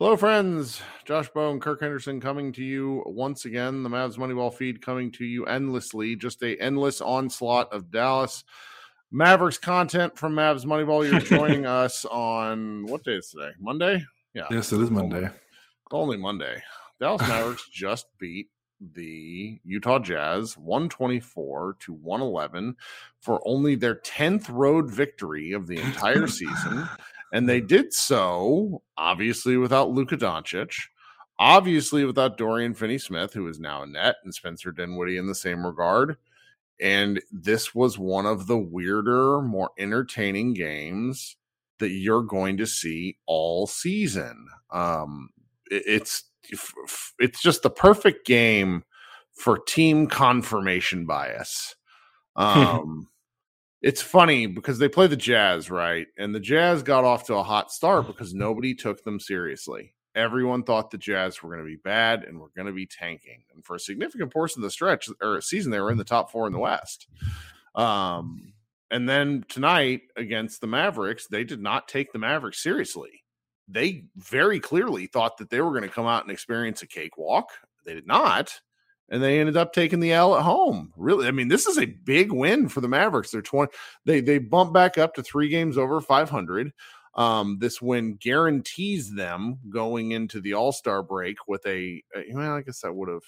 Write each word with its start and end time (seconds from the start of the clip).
Hello, 0.00 0.16
friends. 0.16 0.80
Josh 1.04 1.28
and 1.34 1.60
Kirk 1.60 1.82
Henderson 1.82 2.22
coming 2.22 2.52
to 2.54 2.64
you 2.64 3.02
once 3.04 3.44
again. 3.44 3.82
The 3.82 3.90
Mavs 3.90 4.16
Moneyball 4.16 4.50
feed 4.50 4.80
coming 4.80 5.12
to 5.12 5.26
you 5.26 5.44
endlessly. 5.44 6.16
Just 6.16 6.42
a 6.42 6.56
endless 6.56 7.02
onslaught 7.02 7.70
of 7.70 7.90
Dallas 7.90 8.42
Mavericks 9.12 9.58
content 9.58 10.16
from 10.16 10.34
Mavs 10.34 10.64
Moneyball. 10.64 11.06
You're 11.06 11.20
joining 11.38 11.66
us 11.66 12.06
on 12.06 12.86
what 12.86 13.04
day 13.04 13.16
is 13.16 13.28
today? 13.28 13.50
Monday? 13.60 14.02
Yeah. 14.32 14.46
Yes, 14.50 14.72
it 14.72 14.80
is 14.80 14.90
Monday. 14.90 15.28
Only 15.90 16.16
Monday. 16.16 16.62
Dallas 16.98 17.20
Mavericks 17.28 17.68
just 17.70 18.06
beat 18.18 18.48
the 18.94 19.60
Utah 19.64 19.98
Jazz 19.98 20.56
124 20.56 21.76
to 21.80 21.92
111 21.92 22.74
for 23.20 23.42
only 23.44 23.74
their 23.74 23.96
10th 23.96 24.48
road 24.48 24.90
victory 24.90 25.52
of 25.52 25.66
the 25.66 25.76
entire 25.76 26.26
season. 26.26 26.88
And 27.32 27.48
they 27.48 27.60
did 27.60 27.92
so, 27.92 28.82
obviously, 28.96 29.56
without 29.56 29.90
Luka 29.90 30.16
Doncic, 30.16 30.74
obviously, 31.38 32.04
without 32.04 32.36
Dorian 32.36 32.74
Finney 32.74 32.98
Smith, 32.98 33.32
who 33.32 33.46
is 33.48 33.60
now 33.60 33.82
a 33.82 33.86
net, 33.86 34.16
and 34.24 34.34
Spencer 34.34 34.72
Dinwiddie 34.72 35.16
in 35.16 35.26
the 35.26 35.34
same 35.34 35.64
regard. 35.64 36.16
And 36.80 37.20
this 37.30 37.74
was 37.74 37.98
one 37.98 38.26
of 38.26 38.46
the 38.46 38.58
weirder, 38.58 39.42
more 39.42 39.70
entertaining 39.78 40.54
games 40.54 41.36
that 41.78 41.90
you're 41.90 42.22
going 42.22 42.56
to 42.58 42.66
see 42.66 43.18
all 43.26 43.66
season. 43.66 44.48
Um, 44.70 45.30
it's 45.70 46.24
it's 47.18 47.42
just 47.42 47.62
the 47.62 47.70
perfect 47.70 48.26
game 48.26 48.82
for 49.32 49.58
team 49.58 50.06
confirmation 50.06 51.06
bias. 51.06 51.74
Um, 52.36 53.08
it's 53.82 54.02
funny 54.02 54.46
because 54.46 54.78
they 54.78 54.88
play 54.88 55.06
the 55.06 55.16
Jazz, 55.16 55.70
right? 55.70 56.06
And 56.18 56.34
the 56.34 56.40
Jazz 56.40 56.82
got 56.82 57.04
off 57.04 57.26
to 57.26 57.36
a 57.36 57.42
hot 57.42 57.72
start 57.72 58.06
because 58.06 58.34
nobody 58.34 58.74
took 58.74 59.02
them 59.04 59.18
seriously. 59.18 59.94
Everyone 60.14 60.64
thought 60.64 60.90
the 60.90 60.98
Jazz 60.98 61.42
were 61.42 61.50
going 61.50 61.64
to 61.64 61.70
be 61.70 61.80
bad 61.82 62.24
and 62.24 62.38
were 62.40 62.50
going 62.54 62.66
to 62.66 62.72
be 62.72 62.86
tanking. 62.86 63.44
And 63.54 63.64
for 63.64 63.76
a 63.76 63.80
significant 63.80 64.32
portion 64.32 64.60
of 64.60 64.64
the 64.64 64.70
stretch 64.70 65.08
or 65.22 65.40
season, 65.40 65.70
they 65.70 65.80
were 65.80 65.90
in 65.90 65.98
the 65.98 66.04
top 66.04 66.30
four 66.30 66.46
in 66.46 66.52
the 66.52 66.58
West. 66.58 67.06
Um, 67.74 68.52
and 68.90 69.08
then 69.08 69.44
tonight 69.48 70.02
against 70.16 70.60
the 70.60 70.66
Mavericks, 70.66 71.26
they 71.28 71.44
did 71.44 71.62
not 71.62 71.88
take 71.88 72.12
the 72.12 72.18
Mavericks 72.18 72.62
seriously. 72.62 73.22
They 73.68 74.04
very 74.16 74.58
clearly 74.58 75.06
thought 75.06 75.38
that 75.38 75.48
they 75.48 75.60
were 75.60 75.70
going 75.70 75.82
to 75.82 75.88
come 75.88 76.06
out 76.06 76.24
and 76.24 76.32
experience 76.32 76.82
a 76.82 76.88
cakewalk. 76.88 77.50
They 77.86 77.94
did 77.94 78.06
not 78.06 78.60
and 79.10 79.22
they 79.22 79.40
ended 79.40 79.56
up 79.56 79.72
taking 79.72 80.00
the 80.00 80.12
L 80.12 80.36
at 80.36 80.42
home. 80.42 80.92
Really, 80.96 81.26
I 81.26 81.30
mean, 81.32 81.48
this 81.48 81.66
is 81.66 81.78
a 81.78 81.86
big 81.86 82.32
win 82.32 82.68
for 82.68 82.80
the 82.80 82.88
Mavericks. 82.88 83.30
They're 83.30 83.42
twenty. 83.42 83.72
They 84.04 84.20
they 84.20 84.38
bump 84.38 84.72
back 84.72 84.98
up 84.98 85.14
to 85.14 85.22
three 85.22 85.48
games 85.48 85.76
over 85.76 86.00
five 86.00 86.30
hundred. 86.30 86.72
Um, 87.14 87.58
this 87.58 87.82
win 87.82 88.14
guarantees 88.14 89.12
them 89.12 89.58
going 89.68 90.12
into 90.12 90.40
the 90.40 90.54
All 90.54 90.72
Star 90.72 91.02
break 91.02 91.36
with 91.48 91.66
a. 91.66 92.02
Well, 92.32 92.54
I 92.54 92.62
guess 92.62 92.80
that 92.80 92.94
would 92.94 93.08
have. 93.08 93.24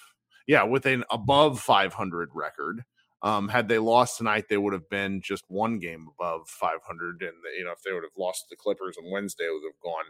Yeah, 0.47 0.63
with 0.63 0.85
an 0.85 1.03
above 1.09 1.59
500 1.59 2.29
record. 2.33 2.83
Um, 3.21 3.47
had 3.47 3.69
they 3.69 3.79
lost 3.79 4.17
tonight, 4.17 4.45
they 4.49 4.57
would 4.57 4.73
have 4.73 4.89
been 4.89 5.21
just 5.21 5.45
one 5.47 5.79
game 5.79 6.09
above 6.19 6.49
500. 6.49 7.21
And, 7.21 7.31
you 7.57 7.63
know, 7.63 7.71
if 7.71 7.81
they 7.81 7.93
would 7.93 8.03
have 8.03 8.11
lost 8.17 8.47
the 8.49 8.57
Clippers 8.57 8.97
on 8.97 9.09
Wednesday, 9.09 9.45
it 9.45 9.53
would 9.53 9.63
have 9.63 9.81
gone 9.81 10.03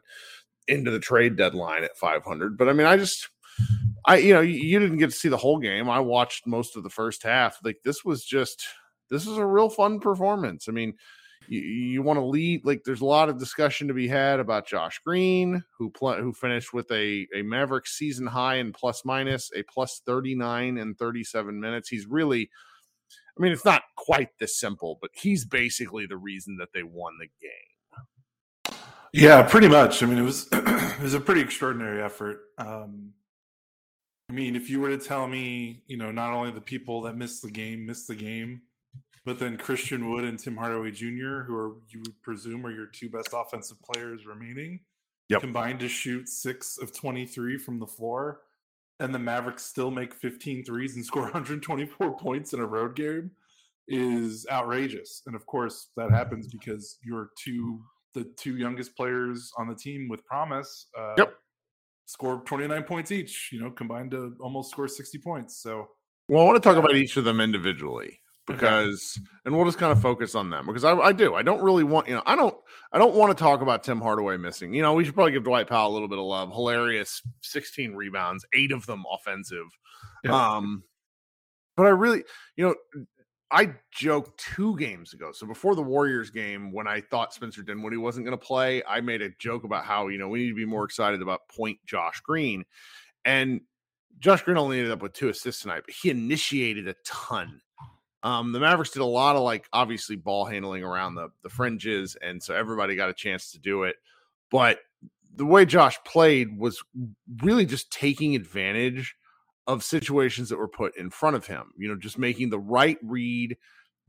into 0.67 0.89
the 0.89 0.99
trade 0.99 1.35
deadline 1.35 1.83
at 1.83 1.95
500. 1.95 2.57
But 2.57 2.69
I 2.69 2.73
mean, 2.73 2.87
I 2.87 2.97
just, 2.97 3.29
I 4.05 4.17
you 4.17 4.33
know 4.33 4.41
you 4.41 4.79
didn't 4.79 4.97
get 4.97 5.11
to 5.11 5.15
see 5.15 5.29
the 5.29 5.37
whole 5.37 5.59
game. 5.59 5.89
I 5.89 5.99
watched 5.99 6.47
most 6.47 6.75
of 6.75 6.83
the 6.83 6.89
first 6.89 7.23
half. 7.23 7.59
Like 7.63 7.77
this 7.83 8.03
was 8.03 8.23
just 8.23 8.65
this 9.09 9.27
is 9.27 9.37
a 9.37 9.45
real 9.45 9.69
fun 9.69 9.99
performance. 9.99 10.67
I 10.67 10.71
mean, 10.71 10.95
you, 11.47 11.61
you 11.61 12.01
want 12.01 12.17
to 12.17 12.25
lead 12.25 12.65
like 12.65 12.83
there's 12.83 13.01
a 13.01 13.05
lot 13.05 13.29
of 13.29 13.39
discussion 13.39 13.87
to 13.87 13.93
be 13.93 14.07
had 14.07 14.39
about 14.39 14.67
Josh 14.67 14.99
Green, 15.05 15.63
who 15.77 15.89
pl- 15.89 16.21
who 16.21 16.33
finished 16.33 16.73
with 16.73 16.91
a 16.91 17.27
a 17.35 17.41
Maverick 17.43 17.87
season 17.87 18.27
high 18.27 18.55
in 18.55 18.73
plus 18.73 19.03
minus 19.05 19.51
a 19.55 19.63
plus 19.63 20.01
39 20.05 20.77
and 20.77 20.97
37 20.97 21.59
minutes. 21.59 21.89
He's 21.89 22.05
really 22.05 22.49
I 23.37 23.41
mean, 23.41 23.51
it's 23.51 23.65
not 23.65 23.83
quite 23.95 24.29
this 24.39 24.59
simple, 24.59 24.99
but 25.01 25.09
he's 25.13 25.43
basically 25.43 26.05
the 26.05 26.17
reason 26.17 26.57
that 26.59 26.69
they 26.73 26.83
won 26.83 27.13
the 27.19 27.29
game. 27.41 28.77
Yeah, 29.11 29.43
pretty 29.43 29.67
much. 29.67 30.03
I 30.03 30.05
mean, 30.05 30.17
it 30.17 30.23
was 30.23 30.47
it 30.51 31.01
was 31.01 31.13
a 31.13 31.19
pretty 31.19 31.41
extraordinary 31.41 32.01
effort. 32.01 32.41
Um, 32.57 33.13
I 34.33 34.35
mean, 34.35 34.55
if 34.55 34.67
you 34.67 34.79
were 34.79 34.89
to 34.89 34.97
tell 34.97 35.27
me, 35.27 35.83
you 35.85 35.95
know, 35.95 36.09
not 36.09 36.33
only 36.33 36.49
the 36.49 36.59
people 36.59 37.03
that 37.03 37.15
missed 37.15 37.43
the 37.43 37.51
game 37.51 37.85
missed 37.85 38.07
the 38.07 38.15
game, 38.15 38.63
but 39.25 39.37
then 39.37 39.57
Christian 39.57 40.09
Wood 40.09 40.23
and 40.23 40.39
Tim 40.39 40.57
Hardaway 40.57 40.89
Jr., 40.89 41.43
who 41.43 41.55
are 41.55 41.75
you 41.89 41.99
would 41.99 42.19
presume 42.23 42.65
are 42.65 42.71
your 42.71 42.87
two 42.87 43.11
best 43.11 43.29
offensive 43.31 43.77
players 43.83 44.25
remaining, 44.25 44.79
yep. 45.29 45.41
combined 45.41 45.81
to 45.81 45.87
shoot 45.87 46.27
six 46.27 46.79
of 46.79 46.91
23 46.91 47.59
from 47.59 47.77
the 47.77 47.85
floor, 47.85 48.39
and 48.99 49.13
the 49.13 49.19
Mavericks 49.19 49.67
still 49.67 49.91
make 49.91 50.15
15 50.15 50.65
threes 50.65 50.95
and 50.95 51.05
score 51.05 51.21
124 51.25 52.17
points 52.17 52.53
in 52.53 52.59
a 52.59 52.65
road 52.65 52.95
game 52.95 53.29
is 53.87 54.47
outrageous. 54.49 55.21
And 55.27 55.35
of 55.35 55.45
course, 55.45 55.89
that 55.95 56.09
happens 56.09 56.47
because 56.47 56.97
you're 57.03 57.29
two 57.37 57.83
the 58.15 58.23
two 58.35 58.57
youngest 58.57 58.95
players 58.97 59.51
on 59.59 59.67
the 59.67 59.75
team 59.75 60.07
with 60.07 60.25
promise 60.25 60.87
uh, 60.97 61.13
yep 61.17 61.35
score 62.13 62.43
29 62.45 62.83
points 62.83 63.11
each, 63.11 63.49
you 63.51 63.59
know, 63.59 63.71
combined 63.71 64.11
to 64.11 64.35
almost 64.39 64.69
score 64.69 64.87
60 64.87 65.17
points. 65.17 65.57
So, 65.61 65.87
well, 66.27 66.43
I 66.43 66.45
want 66.45 66.61
to 66.61 66.69
talk 66.69 66.77
about 66.77 66.95
each 66.95 67.17
of 67.17 67.23
them 67.23 67.41
individually 67.41 68.19
because, 68.45 69.17
okay. 69.17 69.27
and 69.45 69.55
we'll 69.55 69.65
just 69.65 69.79
kind 69.79 69.91
of 69.91 69.99
focus 69.99 70.35
on 70.35 70.51
them 70.51 70.67
because 70.67 70.83
I, 70.83 70.93
I, 70.95 71.11
do. 71.11 71.33
I 71.33 71.41
don't 71.41 71.63
really 71.63 71.83
want, 71.83 72.07
you 72.07 72.13
know, 72.13 72.21
I 72.27 72.35
don't, 72.35 72.55
I 72.91 72.99
don't 72.99 73.15
want 73.15 73.35
to 73.35 73.43
talk 73.43 73.61
about 73.61 73.83
Tim 73.83 73.99
Hardaway 73.99 74.37
missing. 74.37 74.75
You 74.75 74.83
know, 74.83 74.93
we 74.93 75.03
should 75.03 75.15
probably 75.15 75.31
give 75.31 75.43
Dwight 75.43 75.67
Powell 75.67 75.91
a 75.91 75.93
little 75.93 76.07
bit 76.07 76.19
of 76.19 76.25
love. 76.25 76.51
Hilarious 76.51 77.19
16 77.41 77.95
rebounds, 77.95 78.45
eight 78.53 78.71
of 78.71 78.85
them 78.85 79.03
offensive. 79.11 79.65
Yeah. 80.23 80.55
Um, 80.55 80.83
but 81.75 81.87
I 81.87 81.89
really, 81.89 82.23
you 82.55 82.67
know, 82.67 82.75
I 83.53 83.75
joked 83.91 84.39
two 84.39 84.75
games 84.77 85.13
ago. 85.13 85.31
So 85.31 85.45
before 85.45 85.75
the 85.75 85.83
Warriors 85.83 86.31
game, 86.31 86.71
when 86.71 86.87
I 86.87 87.01
thought 87.01 87.35
Spencer 87.35 87.61
Dinwiddie 87.61 87.97
wasn't 87.97 88.25
going 88.25 88.37
to 88.37 88.43
play, 88.43 88.81
I 88.89 88.99
made 88.99 89.21
a 89.21 89.29
joke 89.37 89.63
about 89.63 89.85
how, 89.85 90.07
you 90.07 90.17
know, 90.17 90.27
we 90.27 90.39
need 90.39 90.49
to 90.49 90.55
be 90.55 90.65
more 90.65 90.83
excited 90.83 91.21
about 91.21 91.47
point 91.49 91.77
Josh 91.85 92.19
Green. 92.21 92.65
And 93.25 93.61
Josh 94.17 94.41
Green 94.41 94.57
only 94.57 94.79
ended 94.79 94.91
up 94.91 95.03
with 95.03 95.13
two 95.13 95.29
assists 95.29 95.61
tonight, 95.61 95.83
but 95.85 95.93
he 95.93 96.09
initiated 96.09 96.87
a 96.87 96.95
ton. 97.05 97.61
Um, 98.23 98.53
the 98.53 98.59
Mavericks 98.59 98.89
did 98.89 99.03
a 99.03 99.05
lot 99.05 99.35
of 99.35 99.43
like 99.43 99.67
obviously 99.71 100.15
ball 100.15 100.45
handling 100.45 100.83
around 100.83 101.13
the 101.13 101.29
the 101.43 101.49
fringes, 101.49 102.17
and 102.21 102.41
so 102.41 102.55
everybody 102.55 102.95
got 102.95 103.09
a 103.09 103.13
chance 103.13 103.51
to 103.51 103.59
do 103.59 103.83
it. 103.83 103.97
But 104.49 104.79
the 105.35 105.45
way 105.45 105.65
Josh 105.65 105.99
played 106.05 106.57
was 106.57 106.81
really 107.43 107.65
just 107.65 107.91
taking 107.91 108.35
advantage 108.35 109.15
of 109.67 109.83
situations 109.83 110.49
that 110.49 110.57
were 110.57 110.67
put 110.67 110.97
in 110.97 111.09
front 111.09 111.35
of 111.35 111.47
him. 111.47 111.71
You 111.77 111.89
know, 111.89 111.95
just 111.95 112.17
making 112.17 112.49
the 112.49 112.59
right 112.59 112.97
read, 113.01 113.57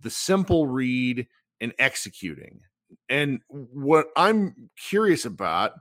the 0.00 0.10
simple 0.10 0.66
read, 0.66 1.26
and 1.60 1.72
executing. 1.78 2.60
And 3.08 3.40
what 3.48 4.08
I'm 4.16 4.70
curious 4.76 5.24
about, 5.24 5.72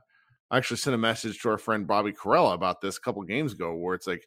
I 0.50 0.58
actually 0.58 0.78
sent 0.78 0.94
a 0.94 0.98
message 0.98 1.40
to 1.40 1.50
our 1.50 1.58
friend 1.58 1.86
Bobby 1.86 2.12
Karalla 2.12 2.54
about 2.54 2.80
this 2.80 2.96
a 2.96 3.00
couple 3.00 3.22
games 3.22 3.52
ago, 3.52 3.74
where 3.74 3.94
it's 3.94 4.06
like, 4.06 4.26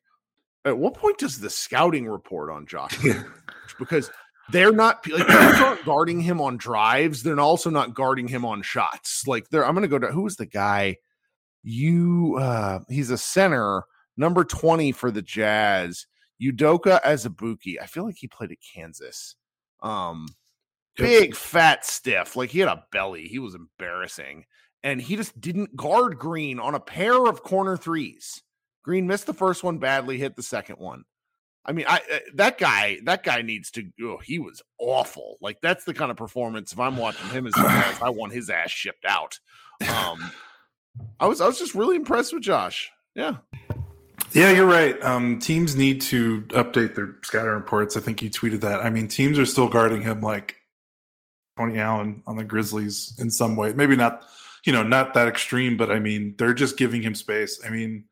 at 0.65 0.77
what 0.77 0.95
point 0.95 1.17
does 1.17 1.39
the 1.39 1.49
scouting 1.49 2.07
report 2.07 2.49
on 2.49 2.65
Josh? 2.65 2.97
because 3.79 4.09
they're 4.49 4.73
not 4.73 5.05
like 5.09 5.29
aren't 5.29 5.85
guarding 5.85 6.21
him 6.21 6.41
on 6.41 6.57
drives. 6.57 7.23
They're 7.23 7.39
also 7.39 7.69
not 7.69 7.93
guarding 7.93 8.27
him 8.27 8.45
on 8.45 8.61
shots. 8.61 9.25
Like 9.27 9.49
they're, 9.49 9.65
I'm 9.65 9.73
going 9.73 9.83
to 9.83 9.87
go 9.87 9.99
to 9.99 10.07
who 10.07 10.25
is 10.27 10.35
the 10.35 10.45
guy? 10.45 10.97
You, 11.63 12.37
uh, 12.39 12.79
he's 12.89 13.09
a 13.09 13.17
center 13.17 13.83
Number 14.17 14.43
20 14.43 14.91
for 14.91 15.11
the 15.11 15.21
Jazz, 15.21 16.07
Udoka 16.41 17.01
Azubuike. 17.03 17.75
I 17.81 17.85
feel 17.85 18.05
like 18.05 18.17
he 18.17 18.27
played 18.27 18.51
at 18.51 18.57
Kansas. 18.73 19.35
Um, 19.81 20.27
big, 20.95 21.35
fat, 21.35 21.85
stiff. 21.85 22.35
Like 22.35 22.49
he 22.49 22.59
had 22.59 22.69
a 22.69 22.83
belly. 22.91 23.27
He 23.27 23.39
was 23.39 23.55
embarrassing. 23.55 24.45
And 24.83 25.01
he 25.01 25.15
just 25.15 25.39
didn't 25.39 25.75
guard 25.75 26.17
Green 26.17 26.59
on 26.59 26.75
a 26.75 26.79
pair 26.79 27.25
of 27.25 27.43
corner 27.43 27.77
threes. 27.77 28.41
Green 28.83 29.07
missed 29.07 29.25
the 29.25 29.33
first 29.33 29.63
one 29.63 29.79
badly, 29.79 30.17
hit 30.17 30.35
the 30.35 30.43
second 30.43 30.77
one. 30.77 31.03
I 31.65 31.73
mean, 31.73 31.85
I 31.87 31.97
uh, 31.97 32.19
that 32.35 32.57
guy, 32.57 32.99
that 33.03 33.23
guy 33.23 33.41
needs 33.41 33.69
to. 33.71 33.83
Oh, 34.01 34.17
he 34.23 34.39
was 34.39 34.61
awful. 34.79 35.35
Like 35.41 35.57
that's 35.61 35.83
the 35.83 35.93
kind 35.93 36.09
of 36.09 36.15
performance. 36.15 36.71
If 36.71 36.79
I'm 36.79 36.95
watching 36.95 37.29
him 37.29 37.45
as 37.45 37.53
Jazz, 37.53 38.01
I 38.01 38.09
want 38.09 38.31
his 38.31 38.49
ass 38.49 38.71
shipped 38.71 39.03
out. 39.05 39.37
Um, 39.93 40.31
I 41.19 41.27
was, 41.27 41.41
I 41.41 41.47
was 41.47 41.59
just 41.59 41.75
really 41.75 41.97
impressed 41.97 42.33
with 42.33 42.43
Josh. 42.43 42.89
Yeah. 43.13 43.37
Yeah, 44.37 44.51
you're 44.51 44.67
right. 44.67 45.01
Um, 45.03 45.39
teams 45.39 45.75
need 45.75 45.99
to 46.01 46.41
update 46.49 46.93
their 46.93 47.15
scouting 47.23 47.49
reports. 47.49 47.97
I 47.97 48.01
think 48.01 48.21
you 48.21 48.29
tweeted 48.29 48.61
that. 48.61 48.85
I 48.85 48.91
mean, 48.91 49.07
teams 49.07 49.39
are 49.39 49.47
still 49.47 49.67
guarding 49.67 50.03
him 50.03 50.21
like 50.21 50.57
Tony 51.57 51.79
Allen 51.79 52.21
on 52.27 52.37
the 52.37 52.43
Grizzlies 52.43 53.15
in 53.17 53.31
some 53.31 53.55
way. 53.55 53.73
Maybe 53.73 53.95
not, 53.95 54.21
you 54.63 54.71
know, 54.71 54.83
not 54.83 55.15
that 55.15 55.27
extreme, 55.27 55.75
but 55.75 55.89
I 55.89 55.97
mean, 55.97 56.35
they're 56.37 56.53
just 56.53 56.77
giving 56.77 57.01
him 57.01 57.15
space. 57.15 57.59
I 57.65 57.71
mean, 57.71 58.03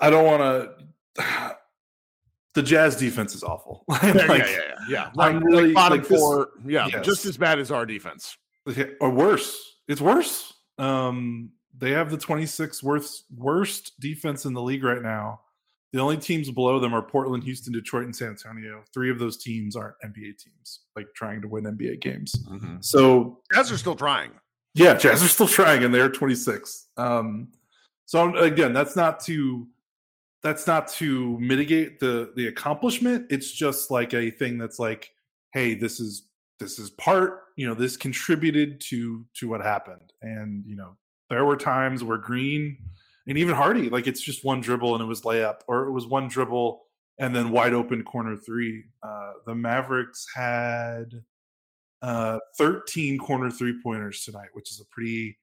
I 0.00 0.08
don't 0.08 0.24
want 0.24 0.42
to. 1.16 1.56
The 2.54 2.62
Jazz 2.62 2.94
defense 2.94 3.34
is 3.34 3.42
awful. 3.42 3.82
like, 3.88 4.00
yeah, 4.04 4.14
yeah, 4.14 4.46
yeah, 4.46 4.74
yeah. 4.88 5.10
Like, 5.16 5.34
I'm 5.34 5.42
really 5.42 5.64
like 5.64 5.74
bottom 5.74 5.98
like 5.98 6.06
four. 6.06 6.50
This, 6.62 6.72
yeah, 6.72 6.86
yes. 6.86 7.04
just 7.04 7.26
as 7.26 7.36
bad 7.36 7.58
as 7.58 7.72
our 7.72 7.84
defense, 7.84 8.36
or 9.00 9.10
worse. 9.10 9.60
It's 9.88 10.00
worse. 10.00 10.52
Um, 10.78 11.50
they 11.78 11.90
have 11.90 12.10
the 12.10 12.18
26th 12.18 12.82
worst 12.82 13.24
worst 13.36 13.98
defense 14.00 14.44
in 14.44 14.52
the 14.52 14.62
league 14.62 14.84
right 14.84 15.02
now. 15.02 15.40
The 15.92 16.00
only 16.00 16.16
teams 16.16 16.50
below 16.50 16.80
them 16.80 16.92
are 16.92 17.02
Portland, 17.02 17.44
Houston, 17.44 17.72
Detroit, 17.72 18.04
and 18.04 18.16
San 18.16 18.30
Antonio. 18.30 18.82
Three 18.92 19.10
of 19.10 19.20
those 19.20 19.36
teams 19.36 19.76
aren't 19.76 19.94
NBA 20.04 20.38
teams, 20.38 20.80
like 20.96 21.06
trying 21.14 21.40
to 21.42 21.48
win 21.48 21.64
NBA 21.64 22.00
games. 22.00 22.34
Mm-hmm. 22.50 22.76
So 22.80 23.38
Jazz 23.52 23.70
are 23.70 23.78
still 23.78 23.94
trying. 23.94 24.32
Yeah, 24.74 24.94
Jazz 24.94 25.22
are 25.22 25.28
still 25.28 25.46
trying, 25.46 25.84
and 25.84 25.94
they're 25.94 26.08
26. 26.08 26.88
Um, 26.96 27.48
so 28.06 28.34
again, 28.36 28.72
that's 28.72 28.96
not 28.96 29.20
to 29.20 29.68
that's 30.42 30.66
not 30.66 30.88
to 30.88 31.38
mitigate 31.38 32.00
the 32.00 32.32
the 32.36 32.48
accomplishment. 32.48 33.26
It's 33.30 33.50
just 33.50 33.90
like 33.90 34.14
a 34.14 34.30
thing 34.30 34.58
that's 34.58 34.78
like, 34.78 35.10
hey, 35.52 35.74
this 35.74 36.00
is 36.00 36.28
this 36.58 36.78
is 36.78 36.90
part. 36.90 37.44
You 37.56 37.68
know, 37.68 37.74
this 37.74 37.96
contributed 37.96 38.80
to 38.82 39.24
to 39.34 39.48
what 39.48 39.60
happened, 39.60 40.12
and 40.22 40.64
you 40.66 40.76
know, 40.76 40.96
there 41.34 41.44
were 41.44 41.56
times 41.56 42.04
where 42.04 42.16
Green 42.16 42.78
and 43.26 43.36
even 43.36 43.56
Hardy, 43.56 43.90
like 43.90 44.06
it's 44.06 44.20
just 44.20 44.44
one 44.44 44.60
dribble 44.60 44.94
and 44.94 45.02
it 45.02 45.06
was 45.06 45.22
layup, 45.22 45.62
or 45.66 45.88
it 45.88 45.90
was 45.90 46.06
one 46.06 46.28
dribble 46.28 46.80
and 47.18 47.34
then 47.34 47.50
wide 47.50 47.74
open 47.74 48.04
corner 48.04 48.36
three. 48.36 48.84
Uh, 49.02 49.32
the 49.44 49.54
Mavericks 49.54 50.26
had 50.32 51.06
uh, 52.02 52.38
13 52.56 53.18
corner 53.18 53.50
three 53.50 53.80
pointers 53.82 54.22
tonight, 54.24 54.50
which 54.52 54.70
is 54.70 54.80
a 54.80 54.84
pretty 54.94 55.36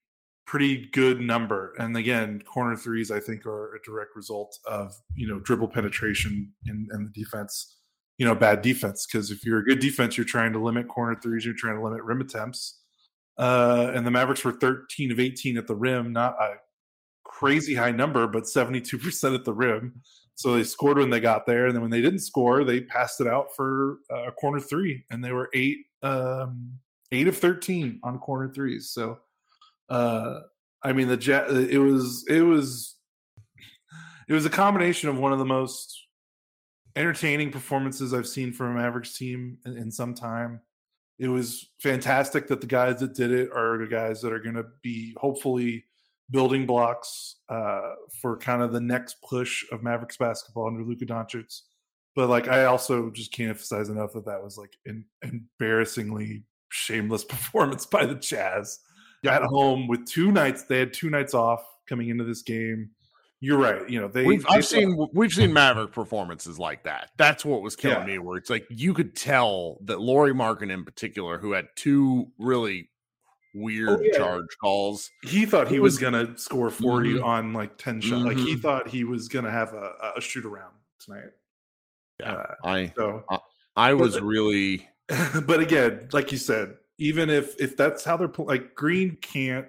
pretty 0.47 0.89
good 0.93 1.19
number. 1.19 1.73
And 1.77 1.97
again, 1.97 2.41
corner 2.41 2.77
threes 2.77 3.11
I 3.11 3.19
think 3.19 3.45
are 3.45 3.75
a 3.75 3.81
direct 3.83 4.15
result 4.15 4.57
of 4.65 4.93
you 5.13 5.27
know 5.27 5.39
dribble 5.41 5.69
penetration 5.69 6.53
and, 6.67 6.89
in 6.93 7.03
the 7.03 7.21
defense. 7.21 7.79
You 8.17 8.27
know, 8.27 8.35
bad 8.35 8.61
defense 8.61 9.05
because 9.05 9.29
if 9.29 9.43
you're 9.43 9.59
a 9.59 9.65
good 9.65 9.79
defense, 9.79 10.15
you're 10.15 10.25
trying 10.25 10.53
to 10.53 10.59
limit 10.59 10.87
corner 10.87 11.19
threes, 11.21 11.43
you're 11.43 11.53
trying 11.53 11.75
to 11.75 11.83
limit 11.83 12.01
rim 12.03 12.21
attempts. 12.21 12.80
Uh, 13.37 13.91
and 13.93 14.05
the 14.05 14.11
Mavericks 14.11 14.43
were 14.43 14.51
13 14.51 15.11
of 15.11 15.19
18 15.19 15.57
at 15.57 15.67
the 15.67 15.75
rim, 15.75 16.13
not 16.13 16.33
a 16.39 16.55
crazy 17.23 17.73
high 17.73 17.91
number, 17.91 18.27
but 18.27 18.43
72% 18.43 19.35
at 19.35 19.45
the 19.45 19.53
rim. 19.53 20.01
So 20.35 20.55
they 20.55 20.63
scored 20.63 20.97
when 20.97 21.09
they 21.09 21.19
got 21.19 21.45
there, 21.45 21.67
and 21.67 21.75
then 21.75 21.81
when 21.81 21.91
they 21.91 22.01
didn't 22.01 22.19
score, 22.19 22.63
they 22.63 22.81
passed 22.81 23.21
it 23.21 23.27
out 23.27 23.55
for 23.55 23.97
a 24.09 24.31
corner 24.31 24.59
three, 24.59 25.05
and 25.09 25.23
they 25.23 25.31
were 25.31 25.49
eight 25.53 25.85
um, 26.03 26.79
eight 27.11 27.27
of 27.27 27.37
13 27.37 27.99
on 28.03 28.17
corner 28.19 28.51
threes. 28.51 28.89
So, 28.89 29.19
uh, 29.89 30.39
I 30.83 30.93
mean, 30.93 31.07
the 31.07 31.17
jet 31.17 31.51
it 31.51 31.77
was 31.77 32.25
it 32.27 32.41
was 32.41 32.95
it 34.27 34.33
was 34.33 34.45
a 34.45 34.49
combination 34.49 35.09
of 35.09 35.19
one 35.19 35.33
of 35.33 35.39
the 35.39 35.45
most 35.45 36.07
entertaining 36.95 37.51
performances 37.51 38.13
I've 38.13 38.27
seen 38.27 38.51
from 38.51 38.71
a 38.71 38.81
Mavericks 38.81 39.17
team 39.17 39.57
in, 39.65 39.77
in 39.77 39.91
some 39.91 40.13
time. 40.13 40.61
It 41.21 41.27
was 41.27 41.69
fantastic 41.79 42.47
that 42.47 42.61
the 42.61 42.67
guys 42.67 42.99
that 42.99 43.13
did 43.13 43.31
it 43.31 43.51
are 43.51 43.77
the 43.77 43.85
guys 43.85 44.21
that 44.21 44.33
are 44.33 44.39
going 44.39 44.55
to 44.55 44.65
be 44.81 45.13
hopefully 45.17 45.85
building 46.31 46.65
blocks 46.65 47.35
uh, 47.47 47.91
for 48.19 48.37
kind 48.37 48.63
of 48.63 48.73
the 48.73 48.81
next 48.81 49.17
push 49.21 49.63
of 49.71 49.83
Mavericks 49.83 50.17
basketball 50.17 50.65
under 50.65 50.83
Luka 50.83 51.05
Doncic. 51.05 51.59
But 52.15 52.29
like, 52.29 52.47
I 52.47 52.65
also 52.65 53.11
just 53.11 53.31
can't 53.31 53.51
emphasize 53.51 53.89
enough 53.89 54.13
that 54.13 54.25
that 54.25 54.43
was 54.43 54.57
like 54.57 54.73
an 54.87 55.05
embarrassingly 55.21 56.43
shameless 56.69 57.23
performance 57.29 57.85
by 57.85 58.07
the 58.07 58.15
Jazz 58.15 58.79
yeah. 59.21 59.35
at 59.35 59.43
home 59.43 59.87
with 59.87 60.07
two 60.07 60.31
nights. 60.31 60.63
They 60.63 60.79
had 60.79 60.91
two 60.91 61.11
nights 61.11 61.35
off 61.35 61.63
coming 61.87 62.09
into 62.09 62.23
this 62.23 62.41
game. 62.41 62.89
You're 63.43 63.57
right. 63.57 63.89
You 63.89 63.99
know, 63.99 64.07
they. 64.07 64.23
We've, 64.23 64.45
I've 64.47 64.65
seen 64.65 65.07
we've 65.13 65.31
seen 65.31 65.51
Maverick 65.51 65.91
performances 65.91 66.59
like 66.59 66.83
that. 66.83 67.09
That's 67.17 67.43
what 67.43 67.63
was 67.63 67.75
killing 67.75 68.07
yeah. 68.07 68.13
me. 68.13 68.19
Where 68.19 68.37
it's 68.37 68.51
like 68.51 68.67
you 68.69 68.93
could 68.93 69.15
tell 69.15 69.79
that 69.85 69.99
Lauri 69.99 70.31
Markkanen 70.31 70.71
in 70.71 70.85
particular, 70.85 71.39
who 71.39 71.53
had 71.53 71.65
two 71.75 72.27
really 72.37 72.89
weird 73.55 73.89
oh, 73.89 73.99
yeah. 74.01 74.17
charge 74.17 74.45
calls. 74.61 75.09
He 75.23 75.47
thought 75.47 75.67
he 75.67 75.79
was, 75.79 75.93
was, 75.93 75.99
gonna 75.99 76.37
score 76.37 76.69
40 76.69 77.13
mm-hmm. 77.13 77.23
on 77.23 77.53
like 77.53 77.77
10 77.77 78.01
shots. 78.01 78.13
Mm-hmm. 78.13 78.27
Like 78.27 78.37
he 78.37 78.53
mm-hmm. 78.53 78.61
thought 78.61 78.87
he 78.87 79.03
was 79.03 79.27
gonna 79.27 79.51
have 79.51 79.73
a, 79.73 79.91
a 80.15 80.21
shoot 80.21 80.45
around 80.45 80.73
tonight. 80.99 81.31
Yeah. 82.19 82.33
Uh, 82.33 82.55
I 82.63 82.93
so 82.95 83.23
I, 83.29 83.39
I 83.75 83.93
was 83.95 84.13
but, 84.13 84.23
really 84.23 84.87
but 85.45 85.59
again, 85.59 86.09
like 86.11 86.31
you 86.31 86.37
said, 86.37 86.75
even 86.97 87.29
if 87.29 87.59
if 87.59 87.75
that's 87.75 88.03
how 88.03 88.17
they're 88.17 88.31
like 88.37 88.75
Green 88.75 89.17
can't 89.21 89.67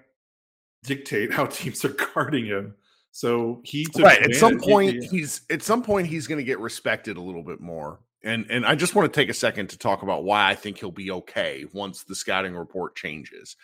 dictate 0.85 1.33
how 1.33 1.47
teams 1.47 1.85
are 1.85 1.89
guarding 2.15 2.47
him. 2.47 2.75
So 3.13 3.61
he 3.63 3.87
right 3.99 4.23
at 4.23 4.35
some 4.35 4.59
point 4.59 5.03
he, 5.03 5.19
he's 5.19 5.43
at 5.51 5.63
some 5.63 5.83
point 5.83 6.07
he's 6.07 6.27
going 6.27 6.39
to 6.39 6.45
get 6.45 6.59
respected 6.59 7.19
a 7.19 7.21
little 7.21 7.43
bit 7.43 7.61
more 7.61 8.01
and 8.25 8.47
and 8.51 8.65
I 8.65 8.75
just 8.75 8.95
want 8.95 9.13
to 9.13 9.21
take 9.21 9.29
a 9.29 9.35
second 9.35 9.69
to 9.71 9.79
talk 9.79 10.03
about 10.03 10.25
why 10.25 10.49
I 10.49 10.55
think 10.55 10.79
he'll 10.79 10.91
be 10.91 11.11
okay 11.11 11.65
once 11.73 12.05
the 12.05 12.15
scouting 12.15 12.55
report 12.55 12.97
changes. 12.97 13.57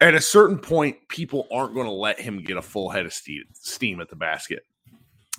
At 0.00 0.14
a 0.14 0.20
certain 0.20 0.58
point, 0.58 0.96
people 1.08 1.46
aren't 1.50 1.74
going 1.74 1.86
to 1.86 1.92
let 1.92 2.20
him 2.20 2.42
get 2.42 2.58
a 2.58 2.62
full 2.62 2.90
head 2.90 3.06
of 3.06 3.14
steam 3.14 4.00
at 4.00 4.10
the 4.10 4.16
basket. 4.16 4.62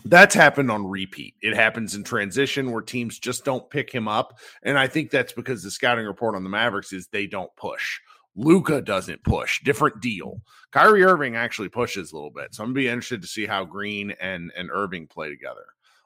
That's 0.06 0.34
happened 0.34 0.72
on 0.72 0.88
repeat. 0.88 1.36
It 1.42 1.56
happens 1.56 1.94
in 1.94 2.04
transition 2.04 2.72
where 2.72 2.82
teams 2.82 3.20
just 3.20 3.46
don't 3.46 3.70
pick 3.70 3.92
him 3.92 4.08
up, 4.08 4.40
and 4.64 4.78
I 4.78 4.88
think 4.88 5.12
that's 5.12 5.34
because 5.34 5.64
the 5.64 5.72
scouting 5.72 6.06
report 6.06 6.36
on 6.36 6.44
the 6.44 6.50
Mavericks 6.50 6.94
is 6.94 7.08
they 7.08 7.28
don't 7.28 7.56
push. 7.56 8.00
Luka 8.38 8.82
doesn't 8.82 9.24
push. 9.24 9.62
Different 9.64 10.00
deal. 10.00 10.42
Kyrie 10.72 11.04
Irving 11.04 11.36
actually 11.36 11.70
pushes 11.70 12.12
a 12.12 12.16
little 12.16 12.32
bit, 12.32 12.54
so 12.54 12.64
I'm 12.64 12.70
gonna 12.70 12.76
be 12.76 12.88
interested 12.88 13.22
to 13.22 13.28
see 13.28 13.46
how 13.46 13.66
Green 13.66 14.12
and 14.22 14.52
and 14.56 14.70
Irving 14.72 15.08
play 15.08 15.30
together. 15.30 15.66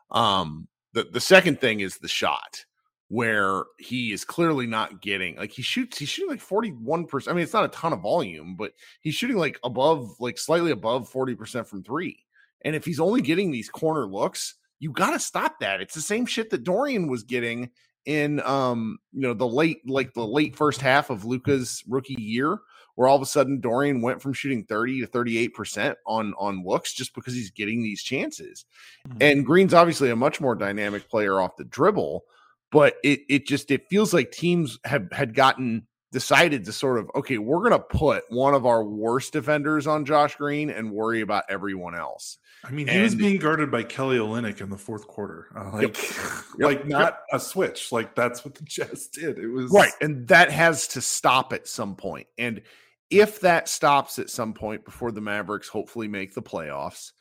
Um, 0.09 0.67
the 0.93 1.03
the 1.03 1.19
second 1.19 1.59
thing 1.59 1.81
is 1.81 1.97
the 1.97 2.07
shot 2.07 2.65
where 3.11 3.65
he 3.77 4.13
is 4.13 4.23
clearly 4.23 4.65
not 4.65 5.01
getting 5.01 5.35
like 5.35 5.51
he 5.51 5.61
shoots 5.61 5.97
he's 5.97 6.07
shooting 6.07 6.31
like 6.31 6.39
41% 6.39 7.27
i 7.27 7.33
mean 7.33 7.43
it's 7.43 7.51
not 7.51 7.65
a 7.65 7.67
ton 7.67 7.91
of 7.91 7.99
volume 7.99 8.55
but 8.55 8.71
he's 9.01 9.15
shooting 9.15 9.35
like 9.35 9.59
above 9.65 10.15
like 10.21 10.37
slightly 10.37 10.71
above 10.71 11.11
40% 11.11 11.67
from 11.67 11.83
three 11.83 12.23
and 12.61 12.73
if 12.73 12.85
he's 12.85 13.01
only 13.01 13.21
getting 13.21 13.51
these 13.51 13.69
corner 13.69 14.05
looks 14.05 14.55
you 14.79 14.93
got 14.93 15.11
to 15.11 15.19
stop 15.19 15.59
that 15.59 15.81
it's 15.81 15.93
the 15.93 15.99
same 15.99 16.25
shit 16.25 16.49
that 16.51 16.63
dorian 16.63 17.09
was 17.09 17.23
getting 17.23 17.71
in 18.05 18.41
um 18.41 18.97
you 19.13 19.21
know 19.21 19.33
the 19.33 19.47
late 19.47 19.87
like 19.87 20.13
the 20.13 20.25
late 20.25 20.55
first 20.55 20.81
half 20.81 21.09
of 21.09 21.25
Luka's 21.25 21.83
rookie 21.87 22.15
year 22.19 22.59
where 22.95 23.07
all 23.07 23.15
of 23.15 23.21
a 23.21 23.25
sudden 23.25 23.59
Dorian 23.59 24.01
went 24.01 24.21
from 24.21 24.33
shooting 24.33 24.63
30 24.63 25.01
to 25.01 25.07
38% 25.07 25.95
on 26.05 26.33
on 26.37 26.63
looks 26.65 26.93
just 26.93 27.15
because 27.15 27.33
he's 27.33 27.51
getting 27.51 27.81
these 27.81 28.03
chances. 28.03 28.65
Mm-hmm. 29.07 29.17
And 29.21 29.45
Green's 29.45 29.73
obviously 29.73 30.09
a 30.09 30.15
much 30.15 30.41
more 30.41 30.55
dynamic 30.55 31.09
player 31.09 31.39
off 31.39 31.55
the 31.57 31.63
dribble, 31.63 32.23
but 32.71 32.95
it 33.03 33.21
it 33.29 33.47
just 33.47 33.71
it 33.71 33.87
feels 33.89 34.13
like 34.13 34.31
teams 34.31 34.79
have 34.83 35.11
had 35.11 35.33
gotten 35.33 35.87
decided 36.11 36.65
to 36.65 36.73
sort 36.73 36.99
of 36.99 37.09
okay, 37.15 37.37
we're 37.37 37.59
going 37.59 37.71
to 37.71 37.79
put 37.79 38.23
one 38.29 38.53
of 38.53 38.65
our 38.65 38.83
worst 38.83 39.33
defenders 39.33 39.87
on 39.87 40.05
Josh 40.05 40.35
Green 40.35 40.69
and 40.69 40.91
worry 40.91 41.21
about 41.21 41.45
everyone 41.49 41.95
else. 41.95 42.37
I 42.63 42.71
mean, 42.71 42.87
he 42.87 42.93
and, 42.93 43.03
was 43.03 43.15
being 43.15 43.37
guarded 43.37 43.71
by 43.71 43.83
Kelly 43.83 44.17
Olynyk 44.17 44.61
in 44.61 44.69
the 44.69 44.77
fourth 44.77 45.07
quarter, 45.07 45.47
uh, 45.55 45.71
like, 45.73 45.97
yep. 46.59 46.59
like 46.59 46.87
not 46.87 47.19
a 47.31 47.39
switch. 47.39 47.91
Like 47.91 48.13
that's 48.13 48.45
what 48.45 48.55
the 48.55 48.63
Jazz 48.65 49.07
did. 49.07 49.39
It 49.39 49.47
was 49.47 49.71
right, 49.71 49.93
and 50.01 50.27
that 50.27 50.51
has 50.51 50.87
to 50.89 51.01
stop 51.01 51.53
at 51.53 51.67
some 51.67 51.95
point. 51.95 52.27
And 52.37 52.61
if 53.09 53.41
that 53.41 53.67
stops 53.67 54.19
at 54.19 54.29
some 54.29 54.53
point 54.53 54.85
before 54.85 55.11
the 55.11 55.21
Mavericks 55.21 55.67
hopefully 55.67 56.07
make 56.07 56.33
the 56.33 56.41
playoffs, 56.41 57.11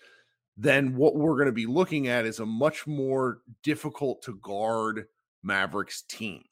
then 0.56 0.94
what 0.94 1.16
we're 1.16 1.34
going 1.34 1.46
to 1.46 1.52
be 1.52 1.66
looking 1.66 2.08
at 2.08 2.26
is 2.26 2.38
a 2.38 2.46
much 2.46 2.86
more 2.86 3.38
difficult 3.62 4.22
to 4.22 4.36
guard 4.36 5.06
Mavericks 5.42 6.02
team. 6.02 6.44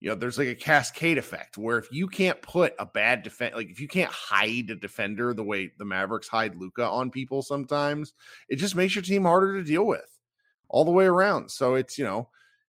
You 0.00 0.10
know, 0.10 0.14
there's 0.14 0.38
like 0.38 0.48
a 0.48 0.54
cascade 0.54 1.18
effect 1.18 1.58
where 1.58 1.78
if 1.78 1.90
you 1.90 2.06
can't 2.06 2.40
put 2.40 2.74
a 2.78 2.86
bad 2.86 3.24
defense, 3.24 3.56
like 3.56 3.68
if 3.68 3.80
you 3.80 3.88
can't 3.88 4.12
hide 4.12 4.70
a 4.70 4.76
defender 4.76 5.34
the 5.34 5.42
way 5.42 5.72
the 5.76 5.84
Mavericks 5.84 6.28
hide 6.28 6.54
Luka 6.54 6.86
on 6.86 7.10
people 7.10 7.42
sometimes, 7.42 8.12
it 8.48 8.56
just 8.56 8.76
makes 8.76 8.94
your 8.94 9.02
team 9.02 9.24
harder 9.24 9.54
to 9.54 9.64
deal 9.64 9.84
with 9.84 10.18
all 10.68 10.84
the 10.84 10.92
way 10.92 11.06
around. 11.06 11.50
So 11.50 11.74
it's, 11.74 11.98
you 11.98 12.04
know, 12.04 12.28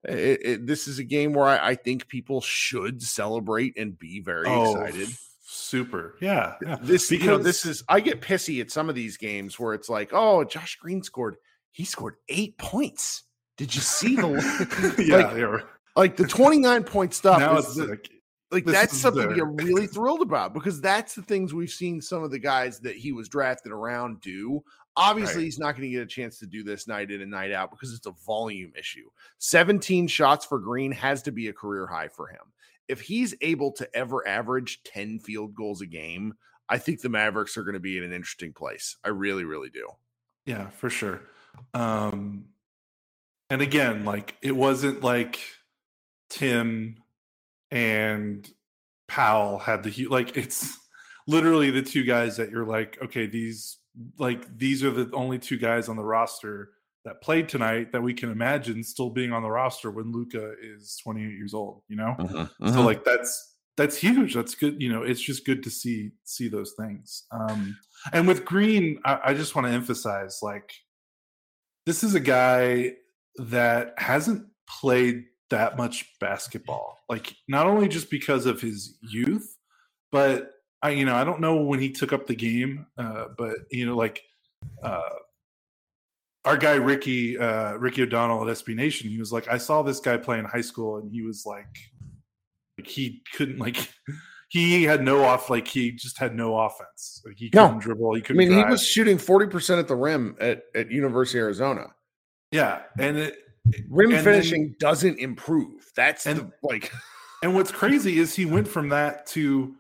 it, 0.05 0.41
it, 0.43 0.67
this 0.67 0.89
is 0.89 0.99
a 0.99 1.05
game 1.05 1.33
where 1.33 1.47
I, 1.47 1.69
I, 1.69 1.75
think 1.77 2.09
people 2.09 2.41
should 2.41 3.03
celebrate 3.03 3.79
and 3.79 3.97
be 3.97 4.21
very 4.21 4.49
oh, 4.49 4.83
excited. 4.83 5.09
Super. 5.45 6.17
Yeah. 6.21 6.55
yeah. 6.65 6.79
This 6.81 7.09
because... 7.09 7.25
you 7.25 7.31
know, 7.31 7.39
this 7.39 7.65
is 7.65 7.85
I 7.89 8.01
get 8.01 8.21
pissy 8.21 8.61
at 8.61 8.71
some 8.71 8.89
of 8.89 8.97
these 8.97 9.17
games 9.17 9.61
where 9.61 9.75
it's 9.75 9.89
like, 9.89 10.11
oh, 10.13 10.43
Josh 10.45 10.77
Green 10.81 11.03
scored, 11.03 11.37
he 11.71 11.85
scored 11.85 12.17
eight 12.29 12.59
points. 12.59 13.23
Did 13.57 13.75
you 13.75 13.81
see 13.81 14.17
the 14.17 14.97
yeah, 14.99 15.17
like, 15.17 15.37
yeah. 15.37 15.59
Like 15.97 16.17
the 16.17 16.27
29 16.27 16.85
point 16.85 17.15
stuff? 17.15 17.41
Now 17.41 17.57
is 17.57 17.79
like, 17.79 18.11
like 18.51 18.65
that's 18.65 18.97
something 18.97 19.29
the... 19.31 19.37
you're 19.37 19.51
really 19.51 19.87
thrilled 19.93 20.23
about 20.23 20.55
because 20.55 20.81
that's 20.81 21.15
the 21.15 21.23
things 21.23 21.55
we've 21.55 21.71
seen 21.71 22.01
some 22.01 22.23
of 22.23 22.31
the 22.31 22.39
guys 22.39 22.81
that 22.81 22.97
he 22.97 23.13
was 23.13 23.29
drafted 23.29 23.73
around 23.73 24.21
do. 24.21 24.63
Obviously, 24.95 25.37
right. 25.37 25.45
he's 25.45 25.59
not 25.59 25.73
going 25.75 25.89
to 25.89 25.91
get 25.91 26.03
a 26.03 26.07
chance 26.07 26.39
to 26.39 26.47
do 26.47 26.63
this 26.63 26.87
night 26.87 27.11
in 27.11 27.23
and 27.23 27.31
night 27.31 27.51
out 27.51 27.71
because 27.71 27.95
it's 27.95 28.07
a 28.07 28.13
volume 28.27 28.73
issue. 28.79 29.09
17 29.39 30.07
shots 30.07 30.45
for 30.45 30.59
Green 30.59 30.93
has 30.93 31.23
to 31.23 31.33
be 31.33 31.49
a 31.49 31.53
career 31.53 31.87
high 31.87 32.09
for 32.09 32.27
him 32.27 32.53
if 32.89 33.01
he's 33.01 33.35
able 33.41 33.73
to 33.73 33.89
ever 33.97 34.27
average 34.27 34.83
10 34.85 35.19
field 35.21 35.55
goals 35.55 35.81
a 35.81 35.87
game, 35.87 36.35
I 36.69 36.79
think 36.79 37.01
the 37.01 37.09
Mavericks 37.09 37.57
are 37.57 37.63
going 37.63 37.75
to 37.75 37.81
be 37.81 37.97
in 37.97 38.05
an 38.05 38.13
interesting 38.13 38.53
place. 38.53 38.97
I 39.05 39.09
really, 39.09 39.45
really 39.45 39.71
do. 39.71 39.89
Yeah, 40.47 40.69
for 40.71 40.91
sure. 40.91 41.23
Um, 41.75 42.47
and 43.51 43.63
again, 43.63 44.05
like 44.05 44.37
it 44.43 44.57
wasn't 44.57 45.03
like 45.03 45.41
Tim 46.33 46.97
and 47.71 48.49
Powell 49.07 49.59
had 49.59 49.83
the 49.83 49.91
huge 49.91 50.11
like 50.11 50.37
it's 50.37 50.79
literally 51.27 51.71
the 51.71 51.83
two 51.83 52.05
guys 52.05 52.39
that 52.39 52.51
you're 52.51 52.67
like, 52.67 52.99
okay, 53.03 53.27
these 53.27 53.79
like 54.19 54.57
these 54.57 54.83
are 54.83 54.91
the 54.91 55.11
only 55.15 55.39
two 55.39 55.59
guys 55.59 55.89
on 55.91 55.97
the 55.97 56.05
roster 56.05 56.71
that 57.05 57.21
played 57.21 57.49
tonight 57.49 57.93
that 57.93 58.03
we 58.03 58.15
can 58.15 58.31
imagine 58.31 58.83
still 58.83 59.11
being 59.11 59.33
on 59.33 59.43
the 59.43 59.51
roster 59.51 59.91
when 59.91 60.11
Luka 60.13 60.55
is 60.63 60.97
28 61.03 61.33
years 61.33 61.53
old, 61.53 61.83
you 61.89 61.97
know? 61.97 62.15
Mhm, 62.19 62.49
So 62.61 62.65
mhm. 62.65 62.85
like 62.85 63.05
that's 63.05 63.57
that's 63.77 63.97
huge. 63.97 64.35
That's 64.35 64.55
good. 64.55 64.81
You 64.81 64.91
know, 64.93 65.03
it's 65.03 65.21
just 65.21 65.45
good 65.45 65.63
to 65.65 65.71
see 65.71 66.13
see 66.25 66.49
those 66.49 66.73
things. 66.79 67.25
Um 67.31 67.77
and 68.13 68.27
with 68.27 68.45
Green, 68.47 69.01
I, 69.05 69.21
I 69.27 69.35
just 69.35 69.55
want 69.55 69.67
to 69.67 69.73
emphasize 69.73 70.39
like 70.43 70.73
this 71.85 72.03
is 72.03 72.15
a 72.15 72.21
guy 72.21 72.95
that 73.37 73.95
hasn't 73.99 74.47
played 74.81 75.25
that 75.53 75.77
much 75.77 76.07
basketball. 76.19 76.99
Like 77.09 77.37
not 77.47 77.67
only 77.67 77.89
just 77.89 78.11
because 78.11 78.47
of 78.47 78.61
his 78.61 78.97
youth, 79.03 79.59
but 80.11 80.51
I 80.83 80.91
you 80.91 81.05
know, 81.05 81.15
I 81.15 81.25
don't 81.25 81.41
know 81.41 81.57
when 81.63 81.79
he 81.79 81.91
took 81.91 82.13
up 82.13 82.27
the 82.27 82.35
game, 82.35 82.87
uh, 82.99 83.27
but 83.37 83.57
you 83.71 83.87
know, 83.87 83.97
like 83.97 84.23
uh 84.83 85.11
our 86.45 86.57
guy 86.57 86.75
Ricky 86.75 87.39
uh 87.39 87.75
Ricky 87.75 88.03
O'Donnell 88.03 88.49
at 88.49 88.57
SB 88.57 88.75
Nation, 88.75 89.11
he 89.11 89.19
was 89.19 89.33
like, 89.33 89.47
I 89.49 89.59
saw 89.59 89.83
this 89.83 90.01
guy 90.01 90.17
play 90.17 90.39
in 90.39 90.47
high 90.47 90.63
school 90.63 90.97
and 90.97 91.11
he 91.13 91.23
was 91.23 91.45
like 91.47 91.77
like 92.79 92.87
he 92.87 93.23
couldn't 93.37 93.59
like 93.59 93.77
he 94.49 94.85
had 94.85 95.05
no 95.05 95.23
off 95.23 95.51
like 95.51 95.69
he 95.69 95.93
just 95.93 96.17
had 96.17 96.35
no 96.35 96.59
offense. 96.59 97.23
Like 97.27 97.37
he 97.37 97.51
couldn't 97.51 97.81
dribble, 97.81 98.15
he 98.15 98.23
couldn't 98.23 98.41
I 98.41 98.49
mean, 98.49 98.57
he 98.57 98.71
was 98.71 98.85
shooting 98.87 99.19
40% 99.19 99.79
at 99.79 99.87
the 99.87 99.97
rim 99.97 100.35
at, 100.41 100.65
at 100.75 100.91
University 100.91 101.39
of 101.39 101.45
Arizona. 101.45 101.89
yeah, 102.51 102.83
and 102.99 103.19
it 103.19 103.42
Rim 103.89 104.09
And 104.11 104.15
then- 104.19 104.25
finishing 104.25 104.75
doesn't 104.79 105.19
improve. 105.19 105.91
That's 105.95 106.27
And- 106.27 106.41
the 106.41 106.53
like 106.63 106.93
And 107.43 107.55
what's 107.55 107.71
crazy 107.73 108.19
is 108.19 108.35
he 108.35 108.45
went 108.45 108.69
from 108.69 108.89
that 108.91 109.27
to 109.29 109.75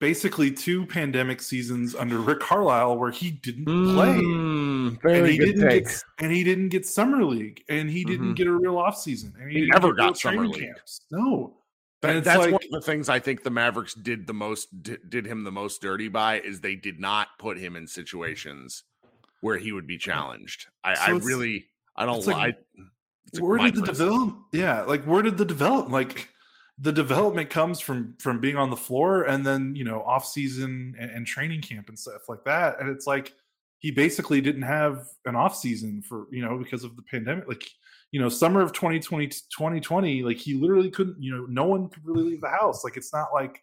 basically 0.00 0.50
two 0.50 0.84
pandemic 0.86 1.40
seasons 1.40 1.94
under 1.94 2.18
Rick 2.18 2.40
Carlisle 2.40 2.98
where 2.98 3.12
he 3.12 3.30
didn't 3.30 3.66
play. 3.66 4.08
Mm, 4.18 5.04
And 5.04 5.26
he 5.28 5.38
good 5.38 5.46
didn't 5.46 5.68
take. 5.68 5.84
get 5.84 6.02
and 6.18 6.32
he 6.32 6.42
didn't 6.42 6.70
get 6.70 6.84
summer 6.86 7.24
league 7.24 7.62
and 7.68 7.88
he 7.88 8.04
didn't 8.04 8.32
Mhm. 8.32 8.36
get 8.36 8.46
a 8.48 8.52
real 8.52 8.78
off 8.78 8.98
season. 8.98 9.32
And 9.40 9.48
He 9.50 9.60
didn't 9.60 9.70
never 9.70 9.92
got 9.92 10.18
summer 10.18 10.46
league. 10.48 10.64
camps. 10.64 11.02
No. 11.12 11.56
And 12.04 12.24
that's 12.24 12.38
like- 12.40 12.52
one 12.52 12.60
of 12.64 12.70
the 12.72 12.80
things 12.80 13.08
I 13.08 13.20
think 13.20 13.44
the 13.44 13.50
Mavericks 13.50 13.94
did 13.94 14.26
the 14.26 14.34
most 14.34 14.82
did, 14.82 15.08
did 15.08 15.24
him 15.24 15.44
the 15.44 15.52
most 15.52 15.80
dirty 15.80 16.08
by 16.08 16.40
is 16.40 16.60
they 16.60 16.74
did 16.74 16.98
not 16.98 17.28
put 17.38 17.56
him 17.58 17.76
in 17.76 17.86
situations 17.86 18.82
where 19.40 19.56
he 19.58 19.70
would 19.70 19.86
be 19.86 19.98
challenged. 19.98 20.66
I, 20.82 20.94
So 20.94 21.00
I 21.02 21.10
really 21.18 21.68
I 21.94 22.04
don't 22.06 22.26
like, 22.26 22.36
like. 22.36 22.58
It's 23.26 23.40
where 23.40 23.58
did 23.58 23.74
the 23.74 23.82
develop 23.82 24.36
yeah, 24.52 24.82
like 24.82 25.04
where 25.04 25.22
did 25.22 25.38
the 25.38 25.44
develop 25.44 25.88
like 25.88 26.28
the 26.78 26.92
development 26.92 27.50
comes 27.50 27.80
from 27.80 28.14
from 28.18 28.40
being 28.40 28.56
on 28.56 28.70
the 28.70 28.76
floor 28.76 29.24
and 29.24 29.46
then 29.46 29.74
you 29.76 29.84
know 29.84 30.02
off 30.02 30.26
season 30.26 30.94
and, 30.98 31.10
and 31.10 31.26
training 31.26 31.60
camp 31.60 31.88
and 31.88 31.98
stuff 31.98 32.28
like 32.28 32.42
that 32.44 32.80
and 32.80 32.88
it's 32.88 33.06
like 33.06 33.34
he 33.78 33.90
basically 33.90 34.40
didn't 34.40 34.62
have 34.62 35.06
an 35.26 35.36
off 35.36 35.54
season 35.54 36.02
for 36.02 36.26
you 36.30 36.42
know 36.42 36.58
because 36.58 36.84
of 36.84 36.96
the 36.96 37.02
pandemic 37.02 37.46
like 37.46 37.68
you 38.10 38.20
know 38.20 38.28
summer 38.28 38.62
of 38.62 38.72
2020 38.72 39.26
2020 39.28 40.22
like 40.22 40.38
he 40.38 40.54
literally 40.54 40.90
couldn't 40.90 41.16
you 41.20 41.34
know 41.36 41.46
no 41.48 41.64
one 41.64 41.88
could 41.88 42.04
really 42.04 42.30
leave 42.30 42.40
the 42.40 42.48
house 42.48 42.84
like 42.84 42.96
it's 42.96 43.12
not 43.12 43.28
like 43.34 43.62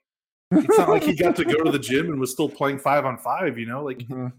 it's 0.52 0.78
not 0.78 0.90
like 0.90 1.04
he 1.04 1.14
got 1.16 1.36
to 1.36 1.46
go 1.46 1.64
to 1.64 1.72
the 1.72 1.80
gym 1.80 2.08
and 2.08 2.20
was 2.20 2.32
still 2.32 2.50
playing 2.50 2.80
five 2.80 3.06
on 3.06 3.18
five 3.18 3.58
you 3.58 3.66
know 3.66 3.84
like 3.84 4.00
Mhm. 4.08 4.32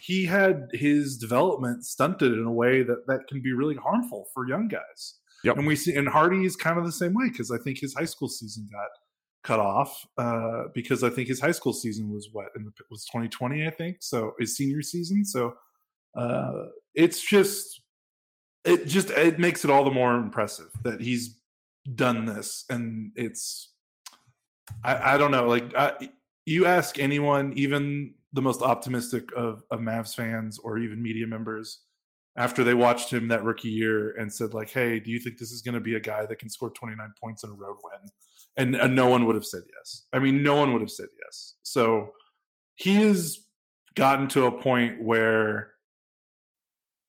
He 0.00 0.24
had 0.24 0.68
his 0.72 1.18
development 1.18 1.84
stunted 1.84 2.32
in 2.32 2.44
a 2.44 2.52
way 2.52 2.82
that 2.82 3.06
that 3.06 3.28
can 3.28 3.42
be 3.42 3.52
really 3.52 3.76
harmful 3.76 4.26
for 4.32 4.48
young 4.48 4.66
guys. 4.66 5.18
Yep. 5.44 5.58
And 5.58 5.66
we 5.66 5.76
see, 5.76 5.94
and 5.94 6.08
Hardy 6.08 6.44
is 6.44 6.56
kind 6.56 6.78
of 6.78 6.84
the 6.84 6.92
same 6.92 7.14
way 7.14 7.28
because 7.28 7.50
I 7.50 7.58
think 7.58 7.78
his 7.78 7.94
high 7.94 8.04
school 8.06 8.28
season 8.28 8.68
got 8.70 8.88
cut 9.42 9.58
off 9.58 10.06
uh, 10.18 10.64
because 10.74 11.02
I 11.02 11.10
think 11.10 11.28
his 11.28 11.40
high 11.40 11.52
school 11.52 11.72
season 11.72 12.10
was 12.10 12.28
what 12.32 12.48
in 12.56 12.64
the, 12.64 12.72
was 12.90 13.04
2020, 13.06 13.66
I 13.66 13.70
think. 13.70 13.98
So 14.00 14.34
his 14.38 14.56
senior 14.56 14.82
season. 14.82 15.24
So 15.24 15.54
uh, 16.16 16.66
it's 16.94 17.22
just 17.22 17.82
it 18.64 18.86
just 18.86 19.10
it 19.10 19.38
makes 19.38 19.64
it 19.64 19.70
all 19.70 19.84
the 19.84 19.90
more 19.90 20.14
impressive 20.14 20.70
that 20.82 21.00
he's 21.00 21.38
done 21.94 22.26
this, 22.26 22.64
and 22.68 23.12
it's 23.16 23.70
I, 24.84 25.14
I 25.14 25.18
don't 25.18 25.30
know 25.30 25.46
like 25.46 25.74
I, 25.74 26.10
you 26.44 26.66
ask 26.66 26.98
anyone, 26.98 27.52
even 27.56 28.14
the 28.32 28.42
most 28.42 28.62
optimistic 28.62 29.28
of, 29.36 29.62
of 29.70 29.80
Mavs 29.80 30.14
fans 30.14 30.58
or 30.58 30.78
even 30.78 31.02
media 31.02 31.26
members, 31.26 31.80
after 32.36 32.62
they 32.62 32.74
watched 32.74 33.12
him 33.12 33.28
that 33.28 33.44
rookie 33.44 33.68
year 33.68 34.16
and 34.16 34.32
said, 34.32 34.54
like, 34.54 34.70
hey, 34.70 35.00
do 35.00 35.10
you 35.10 35.18
think 35.18 35.38
this 35.38 35.50
is 35.50 35.62
going 35.62 35.74
to 35.74 35.80
be 35.80 35.96
a 35.96 36.00
guy 36.00 36.26
that 36.26 36.38
can 36.38 36.48
score 36.48 36.70
29 36.70 37.12
points 37.20 37.42
in 37.44 37.50
a 37.50 37.54
road 37.54 37.76
win? 37.82 38.10
And, 38.56 38.76
and 38.76 38.94
no 38.94 39.08
one 39.08 39.26
would 39.26 39.34
have 39.34 39.44
said 39.44 39.62
yes. 39.76 40.04
I 40.12 40.20
mean, 40.20 40.42
no 40.42 40.56
one 40.56 40.72
would 40.72 40.82
have 40.82 40.90
said 40.90 41.08
yes. 41.24 41.54
So 41.62 42.12
he 42.76 42.96
has 43.02 43.38
gotten 43.94 44.28
to 44.28 44.46
a 44.46 44.52
point 44.52 45.02
where 45.02 45.72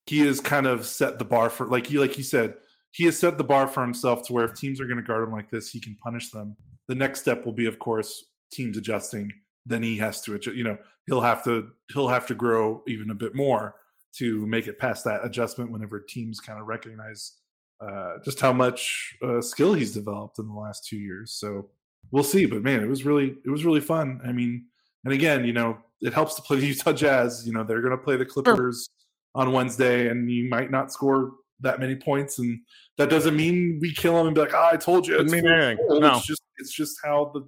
he 0.08 0.20
has 0.26 0.40
kind 0.40 0.66
of 0.66 0.86
set 0.86 1.20
the 1.20 1.26
bar 1.26 1.50
for, 1.50 1.68
like 1.68 1.88
he, 1.88 2.00
like 2.00 2.14
he 2.14 2.24
said, 2.24 2.56
he 2.92 3.06
has 3.06 3.18
set 3.18 3.38
the 3.38 3.44
bar 3.44 3.68
for 3.68 3.82
himself 3.82 4.28
to 4.28 4.34
where 4.34 4.46
if 4.46 4.56
teams 4.56 4.82
are 4.82 4.86
going 4.86 4.98
to 4.98 5.04
guard 5.04 5.24
him 5.24 5.32
like 5.32 5.50
this, 5.50 5.70
he 5.70 5.80
can 5.80 5.96
punish 6.04 6.32
them. 6.32 6.56
The 6.88 6.96
next 6.96 7.22
step 7.22 7.46
will 7.46 7.54
be, 7.54 7.68
of 7.68 7.80
course, 7.80 8.26
teams 8.52 8.78
adjusting. 8.78 9.32
Then 9.66 9.84
he 9.84 9.98
has 9.98 10.22
to, 10.22 10.34
adjust, 10.34 10.58
you 10.58 10.64
know, 10.64 10.78
he'll 11.12 11.20
have 11.20 11.44
to 11.44 11.68
he'll 11.94 12.08
have 12.08 12.26
to 12.26 12.34
grow 12.34 12.82
even 12.88 13.12
a 13.12 13.14
bit 13.14 13.36
more 13.36 13.76
to 14.14 14.48
make 14.48 14.68
it 14.68 14.80
past 14.80 15.04
that 15.04 15.26
adjustment 15.26 15.70
whenever 15.70 16.00
teams 16.00 16.40
kind 16.40 16.60
of 16.60 16.68
recognize 16.68 17.34
uh, 17.82 18.14
just 18.24 18.40
how 18.40 18.54
much 18.54 19.14
uh, 19.22 19.42
skill 19.42 19.74
he's 19.74 19.94
developed 19.94 20.40
in 20.40 20.48
the 20.48 20.54
last 20.54 20.88
two 20.88 20.98
years. 20.98 21.34
So 21.34 21.70
we'll 22.12 22.24
see. 22.24 22.46
But 22.46 22.64
man, 22.64 22.82
it 22.82 22.88
was 22.88 23.04
really 23.06 23.36
it 23.46 23.50
was 23.50 23.66
really 23.66 23.82
fun. 23.82 24.22
I 24.26 24.32
mean, 24.32 24.68
and 25.04 25.14
again, 25.14 25.44
you 25.44 25.52
know, 25.52 25.78
it 26.00 26.14
helps 26.14 26.36
to 26.36 26.42
play 26.42 26.58
the 26.62 26.68
Utah 26.68 26.94
Jazz. 26.94 27.46
You 27.46 27.52
know, 27.52 27.66
they're 27.66 27.82
going 27.82 27.98
to 27.98 28.04
play 28.04 28.16
the 28.16 28.26
Clippers 28.26 28.90
on 29.36 29.52
Wednesday, 29.52 30.08
and 30.08 30.32
you 30.32 30.48
might 30.48 30.72
not 30.72 30.94
score 30.94 31.34
that 31.60 31.82
many 31.82 31.96
points, 31.96 32.40
and 32.40 32.58
that 32.98 33.10
doesn't 33.10 33.36
mean 33.36 33.80
we 33.82 33.94
kill 33.94 34.16
them 34.16 34.28
and 34.28 34.36
be 34.36 34.42
like, 34.42 34.54
"Ah, 34.54 34.70
I 34.72 34.78
told 34.78 35.06
you." 35.08 35.18
Doesn't 35.18 35.28
it's 35.28 35.34
mean 35.34 35.44
four 35.44 35.60
anything. 35.60 36.00
No. 36.00 36.16
It's 36.16 36.26
just 36.26 36.44
it's 36.58 36.74
just 36.74 36.98
how 37.04 37.32
the 37.34 37.46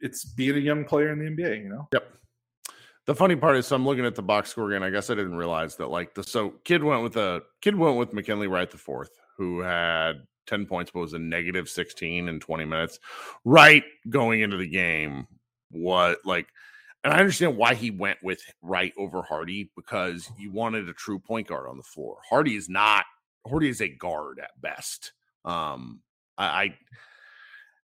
it's 0.00 0.24
being 0.24 0.56
a 0.56 0.60
young 0.60 0.84
player 0.84 1.10
in 1.10 1.18
the 1.18 1.26
NBA. 1.26 1.62
You 1.62 1.68
know. 1.68 1.88
Yep. 1.92 2.12
The 3.06 3.14
funny 3.14 3.36
part 3.36 3.56
is, 3.56 3.66
so 3.66 3.76
I'm 3.76 3.86
looking 3.86 4.04
at 4.04 4.16
the 4.16 4.22
box 4.22 4.50
score 4.50 4.70
again. 4.70 4.82
I 4.82 4.90
guess 4.90 5.10
I 5.10 5.14
didn't 5.14 5.36
realize 5.36 5.76
that, 5.76 5.88
like 5.88 6.14
the 6.14 6.24
so 6.24 6.54
Kidd 6.64 6.82
went 6.82 7.02
with 7.02 7.16
a 7.16 7.42
Kidd 7.60 7.76
went 7.76 7.96
with 7.96 8.12
McKinley 8.12 8.48
Wright 8.48 8.70
the 8.70 8.78
fourth, 8.78 9.10
who 9.36 9.60
had 9.60 10.26
10 10.48 10.66
points, 10.66 10.90
but 10.92 11.00
was 11.00 11.12
a 11.12 11.18
negative 11.18 11.68
16 11.68 12.28
in 12.28 12.40
20 12.40 12.64
minutes. 12.64 12.98
Right 13.44 13.84
going 14.08 14.40
into 14.40 14.56
the 14.56 14.66
game, 14.66 15.28
what 15.70 16.18
like, 16.24 16.48
and 17.04 17.12
I 17.12 17.18
understand 17.18 17.56
why 17.56 17.74
he 17.74 17.92
went 17.92 18.18
with 18.24 18.40
Wright 18.60 18.92
over 18.98 19.22
Hardy 19.22 19.70
because 19.76 20.28
you 20.36 20.50
wanted 20.50 20.88
a 20.88 20.92
true 20.92 21.20
point 21.20 21.46
guard 21.46 21.68
on 21.68 21.76
the 21.76 21.84
floor. 21.84 22.18
Hardy 22.28 22.56
is 22.56 22.68
not. 22.68 23.04
Hardy 23.46 23.68
is 23.68 23.80
a 23.80 23.88
guard 23.88 24.40
at 24.40 24.60
best. 24.60 25.12
Um, 25.44 26.00
I, 26.36 26.44
I 26.46 26.74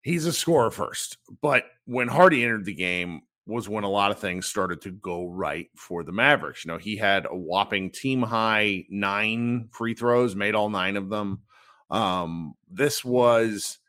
he's 0.02 0.26
a 0.26 0.32
scorer 0.32 0.72
first, 0.72 1.18
but 1.42 1.66
when 1.86 2.08
Hardy 2.08 2.42
entered 2.46 2.64
the 2.64 2.74
game 2.74 3.24
was 3.50 3.68
when 3.68 3.84
a 3.84 3.90
lot 3.90 4.12
of 4.12 4.20
things 4.20 4.46
started 4.46 4.80
to 4.82 4.92
go 4.92 5.26
right 5.28 5.68
for 5.76 6.04
the 6.04 6.12
Mavericks. 6.12 6.64
You 6.64 6.72
know, 6.72 6.78
he 6.78 6.96
had 6.96 7.26
a 7.26 7.36
whopping 7.36 7.92
team 7.92 8.22
high 8.22 8.86
nine 8.90 9.70
free 9.72 9.96
throws, 9.96 10.36
made 10.36 10.56
all 10.56 10.70
nine 10.70 10.96
of 10.96 11.10
them. 11.10 11.42
Um, 11.90 12.54
this 12.72 13.04
was 13.04 13.80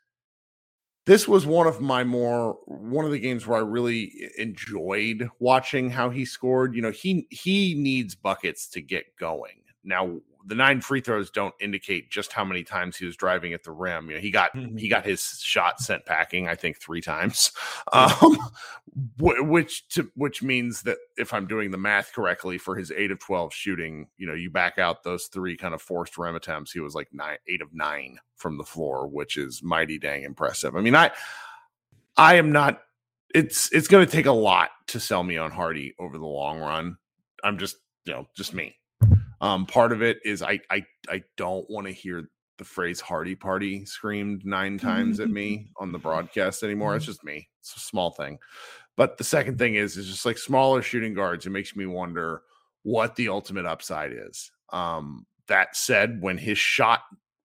this 1.07 1.29
was 1.29 1.47
one 1.47 1.67
of 1.67 1.81
my 1.81 2.05
more 2.05 2.59
one 2.67 3.05
of 3.05 3.11
the 3.11 3.19
games 3.19 3.47
where 3.47 3.59
I 3.59 3.63
really 3.63 4.13
enjoyed 4.39 5.29
watching 5.39 5.91
how 5.91 6.09
he 6.09 6.25
scored. 6.25 6.75
You 6.75 6.83
know, 6.83 6.91
he 6.91 7.27
he 7.31 7.75
needs 7.75 8.15
buckets 8.15 8.69
to 8.71 8.81
get 8.81 9.17
going. 9.19 9.63
Now, 9.85 10.21
the 10.47 10.55
nine 10.55 10.81
free 10.81 11.01
throws 11.01 11.31
don't 11.31 11.55
indicate 11.61 12.11
just 12.11 12.33
how 12.33 12.45
many 12.45 12.65
times 12.65 12.97
he 12.97 13.05
was 13.05 13.17
driving 13.17 13.53
at 13.53 13.63
the 13.63 13.73
rim. 13.73 14.09
You 14.09 14.17
know, 14.17 14.21
he 14.21 14.31
got 14.31 14.57
he 14.57 14.89
got 14.89 15.05
his 15.05 15.41
shot 15.43 15.81
sent 15.81 16.07
packing, 16.07 16.49
I 16.49 16.55
think, 16.55 16.79
three 16.79 17.01
times, 17.01 17.53
um, 17.93 18.39
which 19.19 19.87
to, 19.91 20.11
which 20.15 20.43
means 20.43 20.83
that 20.83 20.99
if 21.17 21.33
I'm 21.33 21.47
doing 21.47 21.71
the 21.71 21.79
math 21.79 22.13
correctly, 22.13 22.59
for 22.59 22.77
his 22.77 22.91
eight 22.91 23.11
of 23.11 23.19
twelve 23.19 23.53
shooting, 23.53 24.09
you 24.17 24.27
know, 24.27 24.35
you 24.35 24.51
back 24.51 24.79
out 24.79 25.03
those 25.03 25.27
three 25.27 25.57
kind 25.57 25.75
of 25.75 25.83
forced 25.83 26.17
rim 26.19 26.37
attempts, 26.37 26.73
he 26.73 26.81
was 26.81 26.95
like 26.95 27.09
nine, 27.13 27.39
eight 27.47 27.63
of 27.63 27.73
nine 27.73 28.19
from 28.37 28.57
the 28.57 28.65
floor, 28.65 29.07
which 29.07 29.37
is 29.37 29.63
mighty 29.63 29.99
dang 29.99 30.23
impressive. 30.23 30.75
I 30.75 30.81
mean, 30.81 30.97
I 30.97 31.11
I 32.17 32.35
am 32.35 32.53
not. 32.53 32.83
It's 33.35 33.71
it's 33.73 33.89
going 33.89 34.05
to 34.05 34.11
take 34.11 34.27
a 34.27 34.33
lot 34.33 34.71
to 34.89 34.99
sell 35.01 35.23
me 35.23 35.37
on 35.37 35.51
Hardy 35.51 35.95
over 35.99 36.19
the 36.19 36.27
long 36.27 36.61
run. 36.61 36.97
I'm 37.45 37.59
just 37.59 37.77
you 38.05 38.13
know 38.13 38.27
just 38.35 38.55
me. 38.55 38.77
Um, 39.41 39.67
part 39.67 39.93
of 39.93 40.03
it 40.03 40.19
is 40.25 40.43
I 40.43 40.61
I 40.71 40.85
I 41.09 41.23
don't 41.37 41.69
want 41.71 41.87
to 41.87 41.93
hear 41.93 42.31
the 42.59 42.65
phrase 42.65 43.01
"Hardy 43.01 43.35
Party" 43.35 43.85
screamed 43.87 44.45
nine 44.45 44.79
times 44.79 45.21
at 45.21 45.31
me 45.31 45.71
on 45.77 45.93
the 45.93 45.99
broadcast 45.99 46.63
anymore. 46.63 46.97
It's 46.97 47.07
just 47.07 47.25
me. 47.25 47.49
It's 47.61 47.77
a 47.77 47.81
small 47.81 48.11
thing. 48.11 48.39
But 48.97 49.19
the 49.19 49.25
second 49.25 49.59
thing 49.59 49.77
is 49.77 49.97
is 49.97 50.09
just 50.09 50.27
like 50.27 50.39
smaller 50.39 50.83
shooting 50.83 51.15
guards. 51.15 51.47
It 51.47 51.51
makes 51.51 51.75
me 51.75 51.87
wonder 51.87 52.43
what 52.83 53.17
the 53.17 53.29
ultimate 53.29 53.67
upside 53.67 54.13
is. 54.13 54.51
Um, 54.73 55.27
that 55.49 55.77
said, 55.77 56.23
when 56.23 56.39
his 56.39 56.59
shot 56.59 57.03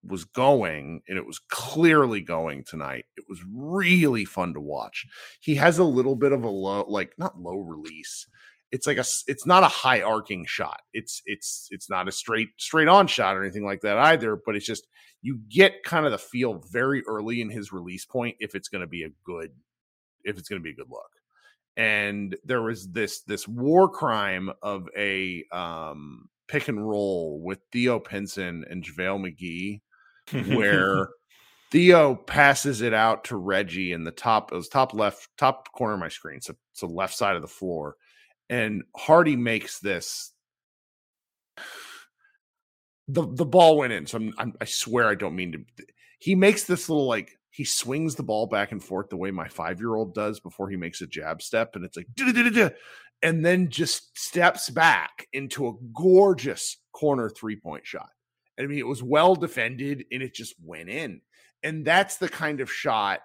was 0.07 0.25
going 0.25 1.01
and 1.07 1.17
it 1.17 1.25
was 1.25 1.39
clearly 1.49 2.21
going 2.21 2.63
tonight. 2.63 3.05
It 3.17 3.25
was 3.27 3.39
really 3.49 4.25
fun 4.25 4.53
to 4.53 4.59
watch. 4.59 5.05
He 5.39 5.55
has 5.55 5.79
a 5.79 5.83
little 5.83 6.15
bit 6.15 6.31
of 6.31 6.43
a 6.43 6.49
low 6.49 6.85
like 6.87 7.13
not 7.17 7.39
low 7.39 7.57
release. 7.57 8.27
It's 8.75 8.87
like 8.87 8.97
a 8.97 9.05
it's 9.27 9.45
not 9.45 9.63
a 9.63 9.67
high 9.67 10.01
arcing 10.01 10.45
shot. 10.45 10.81
It's 10.93 11.21
it's 11.25 11.67
it's 11.71 11.89
not 11.89 12.07
a 12.07 12.11
straight 12.11 12.49
straight 12.57 12.87
on 12.87 13.07
shot 13.07 13.35
or 13.35 13.43
anything 13.43 13.65
like 13.65 13.81
that 13.81 13.97
either, 13.97 14.37
but 14.45 14.55
it's 14.55 14.65
just 14.65 14.87
you 15.21 15.39
get 15.49 15.83
kind 15.83 16.05
of 16.05 16.11
the 16.11 16.17
feel 16.17 16.61
very 16.71 17.03
early 17.07 17.41
in 17.41 17.49
his 17.49 17.71
release 17.71 18.05
point 18.05 18.35
if 18.39 18.53
it's 18.53 18.67
going 18.67 18.81
to 18.81 18.87
be 18.87 19.03
a 19.03 19.09
good 19.25 19.51
if 20.23 20.37
it's 20.37 20.49
going 20.49 20.61
to 20.61 20.63
be 20.63 20.71
a 20.71 20.75
good 20.75 20.89
look 20.89 21.09
and 21.77 22.35
there 22.43 22.61
was 22.61 22.91
this 22.91 23.21
this 23.21 23.47
war 23.47 23.89
crime 23.89 24.51
of 24.61 24.87
a 24.97 25.43
um 25.51 26.29
pick 26.47 26.67
and 26.67 26.87
roll 26.87 27.39
with 27.41 27.59
Theo 27.71 27.99
Pinson 27.99 28.65
and 28.69 28.83
JaVale 28.83 29.81
McGee, 30.31 30.55
where 30.55 31.09
Theo 31.71 32.15
passes 32.15 32.81
it 32.81 32.93
out 32.93 33.25
to 33.25 33.37
Reggie 33.37 33.93
in 33.93 34.03
the 34.03 34.11
top, 34.11 34.51
it 34.51 34.55
was 34.55 34.69
top 34.69 34.93
left, 34.93 35.27
top 35.37 35.71
corner 35.73 35.95
of 35.95 35.99
my 35.99 36.09
screen. 36.09 36.39
So 36.41 36.55
the 36.79 36.85
left 36.85 37.15
side 37.15 37.35
of 37.35 37.41
the 37.41 37.47
floor. 37.47 37.95
And 38.49 38.83
Hardy 38.95 39.35
makes 39.35 39.79
this. 39.79 40.31
The 43.07 43.27
the 43.27 43.45
ball 43.45 43.77
went 43.77 43.93
in. 43.93 44.07
So 44.07 44.17
I'm, 44.17 44.33
I'm 44.37 44.53
I 44.59 44.65
swear 44.65 45.07
I 45.07 45.15
don't 45.15 45.35
mean 45.35 45.51
to. 45.53 45.85
He 46.19 46.35
makes 46.35 46.63
this 46.63 46.89
little 46.89 47.07
like 47.07 47.37
he 47.55 47.63
swings 47.63 48.15
the 48.15 48.23
ball 48.23 48.47
back 48.47 48.73
and 48.73 48.83
forth 48.83 49.07
the 49.09 49.15
way 49.15 49.31
my 49.31 49.47
five 49.47 49.79
year 49.79 49.95
old 49.95 50.13
does 50.13 50.41
before 50.41 50.69
he 50.69 50.75
makes 50.75 51.01
a 51.01 51.07
jab 51.07 51.41
step. 51.41 51.75
And 51.75 51.85
it's 51.85 51.95
like, 51.95 52.07
and 53.23 53.45
then 53.45 53.69
just 53.69 54.17
steps 54.17 54.69
back 54.69 55.27
into 55.31 55.67
a 55.67 55.73
gorgeous 55.93 56.77
corner 56.91 57.29
three 57.29 57.55
point 57.55 57.85
shot. 57.85 58.09
I 58.59 58.63
mean, 58.63 58.77
it 58.79 58.87
was 58.87 59.01
well 59.01 59.35
defended 59.35 60.03
and 60.11 60.21
it 60.21 60.33
just 60.33 60.55
went 60.61 60.89
in. 60.89 61.21
And 61.63 61.85
that's 61.85 62.17
the 62.17 62.27
kind 62.27 62.59
of 62.59 62.69
shot, 62.69 63.21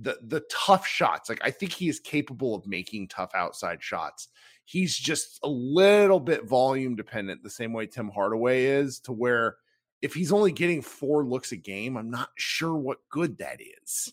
the 0.00 0.18
the 0.22 0.42
tough 0.50 0.86
shots. 0.86 1.28
Like 1.28 1.40
I 1.42 1.50
think 1.50 1.72
he 1.72 1.88
is 1.88 2.00
capable 2.00 2.54
of 2.54 2.66
making 2.66 3.08
tough 3.08 3.30
outside 3.34 3.82
shots. 3.82 4.28
He's 4.64 4.96
just 4.96 5.40
a 5.42 5.48
little 5.48 6.20
bit 6.20 6.44
volume 6.44 6.94
dependent, 6.94 7.42
the 7.42 7.50
same 7.50 7.72
way 7.72 7.86
Tim 7.86 8.08
Hardaway 8.08 8.64
is, 8.64 9.00
to 9.00 9.12
where 9.12 9.56
if 10.02 10.14
he's 10.14 10.32
only 10.32 10.52
getting 10.52 10.80
four 10.82 11.24
looks 11.24 11.52
a 11.52 11.56
game, 11.56 11.96
I'm 11.96 12.10
not 12.10 12.30
sure 12.36 12.74
what 12.74 12.98
good 13.10 13.38
that 13.38 13.60
is. 13.60 14.12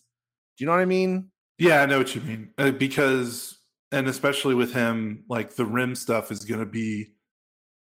Do 0.56 0.64
you 0.64 0.66
know 0.66 0.72
what 0.72 0.80
I 0.80 0.86
mean? 0.86 1.30
Yeah, 1.58 1.82
I 1.82 1.86
know 1.86 1.98
what 1.98 2.14
you 2.14 2.20
mean. 2.20 2.50
Uh, 2.58 2.72
because, 2.72 3.58
and 3.90 4.06
especially 4.08 4.54
with 4.54 4.72
him, 4.72 5.24
like 5.28 5.54
the 5.54 5.64
rim 5.64 5.94
stuff 5.94 6.30
is 6.30 6.44
going 6.44 6.60
to 6.60 6.66
be, 6.66 7.12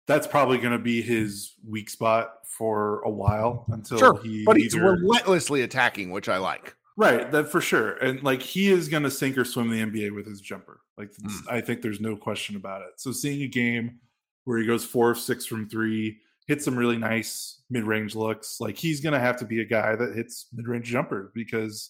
that's 0.08 0.27
probably 0.27 0.58
going 0.58 0.72
to 0.72 0.79
be 0.79 1.01
his 1.01 1.53
weak 1.67 1.89
spot 1.89 2.34
for 2.46 3.01
a 3.01 3.10
while 3.10 3.65
until 3.70 3.98
sure, 3.98 4.22
he. 4.24 4.43
But 4.46 4.58
he's 4.58 4.75
either, 4.75 4.93
relentlessly 4.93 5.62
attacking, 5.62 6.12
which 6.12 6.27
I 6.27 6.38
like. 6.38 6.75
Right, 7.01 7.31
that 7.31 7.50
for 7.50 7.62
sure. 7.62 7.93
And 7.93 8.22
like 8.22 8.43
he 8.43 8.70
is 8.70 8.88
going 8.88 9.01
to 9.01 9.10
sink 9.10 9.36
or 9.36 9.43
swim 9.43 9.70
the 9.70 9.81
NBA 9.81 10.13
with 10.13 10.27
his 10.27 10.39
jumper. 10.39 10.81
Like 11.00 11.12
mm. 11.13 11.34
I 11.50 11.60
think 11.60 11.81
there's 11.81 12.00
no 12.00 12.15
question 12.15 12.55
about 12.55 12.84
it. 12.84 12.89
So 12.98 13.12
seeing 13.12 13.41
a 13.41 13.48
game 13.48 13.98
where 14.43 14.60
he 14.60 14.67
goes 14.67 14.86
four 14.86 15.10
of 15.10 15.17
six 15.17 15.48
from 15.48 15.67
three, 15.67 16.20
hit 16.46 16.62
some 16.62 16.77
really 16.77 17.00
nice 17.00 17.63
mid-range 17.72 18.13
looks. 18.13 18.62
Like 18.62 18.77
he's 18.77 19.01
going 19.01 19.13
to 19.13 19.20
have 19.20 19.38
to 19.38 19.46
be 19.46 19.62
a 19.62 19.65
guy 19.65 19.96
that 19.96 20.15
hits 20.15 20.46
mid-range 20.53 20.86
jumpers 20.86 21.31
because 21.34 21.89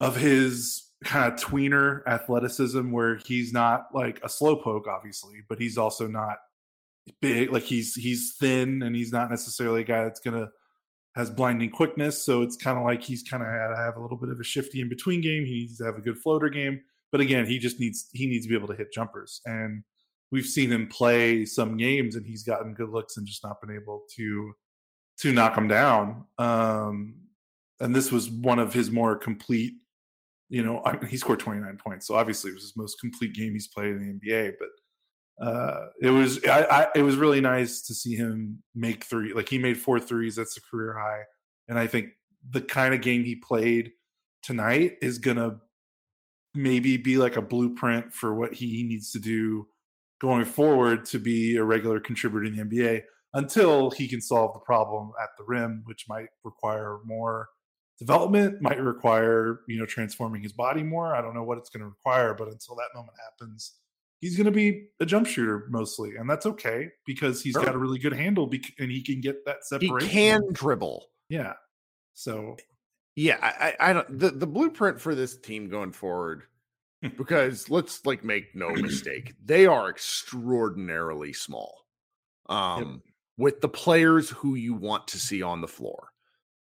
of 0.00 0.16
his 0.16 0.90
kind 1.04 1.32
of 1.32 1.38
tweener 1.38 2.04
athleticism 2.08 2.90
where 2.90 3.20
he's 3.24 3.52
not 3.52 3.94
like 3.94 4.18
a 4.24 4.28
slow 4.28 4.56
poke 4.56 4.88
obviously, 4.88 5.36
but 5.48 5.60
he's 5.60 5.78
also 5.78 6.08
not 6.08 6.38
big 7.20 7.52
like 7.52 7.62
he's 7.62 7.94
he's 7.94 8.34
thin 8.40 8.82
and 8.82 8.96
he's 8.96 9.12
not 9.12 9.30
necessarily 9.30 9.82
a 9.82 9.84
guy 9.84 10.02
that's 10.02 10.20
going 10.20 10.34
to 10.36 10.48
has 11.14 11.30
blinding 11.30 11.70
quickness, 11.70 12.24
so 12.24 12.42
it's 12.42 12.56
kind 12.56 12.78
of 12.78 12.84
like 12.84 13.02
he's 13.02 13.22
kind 13.22 13.42
of 13.42 13.48
had 13.48 13.68
to 13.68 13.76
have 13.76 13.96
a 13.96 14.00
little 14.00 14.16
bit 14.16 14.30
of 14.30 14.40
a 14.40 14.44
shifty 14.44 14.80
in 14.80 14.88
between 14.88 15.20
game. 15.20 15.44
He 15.44 15.60
needs 15.60 15.78
to 15.78 15.84
have 15.84 15.96
a 15.96 16.00
good 16.00 16.18
floater 16.18 16.48
game, 16.48 16.80
but 17.12 17.20
again, 17.20 17.46
he 17.46 17.58
just 17.58 17.78
needs 17.80 18.08
he 18.12 18.26
needs 18.26 18.46
to 18.46 18.48
be 18.48 18.56
able 18.56 18.68
to 18.68 18.74
hit 18.74 18.92
jumpers 18.92 19.40
and 19.46 19.84
we've 20.34 20.46
seen 20.46 20.72
him 20.72 20.88
play 20.88 21.44
some 21.44 21.76
games 21.76 22.16
and 22.16 22.26
he's 22.26 22.42
gotten 22.42 22.74
good 22.74 22.90
looks 22.90 23.16
and 23.16 23.24
just 23.24 23.44
not 23.44 23.60
been 23.60 23.74
able 23.74 24.02
to 24.16 24.52
to 25.20 25.32
knock 25.32 25.54
them 25.54 25.68
down. 25.68 26.24
Um, 26.38 27.14
and 27.78 27.94
this 27.94 28.10
was 28.10 28.28
one 28.28 28.58
of 28.58 28.74
his 28.74 28.90
more 28.90 29.16
complete. 29.16 29.74
You 30.48 30.64
know, 30.64 30.82
I 30.84 30.96
mean, 30.96 31.06
he 31.06 31.16
scored 31.16 31.38
29 31.38 31.78
points, 31.78 32.08
so 32.08 32.16
obviously 32.16 32.50
it 32.50 32.54
was 32.54 32.64
his 32.64 32.76
most 32.76 33.00
complete 33.00 33.32
game 33.32 33.52
he's 33.52 33.68
played 33.68 33.92
in 33.92 34.20
the 34.20 34.28
NBA. 34.28 34.54
But 34.58 34.68
uh, 35.40 35.86
it 36.00 36.10
was 36.10 36.44
I, 36.44 36.62
I, 36.62 36.86
it 36.94 37.02
was 37.02 37.16
really 37.16 37.40
nice 37.40 37.82
to 37.82 37.94
see 37.94 38.14
him 38.14 38.62
make 38.74 39.04
three. 39.04 39.32
Like 39.32 39.48
he 39.48 39.58
made 39.58 39.78
four 39.78 39.98
threes. 39.98 40.36
That's 40.36 40.56
a 40.56 40.60
career 40.60 40.96
high, 40.98 41.22
and 41.68 41.78
I 41.78 41.86
think 41.86 42.10
the 42.48 42.60
kind 42.60 42.94
of 42.94 43.00
game 43.00 43.24
he 43.24 43.36
played 43.36 43.92
tonight 44.42 44.96
is 45.02 45.18
gonna 45.18 45.60
maybe 46.54 46.96
be 46.96 47.16
like 47.16 47.36
a 47.36 47.42
blueprint 47.42 48.12
for 48.12 48.34
what 48.34 48.54
he 48.54 48.84
needs 48.84 49.10
to 49.12 49.18
do 49.18 49.66
going 50.20 50.44
forward 50.44 51.04
to 51.04 51.18
be 51.18 51.56
a 51.56 51.64
regular 51.64 51.98
contributor 51.98 52.44
in 52.44 52.56
the 52.56 52.64
NBA 52.64 53.02
until 53.34 53.90
he 53.90 54.06
can 54.06 54.20
solve 54.20 54.54
the 54.54 54.60
problem 54.60 55.10
at 55.20 55.30
the 55.36 55.44
rim, 55.44 55.82
which 55.86 56.06
might 56.08 56.28
require 56.44 56.98
more 57.04 57.48
development, 57.98 58.62
might 58.62 58.80
require, 58.80 59.60
you 59.66 59.78
know, 59.78 59.86
transforming 59.86 60.42
his 60.42 60.52
body 60.52 60.82
more. 60.82 61.14
I 61.14 61.20
don't 61.20 61.34
know 61.34 61.42
what 61.42 61.58
it's 61.58 61.68
going 61.68 61.82
to 61.82 61.88
require, 61.88 62.32
but 62.32 62.48
until 62.48 62.76
that 62.76 62.94
moment 62.94 63.16
happens, 63.22 63.74
he's 64.20 64.36
going 64.36 64.46
to 64.46 64.50
be 64.50 64.86
a 65.00 65.06
jump 65.06 65.26
shooter 65.26 65.66
mostly. 65.70 66.16
And 66.16 66.28
that's 66.28 66.46
okay 66.46 66.88
because 67.06 67.42
he's 67.42 67.52
sure. 67.52 67.64
got 67.64 67.74
a 67.74 67.78
really 67.78 67.98
good 67.98 68.14
handle 68.14 68.50
and 68.78 68.90
he 68.90 69.02
can 69.02 69.20
get 69.20 69.44
that 69.44 69.64
separation. 69.64 70.08
He 70.08 70.14
can 70.14 70.42
dribble. 70.52 71.06
Yeah. 71.28 71.54
So, 72.14 72.56
yeah, 73.16 73.38
I, 73.42 73.74
I 73.80 73.92
don't, 73.92 74.18
the, 74.18 74.30
the 74.30 74.46
blueprint 74.46 75.00
for 75.00 75.14
this 75.14 75.36
team 75.36 75.68
going 75.68 75.92
forward 75.92 76.44
because 77.16 77.68
let's 77.68 78.04
like 78.06 78.24
make 78.24 78.54
no 78.54 78.70
mistake, 78.70 79.34
they 79.44 79.66
are 79.66 79.90
extraordinarily 79.90 81.32
small. 81.32 81.84
Um, 82.46 82.78
yep. 82.84 83.14
with 83.38 83.60
the 83.62 83.68
players 83.70 84.28
who 84.28 84.54
you 84.54 84.74
want 84.74 85.08
to 85.08 85.18
see 85.18 85.42
on 85.42 85.62
the 85.62 85.68
floor. 85.68 86.08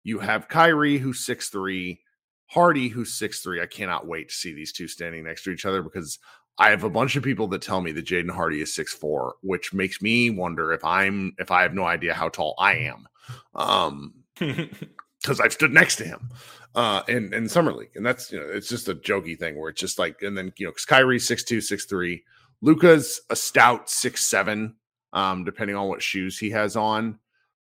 You 0.04 0.18
have 0.18 0.48
Kyrie 0.48 0.98
who's 0.98 1.24
six 1.24 1.48
three, 1.48 2.00
Hardy 2.46 2.88
who's 2.88 3.14
six 3.14 3.40
three. 3.40 3.62
I 3.62 3.66
cannot 3.66 4.06
wait 4.06 4.28
to 4.28 4.34
see 4.34 4.52
these 4.52 4.72
two 4.72 4.88
standing 4.88 5.24
next 5.24 5.44
to 5.44 5.50
each 5.50 5.64
other 5.64 5.82
because 5.82 6.18
I 6.60 6.68
have 6.68 6.84
a 6.84 6.90
bunch 6.90 7.16
of 7.16 7.22
people 7.22 7.48
that 7.48 7.62
tell 7.62 7.80
me 7.80 7.90
that 7.92 8.04
Jaden 8.04 8.30
Hardy 8.30 8.60
is 8.60 8.74
six 8.74 8.92
four, 8.92 9.36
which 9.40 9.72
makes 9.72 10.02
me 10.02 10.28
wonder 10.28 10.72
if 10.72 10.84
I'm 10.84 11.34
if 11.38 11.50
I 11.50 11.62
have 11.62 11.72
no 11.72 11.84
idea 11.84 12.12
how 12.12 12.28
tall 12.28 12.54
I 12.58 12.74
am. 12.74 13.08
Um 13.54 14.14
because 14.38 15.40
I've 15.40 15.54
stood 15.54 15.72
next 15.72 15.96
to 15.96 16.04
him 16.04 16.30
uh 16.74 17.02
in 17.08 17.32
in 17.32 17.48
summer 17.48 17.72
league 17.72 17.96
and 17.96 18.06
that's 18.06 18.30
you 18.30 18.38
know 18.38 18.46
it's 18.46 18.68
just 18.68 18.88
a 18.88 18.94
jokey 18.94 19.38
thing 19.38 19.58
where 19.58 19.70
it's 19.70 19.80
just 19.80 19.98
like 19.98 20.22
and 20.22 20.36
then 20.36 20.52
you 20.58 20.66
know 20.66 20.70
because 20.70 20.84
Kyrie 20.84 21.18
six 21.18 21.44
two 21.44 21.60
six 21.60 21.86
three 21.86 22.22
Luka's 22.60 23.22
a 23.30 23.36
stout 23.36 23.88
six 23.88 24.24
seven 24.24 24.76
um 25.14 25.44
depending 25.44 25.76
on 25.76 25.88
what 25.88 26.02
shoes 26.02 26.38
he 26.38 26.50
has 26.50 26.76
on 26.76 27.18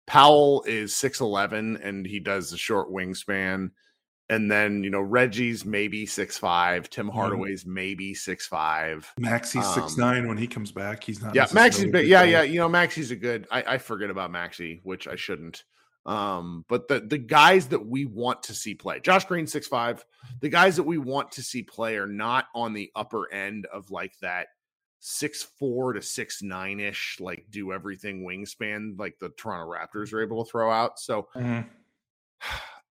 Powell 0.08 0.64
is 0.68 0.96
six 0.96 1.20
eleven 1.20 1.78
and 1.78 2.06
he 2.06 2.20
does 2.20 2.50
the 2.50 2.58
short 2.58 2.90
wingspan 2.90 3.72
and 4.30 4.50
then 4.50 4.84
you 4.84 4.90
know 4.90 5.02
Reggie's 5.02 5.66
maybe 5.66 6.06
six 6.06 6.38
five 6.38 6.90
Tim 6.90 7.10
Hardaway's 7.10 7.64
mm-hmm. 7.64 7.74
maybe 7.74 8.14
six 8.14 8.48
five 8.48 9.12
Maxi's 9.20 9.66
um, 9.66 9.74
six 9.74 9.98
nine 9.98 10.28
when 10.28 10.38
he 10.38 10.48
comes 10.48 10.72
back 10.72 11.04
he's 11.04 11.22
not 11.22 11.36
yeah 11.36 11.46
Maxi's 11.48 11.92
big 11.92 12.08
yeah 12.08 12.24
yeah 12.24 12.42
you 12.42 12.60
know 12.60 12.70
Maxi's 12.70 13.12
a 13.12 13.16
good 13.16 13.48
I, 13.52 13.64
I 13.74 13.78
forget 13.78 14.10
about 14.10 14.32
Maxi 14.32 14.80
which 14.84 15.08
I 15.08 15.16
shouldn't 15.16 15.64
um, 16.06 16.66
but 16.70 16.88
the 16.88 17.00
the 17.00 17.18
guys 17.18 17.68
that 17.70 17.86
we 17.86 18.06
want 18.06 18.44
to 18.44 18.54
see 18.54 18.76
play, 18.76 19.00
Josh 19.00 19.26
Green, 19.26 19.48
six 19.48 19.68
five, 19.68 20.06
the 20.40 20.50
guys 20.50 20.76
that 20.76 20.84
we 20.84 21.00
want 21.00 21.32
to 21.34 21.42
see 21.42 21.64
play 21.64 21.98
are 21.98 22.08
not 22.08 22.46
on 22.54 22.74
the 22.74 22.92
upper 22.96 23.32
end 23.34 23.66
of 23.74 23.90
like 23.90 24.14
that 24.22 24.48
six 25.00 25.44
four 25.58 25.94
to 25.94 26.04
six 26.04 26.44
nine 26.44 26.80
ish, 26.80 27.18
like 27.20 27.46
do 27.50 27.74
everything 27.74 28.24
wingspan, 28.24 29.00
like 29.00 29.18
the 29.20 29.30
Toronto 29.30 29.72
Raptors 29.72 30.14
are 30.14 30.22
able 30.22 30.46
to 30.46 30.52
throw 30.52 30.72
out. 30.72 31.00
So 31.00 31.28
mm-hmm. 31.36 31.68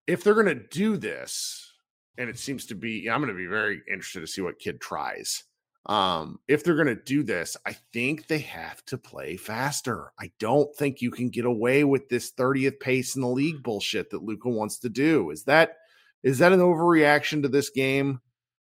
If 0.07 0.25
they're 0.25 0.35
gonna 0.35 0.55
do 0.55 0.97
this, 0.97 1.73
and 2.19 2.31
it 2.31 2.38
seems 2.38 2.67
to 2.67 2.75
be, 2.75 3.11
I'm 3.11 3.21
gonna 3.21 3.35
be 3.35 3.47
very 3.47 3.83
interested 3.90 4.21
to 4.21 4.27
see 4.27 4.40
what 4.43 4.59
Kidd 4.59 4.81
tries. 4.81 5.45
Um, 5.87 6.38
if 6.49 6.64
they're 6.64 6.77
going 6.77 6.87
to 6.87 6.95
do 6.95 7.23
this, 7.23 7.57
I 7.67 7.77
think 7.93 8.27
they 8.27 8.38
have 8.38 8.85
to 8.87 8.97
play 8.97 9.37
faster. 9.37 10.12
I 10.19 10.31
don't 10.38 10.75
think 10.77 11.03
you 11.03 11.11
can 11.11 11.29
get 11.29 11.45
away 11.45 11.85
with 11.85 12.09
this 12.09 12.33
30th 12.33 12.81
pace 12.81 13.17
in 13.17 13.23
the 13.23 13.29
league 13.29 13.62
bullshit 13.62 14.11
that 14.11 14.23
Luka 14.23 14.49
wants 14.49 14.79
to 14.81 14.88
do. 14.88 15.31
Is 15.31 15.45
that 15.45 15.77
is 16.23 16.38
that 16.38 16.53
an 16.53 16.61
overreaction 16.61 17.43
to 17.43 17.49
this 17.49 17.69
game? 17.69 18.21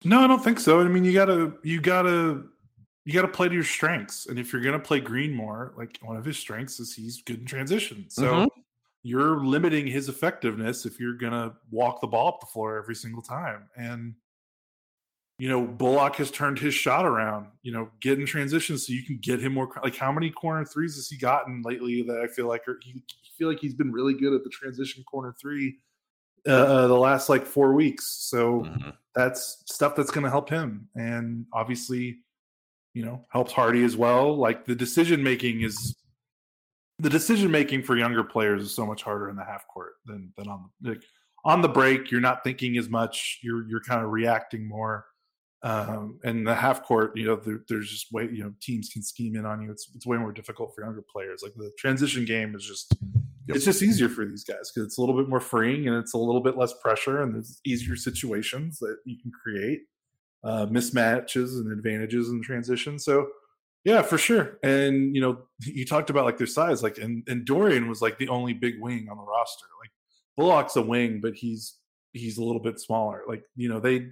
No, 0.06 0.22
I 0.22 0.28
don't 0.28 0.42
think 0.42 0.62
so. 0.62 0.80
I 0.80 0.86
mean, 0.86 1.04
you 1.04 1.12
gotta 1.12 1.54
you 1.62 1.82
gotta 1.82 2.44
you 3.04 3.14
gotta 3.14 3.28
play 3.28 3.50
to 3.50 3.54
your 3.54 3.66
strengths. 3.66 4.28
And 4.28 4.40
if 4.40 4.54
you're 4.54 4.62
gonna 4.62 4.80
play 4.80 5.02
Green 5.02 5.34
more, 5.34 5.74
like 5.78 6.00
one 6.02 6.16
of 6.16 6.24
his 6.24 6.38
strengths 6.38 6.80
is 6.80 6.94
he's 6.94 7.22
good 7.22 7.42
in 7.42 7.46
transition. 7.46 8.06
So 8.08 8.24
mm-hmm. 8.24 8.62
You're 9.04 9.44
limiting 9.46 9.88
his 9.88 10.10
effectiveness 10.10 10.86
if 10.86 11.00
you're 11.00 11.18
gonna 11.18 11.54
walk 11.72 12.02
the 12.02 12.08
ball 12.08 12.28
up 12.28 12.40
the 12.40 12.48
floor 12.48 12.78
every 12.78 12.96
single 12.96 13.22
time. 13.22 13.70
And 13.76 14.16
you 15.40 15.48
know, 15.48 15.66
Bullock 15.66 16.18
has 16.18 16.32
turned 16.32 16.60
his 16.60 16.74
shot 16.74 17.06
around. 17.06 17.48
You 17.64 17.72
know, 17.72 17.90
get 18.02 18.20
in 18.20 18.26
transition 18.26 18.78
so 18.78 18.92
you 18.92 19.04
can 19.04 19.18
get 19.22 19.40
him 19.40 19.54
more. 19.54 19.70
Like, 19.82 19.96
how 19.96 20.12
many 20.12 20.30
corner 20.30 20.66
threes 20.66 20.96
has 20.96 21.08
he 21.08 21.18
gotten 21.18 21.62
lately 21.64 22.02
that 22.04 22.20
I 22.20 22.28
feel 22.28 22.48
like 22.48 22.68
are, 22.68 22.78
he 22.84 23.02
feel 23.38 23.48
like 23.48 23.60
he's 23.62 23.74
been 23.74 23.92
really 23.92 24.14
good 24.14 24.34
at 24.34 24.44
the 24.44 24.50
transition 24.50 25.02
corner 25.06 25.34
three 25.40 25.78
uh, 26.46 26.52
uh 26.52 26.88
the 26.88 26.98
last 26.98 27.30
like 27.30 27.46
four 27.46 27.74
weeks. 27.74 28.06
So 28.30 28.62
mm-hmm. 28.62 28.90
that's 29.16 29.64
stuff 29.66 29.96
that's 29.96 30.12
going 30.12 30.26
to 30.26 30.30
help 30.30 30.50
him, 30.50 30.90
and 30.96 31.46
obviously, 31.54 32.20
you 32.94 33.06
know, 33.06 33.26
helps 33.32 33.54
Hardy 33.54 33.86
as 33.86 33.96
well. 33.96 34.36
Like 34.36 34.66
the 34.66 34.76
decision 34.76 35.24
making 35.24 35.62
is 35.62 35.96
the 37.00 37.10
decision 37.10 37.50
making 37.52 37.84
for 37.84 37.98
younger 37.98 38.24
players 38.24 38.64
is 38.64 38.76
so 38.76 38.86
much 38.86 39.04
harder 39.04 39.30
in 39.30 39.36
the 39.36 39.44
half 39.44 39.68
court 39.68 39.94
than 40.06 40.32
than 40.38 40.48
on 40.48 40.70
the 40.82 40.90
like, 40.90 41.04
on 41.46 41.62
the 41.62 41.70
break. 41.70 42.12
You're 42.12 42.22
not 42.22 42.44
thinking 42.44 42.78
as 42.78 42.90
much. 42.90 43.40
You're 43.42 43.68
you're 43.68 43.82
kind 43.82 44.04
of 44.04 44.12
reacting 44.12 44.68
more 44.68 45.06
um, 45.62 46.20
and 46.24 46.48
the 46.48 46.56
half 46.56 46.84
court, 46.84 47.18
you 47.18 47.26
know, 47.26 47.36
there, 47.36 47.60
there's 47.68 47.90
just 47.90 48.12
way, 48.14 48.30
you 48.32 48.44
know, 48.44 48.54
teams 48.62 48.90
can 48.90 49.04
scheme 49.04 49.36
in 49.36 49.46
on 49.46 49.62
you. 49.62 49.72
It's 49.72 49.90
it's 49.94 50.06
way 50.06 50.18
more 50.18 50.32
difficult 50.32 50.74
for 50.74 50.84
younger 50.84 51.04
players. 51.12 51.42
Like 51.44 51.54
the 51.56 51.72
transition 51.78 52.24
game 52.24 52.56
is 52.56 52.66
just, 52.66 52.96
yep. 53.46 53.58
it's 53.58 53.66
just 53.66 53.82
easier 53.82 54.08
for 54.08 54.26
these 54.26 54.46
guys 54.46 54.72
because 54.72 54.88
it's 54.88 54.98
a 54.98 55.02
little 55.02 55.18
bit 55.18 55.28
more 55.28 55.42
freeing 55.42 55.88
and 55.88 55.98
it's 55.98 56.14
a 56.14 56.18
little 56.18 56.42
bit 56.42 56.58
less 56.58 56.74
pressure 56.82 57.22
and 57.22 57.36
there's 57.36 57.60
easier 57.66 57.98
situations 57.98 58.80
that 58.80 58.98
you 59.06 59.18
can 59.22 59.32
create 59.32 59.82
uh, 60.46 60.66
mismatches 60.68 61.60
and 61.60 61.72
advantages 61.74 62.30
in 62.30 62.42
transition. 62.42 62.98
So, 62.98 63.28
yeah, 63.90 64.04
for 64.04 64.20
sure. 64.20 64.60
And 64.62 65.16
you 65.16 65.22
know, 65.22 65.40
you 65.62 65.84
talked 65.84 66.12
about 66.12 66.26
like 66.26 66.38
their 66.38 66.48
size, 66.48 66.84
like 66.84 67.00
and 67.00 67.24
and 67.28 67.44
Dorian 67.44 67.90
was 67.90 68.04
like 68.04 68.20
the 68.20 68.28
only 68.28 68.54
big 68.54 68.80
wing 68.80 69.08
on 69.10 69.18
the 69.18 69.24
roster. 69.24 69.66
Like 69.82 69.90
Bullock's 70.38 70.76
a 70.76 70.82
wing, 70.82 71.20
but 71.22 71.34
he's 71.34 71.78
he's 72.14 72.38
a 72.38 72.44
little 72.44 72.62
bit 72.62 72.80
smaller. 72.80 73.24
Like 73.28 73.44
you 73.56 73.68
know, 73.68 73.80
they 73.80 74.10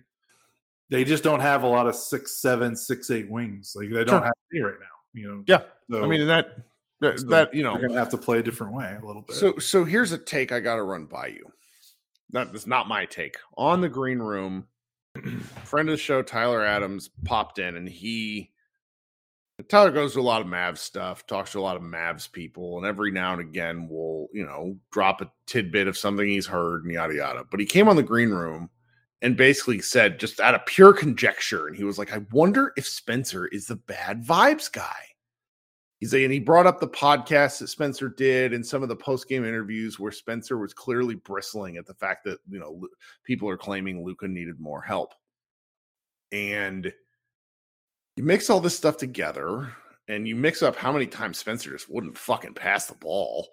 they 0.90 1.04
just 1.04 1.24
don't 1.24 1.42
have 1.42 1.62
a 1.62 1.68
lot 1.68 1.86
of 1.86 1.96
six, 1.96 2.42
seven, 2.42 2.76
six, 2.76 3.12
eight 3.12 3.30
wings. 3.30 3.74
Like 3.76 3.90
they 3.90 4.04
don't 4.04 4.08
sure. 4.08 4.24
have 4.24 4.34
any 4.52 4.64
right 4.64 4.80
now. 4.80 4.88
You 5.14 5.28
know. 5.28 5.44
Yeah. 5.46 5.62
So, 5.92 6.04
I 6.04 6.08
mean 6.08 6.26
that 6.26 6.58
that, 7.02 7.20
so 7.20 7.28
that 7.28 7.54
you 7.54 7.64
know 7.64 7.78
they're 7.78 7.88
gonna 7.88 8.00
have 8.00 8.10
to 8.10 8.18
play 8.18 8.40
a 8.40 8.44
different 8.44 8.74
way 8.74 8.98
a 9.00 9.06
little 9.06 9.22
bit. 9.22 9.36
So 9.36 9.60
so 9.60 9.86
here's 9.86 10.12
a 10.12 10.18
take 10.18 10.52
I 10.52 10.60
got 10.60 10.78
to 10.78 10.84
run 10.84 11.06
by 11.06 11.28
you. 11.28 11.46
That 12.32 12.54
is 12.56 12.66
not 12.66 12.88
my 12.88 13.06
take. 13.06 13.38
On 13.58 13.80
the 13.80 13.90
green 13.90 14.18
room, 14.18 14.66
friend 15.64 15.88
of 15.88 15.94
the 15.94 15.98
show 15.98 16.24
Tyler 16.24 16.66
Adams 16.66 17.12
popped 17.26 17.60
in 17.60 17.78
and 17.78 17.88
he 17.88 18.52
Tyler 19.70 19.92
goes 19.92 20.14
to 20.14 20.20
a 20.20 20.22
lot 20.22 20.42
of 20.42 20.48
Mavs 20.48 20.78
stuff, 20.78 21.26
talks 21.26 21.54
to 21.54 21.60
a 21.60 21.62
lot 21.62 21.76
of 21.78 21.82
Mavs 21.82 22.32
people, 22.32 22.78
and 22.78 22.86
every 22.86 23.12
now 23.12 23.34
and 23.34 23.42
again 23.42 23.90
will, 23.90 24.28
you 24.32 24.46
know, 24.46 24.78
drop 24.92 25.22
a 25.22 25.32
tidbit 25.48 25.88
of 25.88 25.98
something 25.98 26.28
he's 26.28 26.46
heard 26.46 26.84
and 26.84 26.94
yada 26.94 27.16
yada. 27.16 27.44
But 27.50 27.60
he 27.60 27.66
came 27.66 27.88
on 27.88 27.96
the 27.96 28.04
green 28.04 28.30
room 28.30 28.70
and 29.22 29.36
basically 29.36 29.80
said 29.80 30.20
just 30.20 30.40
out 30.40 30.56
of 30.56 30.66
pure 30.66 30.94
conjecture 30.94 31.68
and 31.68 31.76
he 31.76 31.84
was 31.84 31.98
like 31.98 32.14
i 32.14 32.20
wonder 32.32 32.74
if 32.78 32.88
spencer 32.88 33.48
is 33.48 33.68
the 33.68 33.76
bad 33.76 34.24
vibes 34.24 34.72
guy 34.72 35.06
he's 36.00 36.14
like, 36.14 36.24
and 36.24 36.34
he 36.34 36.40
brought 36.40 36.68
up 36.68 36.80
the 36.80 36.88
podcast 36.88 37.60
that 37.60 37.68
spencer 37.68 38.10
did 38.10 38.54
and 38.54 38.66
some 38.66 38.84
of 38.84 38.90
the 38.90 38.96
post-game 38.96 39.46
interviews 39.46 40.00
where 40.00 40.12
spencer 40.12 40.58
was 40.58 40.74
clearly 40.74 41.16
bristling 41.16 41.78
at 41.78 41.86
the 41.86 41.94
fact 41.96 42.24
that 42.24 42.40
you 42.50 42.60
know 42.60 42.88
people 43.24 43.50
are 43.50 43.58
claiming 43.58 44.04
Luka 44.04 44.28
needed 44.28 44.60
more 44.60 44.82
help 44.82 45.14
and 46.32 46.92
you 48.18 48.24
mix 48.24 48.50
all 48.50 48.60
this 48.60 48.76
stuff 48.76 48.98
together 48.98 49.72
and 50.08 50.28
you 50.28 50.36
mix 50.36 50.62
up 50.62 50.76
how 50.76 50.92
many 50.92 51.08
times 51.08 51.38
spencer 51.38 51.72
just 51.72 51.90
wouldn't 51.90 52.18
fucking 52.18 52.54
pass 52.54 52.88
the 52.88 52.96
ball 52.96 53.48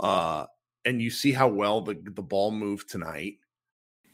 uh 0.00 0.44
and 0.84 1.02
you 1.02 1.10
see 1.10 1.32
how 1.32 1.48
well 1.48 1.80
the, 1.80 1.94
the 2.14 2.22
ball 2.22 2.50
moved 2.50 2.88
tonight 2.88 3.34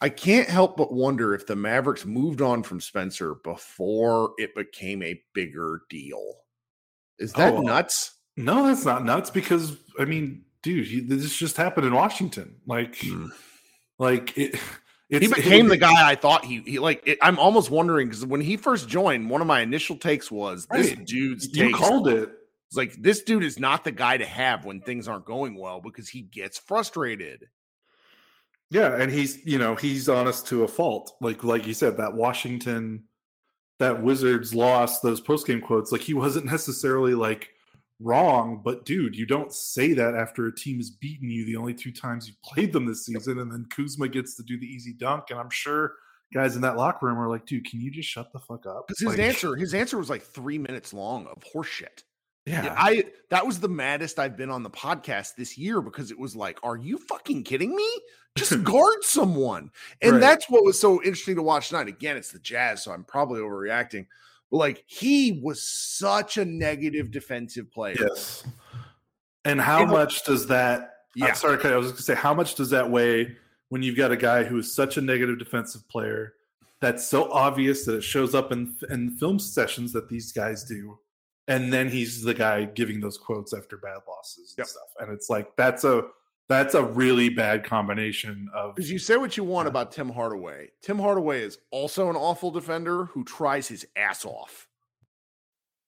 I 0.01 0.11
can't 0.11 0.49
help 0.51 0.77
but 0.77 0.93
wonder 0.93 1.35
if 1.35 1.47
the 1.47 1.57
Mavericks 1.57 2.05
moved 2.05 2.43
on 2.43 2.63
from 2.63 2.79
Spencer 2.79 3.37
before 3.37 4.33
it 4.37 4.55
became 4.55 5.03
a 5.03 5.19
bigger 5.33 5.81
deal. 5.89 6.35
Is 7.19 7.33
that 7.35 7.55
oh, 7.55 7.63
nuts? 7.63 8.13
No, 8.37 8.67
that's 8.67 8.85
not 8.85 9.05
nuts 9.05 9.31
because 9.31 9.79
I 9.99 10.05
mean, 10.05 10.45
dude, 10.63 11.09
this 11.09 11.35
just 11.35 11.57
happened 11.57 11.87
in 11.87 11.95
Washington. 11.95 12.57
Like, 12.67 12.97
mm. 12.97 13.31
like 13.99 14.37
it. 14.37 14.59
He 15.09 15.29
became 15.29 15.67
it, 15.67 15.69
the 15.69 15.77
guy 15.77 16.09
I 16.09 16.15
thought 16.15 16.45
he, 16.45 16.61
he 16.61 16.79
like. 16.79 17.03
It, 17.07 17.19
I'm 17.21 17.39
almost 17.39 17.71
wondering 17.71 18.09
because 18.09 18.25
when 18.25 18.41
he 18.41 18.57
first 18.57 18.89
joined, 18.89 19.29
one 19.29 19.41
of 19.41 19.47
my 19.47 19.61
initial 19.61 19.97
takes 19.97 20.31
was 20.31 20.67
right. 20.71 20.83
this 20.83 20.93
dude's. 21.05 21.55
You 21.55 21.75
called 21.75 22.09
it. 22.09 22.31
It's 22.69 22.77
like 22.77 22.95
this 22.95 23.23
dude 23.23 23.45
is 23.45 23.59
not 23.59 23.85
the 23.85 23.93
guy 23.93 24.17
to 24.17 24.25
have 24.25 24.65
when 24.65 24.81
things 24.81 25.07
aren't 25.07 25.27
going 25.27 25.57
well 25.57 25.81
because 25.81 26.09
he 26.09 26.23
gets 26.23 26.59
frustrated. 26.59 27.49
Yeah, 28.71 28.97
and 28.97 29.13
he's 29.13 29.45
you 29.45 29.59
know 29.59 29.75
he's 29.75 30.09
honest 30.09 30.47
to 30.49 30.65
a 30.65 30.69
fault. 30.69 31.13
Like 31.21 31.45
like 31.45 31.67
you 31.67 31.75
said, 31.75 31.99
that 31.99 32.15
Washington, 32.15 33.05
that 33.79 34.03
Wizards 34.03 34.55
lost 34.55 35.03
those 35.03 35.21
post 35.21 35.47
game 35.47 35.61
quotes. 35.61 35.93
Like 35.93 36.01
he 36.01 36.15
wasn't 36.15 36.47
necessarily 36.47 37.15
like 37.15 37.51
wrong, 38.01 38.61
but 38.65 38.85
dude, 38.85 39.17
you 39.17 39.27
don't 39.27 39.53
say 39.53 39.93
that 39.93 40.15
after 40.15 40.47
a 40.47 40.55
team 40.55 40.79
has 40.79 40.91
beaten 40.91 41.31
you 41.31 41.45
the 41.47 41.57
only 41.57 41.75
two 41.75 41.93
times 41.93 42.27
you've 42.27 42.43
played 42.43 42.73
them 42.73 42.87
this 42.87 43.07
season, 43.07 43.39
and 43.39 43.51
then 43.51 43.67
Kuzma 43.71 44.09
gets 44.09 44.37
to 44.37 44.43
do 44.43 44.59
the 44.59 44.67
easy 44.67 44.93
dunk, 44.93 45.25
and 45.31 45.39
I'm 45.39 45.51
sure 45.51 45.95
guys 46.33 46.57
in 46.57 46.63
that 46.63 46.77
locker 46.77 47.07
room 47.07 47.19
are 47.19 47.29
like, 47.29 47.47
dude, 47.47 47.65
can 47.65 47.81
you 47.81 47.91
just 47.91 48.09
shut 48.09 48.33
the 48.33 48.39
fuck 48.39 48.67
up? 48.67 48.89
Because 48.89 49.01
his 49.01 49.09
like, 49.09 49.19
answer, 49.19 49.57
his 49.57 49.75
answer 49.75 49.97
was 49.97 50.11
like 50.11 50.23
three 50.23 50.59
minutes 50.59 50.93
long 50.93 51.27
of 51.27 51.43
horseshit. 51.55 52.03
Yeah. 52.47 52.75
I 52.77 53.07
that 53.31 53.47
was 53.47 53.59
the 53.61 53.69
maddest 53.69 54.19
I've 54.19 54.37
been 54.37 54.51
on 54.51 54.63
the 54.63 54.71
podcast 54.71 55.37
this 55.37 55.57
year 55.57 55.81
because 55.81 56.11
it 56.11 56.19
was 56.19 56.37
like, 56.37 56.59
are 56.63 56.77
you 56.77 56.99
fucking 56.99 57.45
kidding 57.45 57.75
me? 57.75 57.89
Just 58.37 58.63
guard 58.65 59.03
someone. 59.03 59.71
And 60.03 60.13
right. 60.13 60.21
that's 60.21 60.51
what 60.51 60.65
was 60.65 60.79
so 60.79 61.03
interesting 61.03 61.37
to 61.37 61.43
watch 61.43 61.69
tonight. 61.69 61.89
Again, 61.89 62.19
it's 62.19 62.33
the 62.33 62.39
Jazz, 62.41 62.85
so 62.85 62.93
I'm 62.93 63.05
probably 63.05 63.41
overreacting. 63.41 64.07
Like 64.55 64.85
he 64.87 65.41
was 65.43 65.63
such 65.63 66.39
a 66.39 66.45
negative 66.45 67.11
defensive 67.11 67.71
player. 67.73 67.97
Yes. 67.99 68.47
And 69.45 69.61
how 69.61 69.83
and, 69.83 69.91
much 69.91 70.25
does 70.25 70.47
that 70.47 70.91
yeah. 71.17 71.27
I'm 71.27 71.35
sorry, 71.35 71.63
I 71.63 71.77
was 71.77 71.93
gonna 71.93 72.03
say 72.03 72.15
how 72.15 72.35
much 72.35 72.55
does 72.55 72.71
that 72.71 72.91
weigh 72.91 73.37
when 73.69 73.83
you've 73.83 73.97
got 73.97 74.11
a 74.11 74.17
guy 74.17 74.43
who 74.43 74.59
is 74.59 74.75
such 74.75 74.97
a 74.97 75.01
negative 75.01 75.39
defensive 75.39 75.87
player 75.89 76.35
that's 76.81 77.07
so 77.07 77.31
obvious 77.31 77.85
that 77.85 77.97
it 77.97 78.03
shows 78.03 78.35
up 78.35 78.53
in 78.53 78.75
in 78.91 79.11
film 79.11 79.39
sessions 79.39 79.93
that 79.93 80.09
these 80.09 80.33
guys 80.33 80.65
do 80.65 80.99
and 81.49 81.73
then 81.73 81.89
he's 81.89 82.23
the 82.23 82.35
guy 82.35 82.65
giving 82.65 83.01
those 83.01 83.19
quotes 83.19 83.53
after 83.53 83.77
bad 83.77 83.99
losses 84.09 84.55
and 84.57 84.63
yep. 84.63 84.67
stuff. 84.67 84.89
And 85.01 85.13
it's 85.13 85.29
like 85.29 85.55
that's 85.57 85.85
a 85.85 86.05
that's 86.49 86.75
a 86.75 86.83
really 86.83 87.29
bad 87.31 87.65
combination 87.65 88.51
of 88.55 88.75
because 88.75 88.91
you 88.91 88.99
say 88.99 89.17
what 89.17 89.37
you 89.37 89.45
want 89.45 89.69
about 89.69 89.93
Tim 89.93 90.11
Hardaway. 90.11 90.71
Tim 90.83 90.99
Hardaway 90.99 91.43
is 91.43 91.59
also 91.71 92.11
an 92.11 92.17
awful 92.17 92.51
defender 92.51 93.07
who 93.07 93.25
tries 93.25 93.67
his 93.67 93.87
ass 93.97 94.25
off. 94.25 94.69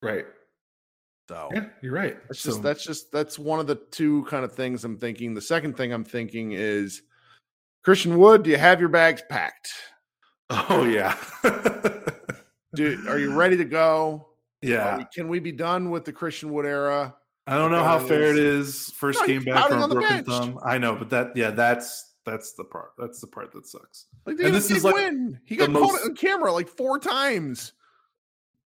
Right. 0.03 0.25
So 1.29 1.51
yeah, 1.53 1.67
you're 1.83 1.93
right. 1.93 2.17
That's 2.29 2.41
so, 2.41 2.51
just 2.51 2.63
that's 2.63 2.85
just 2.85 3.13
that's 3.13 3.39
one 3.39 3.61
of 3.61 3.67
the 3.67 3.75
two 3.75 4.25
kind 4.25 4.45
of 4.45 4.53
things 4.53 4.85
I'm 4.85 4.97
thinking. 4.97 5.35
The 5.35 5.41
second 5.41 5.77
thing 5.77 5.93
I'm 5.93 6.05
thinking 6.05 6.53
is 6.53 7.03
Christian 7.85 8.17
Wood, 8.19 8.45
do 8.45 8.51
you 8.51 8.57
have 8.57 8.81
your 8.81 8.89
bags 8.89 9.23
packed? 9.29 9.69
Oh 10.49 10.85
yeah. 10.85 11.17
Dude, 12.77 13.09
are 13.09 13.19
you 13.19 13.35
ready 13.35 13.57
to 13.57 13.65
go? 13.65 14.29
Yeah. 14.63 14.99
We, 14.99 15.07
can 15.13 15.27
we 15.27 15.41
be 15.41 15.51
done 15.51 15.91
with 15.91 16.05
the 16.05 16.13
Christian 16.13 16.53
Wood 16.53 16.67
era? 16.67 17.17
I 17.47 17.57
don't 17.57 17.71
know 17.71 17.85
how 17.85 17.99
fair 17.99 18.31
it 18.33 18.39
is. 18.39 18.91
First 18.91 19.21
no, 19.21 19.27
game 19.27 19.45
back 19.45 19.69
from 19.69 19.83
a 19.83 19.89
broken 19.89 20.25
thumb. 20.25 20.59
I 20.65 20.79
know, 20.79 20.97
but 20.97 21.11
that 21.11 21.37
yeah, 21.37 21.51
that's 21.51 22.15
that's 22.25 22.55
the 22.55 22.65
part. 22.65 22.91
That's 22.99 23.21
the 23.21 23.29
part 23.29 23.53
that 23.53 23.67
sucks. 23.67 24.07
Like 24.27 24.41
and 24.41 24.53
this 24.53 24.71
is 24.71 24.83
like 24.85 24.95
win. 24.95 25.41
He 25.45 25.57
got 25.57 25.73
caught 25.73 26.05
on 26.05 26.17
camera 26.17 26.53
like 26.53 26.69
four 26.69 26.99
times. 26.99 27.73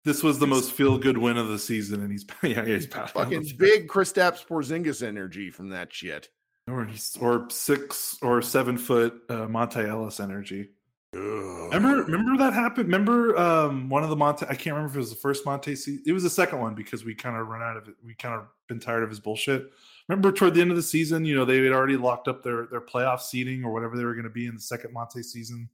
This 0.05 0.21
was 0.23 0.37
the 0.39 0.45
it's, 0.45 0.51
most 0.51 0.71
feel 0.71 0.97
good 0.97 1.17
win 1.17 1.37
of 1.37 1.47
the 1.47 1.57
season, 1.57 2.01
and 2.01 2.11
he's 2.11 2.25
yeah, 2.43 2.63
he's 2.63 2.85
fucking 2.85 3.47
big 3.57 3.87
Kristaps 3.87 4.45
Porzingis 4.45 5.05
energy 5.05 5.49
from 5.49 5.69
that 5.69 5.91
shit. 5.91 6.29
Or 6.67 6.85
he's 6.85 7.17
or 7.19 7.49
six 7.49 8.17
or 8.21 8.41
seven 8.41 8.77
foot 8.77 9.21
uh, 9.29 9.47
Monta 9.47 9.87
Ellis 9.87 10.19
energy. 10.19 10.69
Remember, 11.13 12.03
remember 12.03 12.37
that 12.43 12.53
happened. 12.53 12.87
Remember 12.87 13.37
um, 13.37 13.89
one 13.89 14.03
of 14.03 14.09
the 14.09 14.15
Monta. 14.15 14.43
I 14.43 14.55
can't 14.55 14.75
remember 14.75 14.89
if 14.89 14.95
it 14.95 14.99
was 14.99 15.09
the 15.09 15.15
first 15.15 15.45
Monta. 15.45 15.77
season. 15.77 16.03
It 16.05 16.11
was 16.11 16.23
the 16.23 16.29
second 16.29 16.59
one 16.59 16.75
because 16.75 17.05
we 17.05 17.15
kind 17.15 17.37
of 17.37 17.47
run 17.47 17.61
out 17.61 17.77
of 17.77 17.87
it. 17.87 17.95
We 18.03 18.13
kind 18.13 18.35
of 18.35 18.45
been 18.67 18.79
tired 18.79 19.03
of 19.03 19.09
his 19.09 19.19
bullshit. 19.19 19.69
Remember 20.09 20.31
toward 20.31 20.53
the 20.53 20.61
end 20.61 20.71
of 20.71 20.77
the 20.77 20.83
season, 20.83 21.25
you 21.25 21.35
know, 21.35 21.45
they 21.45 21.63
had 21.63 21.73
already 21.73 21.97
locked 21.97 22.27
up 22.27 22.43
their 22.43 22.67
their 22.67 22.81
playoff 22.81 23.21
seating 23.21 23.63
or 23.63 23.71
whatever 23.71 23.97
they 23.97 24.03
were 24.03 24.13
going 24.13 24.25
to 24.25 24.29
be 24.29 24.47
in 24.47 24.55
the 24.55 24.61
second 24.61 24.93
Monta 24.93 25.23
season, 25.23 25.69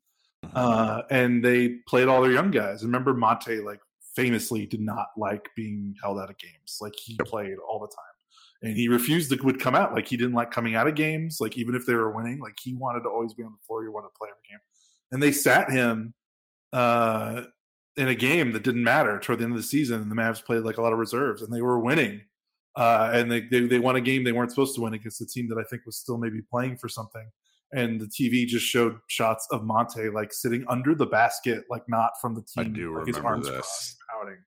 mm-hmm. 0.45 0.55
uh, 0.55 1.01
and 1.09 1.43
they 1.43 1.77
played 1.87 2.07
all 2.07 2.21
their 2.21 2.31
young 2.31 2.51
guys. 2.51 2.83
remember, 2.83 3.13
Monta 3.13 3.63
like 3.63 3.79
famously 4.15 4.67
did 4.67 4.81
not 4.81 5.07
like 5.17 5.49
being 5.55 5.95
held 6.01 6.19
out 6.19 6.29
of 6.29 6.37
games. 6.37 6.77
Like 6.79 6.93
he 6.95 7.17
played 7.25 7.57
all 7.67 7.79
the 7.79 7.87
time 7.87 8.13
and 8.63 8.77
he 8.77 8.87
refused 8.87 9.29
to 9.29 9.43
would 9.43 9.59
come 9.59 9.75
out 9.75 9.93
like 9.93 10.07
he 10.07 10.17
didn't 10.17 10.33
like 10.33 10.49
coming 10.49 10.75
out 10.75 10.87
of 10.87 10.95
games 10.95 11.39
like 11.41 11.57
even 11.57 11.75
if 11.75 11.85
they 11.85 11.93
were 11.93 12.09
winning 12.11 12.39
like 12.39 12.57
he 12.61 12.73
wanted 12.73 13.01
to 13.01 13.09
always 13.09 13.33
be 13.33 13.43
on 13.43 13.51
the 13.51 13.65
floor 13.67 13.83
he 13.83 13.89
wanted 13.89 14.07
to 14.07 14.13
play 14.17 14.29
every 14.29 14.49
game 14.49 14.59
and 15.13 15.23
they 15.23 15.31
sat 15.31 15.71
him 15.71 16.13
uh, 16.73 17.43
in 17.95 18.07
a 18.09 18.15
game 18.15 18.51
that 18.51 18.63
didn't 18.63 18.83
matter 18.83 19.19
toward 19.19 19.39
the 19.39 19.43
end 19.43 19.53
of 19.53 19.57
the 19.57 19.63
season. 19.63 20.01
And 20.01 20.11
the 20.11 20.15
Mavs 20.15 20.43
played 20.43 20.63
like 20.63 20.77
a 20.77 20.81
lot 20.81 20.91
of 20.93 20.99
reserves, 20.99 21.41
and 21.41 21.53
they 21.53 21.61
were 21.61 21.79
winning. 21.79 22.21
Uh, 22.75 23.11
and 23.13 23.31
they, 23.31 23.41
they, 23.41 23.61
they 23.67 23.79
won 23.79 23.95
a 23.95 24.01
game 24.01 24.23
they 24.23 24.31
weren't 24.31 24.49
supposed 24.49 24.73
to 24.75 24.81
win 24.81 24.93
against 24.95 25.21
a 25.21 25.25
team 25.27 25.47
that 25.47 25.59
I 25.59 25.63
think 25.63 25.85
was 25.85 25.95
still 25.95 26.17
maybe 26.17 26.41
playing 26.41 26.77
for 26.77 26.89
something. 26.89 27.29
and 27.71 28.01
the 28.01 28.07
TV 28.07 28.47
just 28.47 28.65
showed 28.65 28.97
shots 29.07 29.47
of 29.51 29.61
Monta 29.61 30.11
like 30.11 30.33
sitting 30.33 30.65
under 30.67 30.95
the 30.95 31.05
basket, 31.05 31.65
like 31.69 31.83
not 31.87 32.11
from 32.19 32.33
the 32.33 32.41
team. 32.41 32.65
I 32.65 32.75
do 32.75 32.97
like, 32.97 33.05
remember 33.05 33.37
his 33.37 33.45
this. 33.47 33.55
crossed, 33.55 33.95
pouting. 34.09 34.37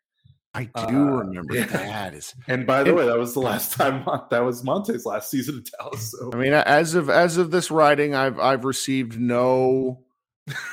I 0.54 0.64
do 0.88 0.96
Uh, 0.96 1.18
remember 1.18 1.54
yeah. 1.54 1.66
that. 1.66 2.14
Is 2.14 2.34
And 2.48 2.66
by 2.66 2.82
the 2.82 2.90
And- 2.90 2.98
way, 2.98 3.06
that 3.06 3.16
was 3.18 3.34
the 3.34 3.40
last 3.40 3.72
time 3.74 4.04
that 4.30 4.40
was 4.44 4.62
Monta's 4.64 5.04
last 5.06 5.30
season 5.30 5.56
in 5.58 5.64
Dallas. 5.78 6.10
So 6.10 6.30
I 6.32 6.36
mean, 6.36 6.52
as 6.52 6.94
of 6.96 7.08
as 7.10 7.36
of 7.36 7.50
this 7.52 7.70
writing, 7.70 8.14
I've 8.16 8.40
I've 8.40 8.64
received 8.64 9.20
no 9.20 10.02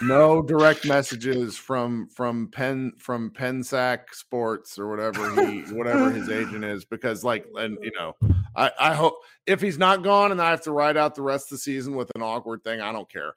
no 0.02 0.42
direct 0.42 0.86
messages 0.86 1.58
from 1.58 2.08
from 2.08 2.48
Penn 2.50 2.94
from 2.98 3.32
Pensac 3.32 4.14
Sports 4.14 4.78
or 4.78 4.90
whatever 4.90 5.30
he 5.42 5.62
whatever 5.74 6.12
his 6.12 6.30
agent 6.30 6.64
is 6.64 6.86
because 6.86 7.24
like 7.24 7.46
and 7.56 7.78
you 7.82 7.92
know 7.98 8.16
I 8.56 8.72
I 8.80 8.94
hope 8.94 9.16
if 9.48 9.62
he's 9.62 9.80
not 9.80 10.04
gone 10.04 10.32
and 10.32 10.42
I 10.42 10.52
have 10.52 10.62
to 10.64 10.72
ride 10.72 10.98
out 10.98 11.16
the 11.16 11.24
rest 11.24 11.46
of 11.46 11.58
the 11.58 11.62
season 11.62 11.96
with 11.96 12.12
an 12.16 12.22
awkward 12.22 12.64
thing, 12.64 12.82
I 12.82 12.92
don't 12.92 13.12
care. 13.12 13.34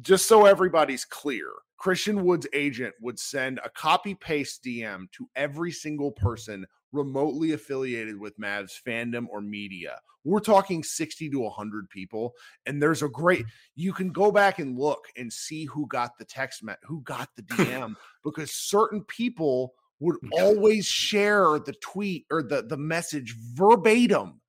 Just 0.00 0.26
so 0.26 0.46
everybody's 0.46 1.04
clear, 1.04 1.50
Christian 1.76 2.24
Wood's 2.24 2.46
agent 2.52 2.94
would 3.00 3.18
send 3.18 3.60
a 3.64 3.70
copy 3.70 4.14
paste 4.14 4.62
DM 4.64 5.10
to 5.12 5.28
every 5.34 5.72
single 5.72 6.12
person 6.12 6.66
remotely 6.94 7.52
affiliated 7.52 8.18
with 8.18 8.38
Mavs 8.38 8.72
fandom 8.86 9.26
or 9.30 9.40
media. 9.40 9.98
We're 10.24 10.40
talking 10.40 10.82
60 10.82 11.28
to 11.30 11.40
100 11.40 11.90
people 11.90 12.32
and 12.64 12.82
there's 12.82 13.02
a 13.02 13.08
great 13.08 13.44
mm. 13.44 13.50
you 13.74 13.92
can 13.92 14.10
go 14.10 14.32
back 14.32 14.58
and 14.58 14.78
look 14.78 15.04
and 15.16 15.30
see 15.30 15.66
who 15.66 15.86
got 15.86 16.16
the 16.18 16.24
text 16.24 16.62
me- 16.62 16.74
who 16.84 17.02
got 17.02 17.28
the 17.36 17.42
DM 17.42 17.94
because 18.22 18.52
certain 18.52 19.02
people 19.02 19.74
would 20.00 20.16
always 20.32 20.86
share 20.86 21.58
the 21.58 21.74
tweet 21.80 22.26
or 22.30 22.42
the 22.42 22.62
the 22.62 22.76
message 22.76 23.36
verbatim. 23.54 24.40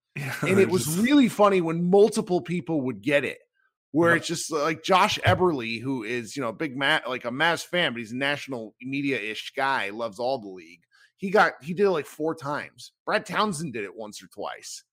And 0.42 0.60
it 0.60 0.70
was 0.70 0.86
Just- 0.86 1.00
really 1.00 1.28
funny 1.28 1.60
when 1.60 1.90
multiple 1.90 2.40
people 2.40 2.82
would 2.82 3.02
get 3.02 3.26
it 3.26 3.40
where 3.92 4.14
it's 4.14 4.28
just 4.28 4.52
uh, 4.52 4.62
like 4.62 4.84
Josh 4.84 5.18
Eberly 5.26 5.82
who 5.82 6.04
is 6.04 6.36
you 6.36 6.42
know 6.42 6.50
a 6.50 6.54
big 6.54 6.78
Matt 6.78 7.10
like 7.10 7.24
a 7.24 7.32
Mavs 7.32 7.66
fan 7.66 7.94
but 7.94 8.00
he's 8.00 8.12
a 8.12 8.18
national 8.18 8.76
media 8.82 9.18
ish 9.18 9.54
guy 9.56 9.90
loves 9.90 10.20
all 10.20 10.38
the 10.38 10.50
league 10.50 10.82
he 11.18 11.30
got 11.30 11.54
he 11.62 11.74
did 11.74 11.86
it 11.86 11.92
like 11.92 12.06
four 12.06 12.36
times 12.36 12.92
Brad 13.06 13.26
Townsend 13.26 13.74
did 13.74 13.84
it 13.84 13.96
once 13.96 14.22
or 14.24 14.28
twice 14.28 14.84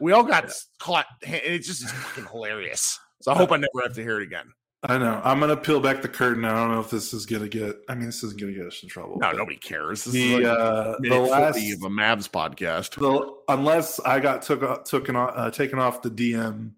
we 0.00 0.12
all 0.12 0.22
got 0.24 0.44
s- 0.44 0.66
caught 0.78 1.06
and 1.24 1.34
it's 1.44 1.66
just 1.66 1.82
it's 1.82 1.92
fucking 1.92 2.26
hilarious 2.26 2.98
so 3.22 3.32
I 3.32 3.36
hope 3.36 3.52
I 3.52 3.56
never 3.56 3.82
have 3.82 3.94
to 3.94 4.02
hear 4.02 4.20
it 4.20 4.24
again 4.24 4.52
I 4.80 4.96
know. 4.96 5.20
I'm 5.24 5.40
gonna 5.40 5.56
peel 5.56 5.80
back 5.80 6.02
the 6.02 6.08
curtain. 6.08 6.44
I 6.44 6.54
don't 6.54 6.70
know 6.70 6.78
if 6.78 6.88
this 6.88 7.12
is 7.12 7.26
gonna 7.26 7.48
get. 7.48 7.74
I 7.88 7.96
mean, 7.96 8.06
this 8.06 8.22
isn't 8.22 8.40
gonna 8.40 8.52
get 8.52 8.64
us 8.64 8.80
in 8.84 8.88
trouble. 8.88 9.18
no 9.18 9.32
nobody 9.32 9.56
cares 9.56 10.04
this 10.04 10.14
is 10.14 10.20
The 10.22 10.34
like 10.36 10.44
uh, 10.44 10.94
the 11.00 11.18
last 11.18 11.56
of 11.56 11.82
a 11.82 11.88
Mavs 11.88 12.30
podcast 12.30 12.90
the 13.00 13.52
unless 13.52 13.98
I 13.98 14.20
got 14.20 14.42
took 14.42 14.62
o- 14.62 14.80
taken 14.84 15.16
off 15.16 15.32
uh, 15.34 15.50
taken 15.50 15.80
off 15.80 16.00
the 16.02 16.10
DM 16.12 16.74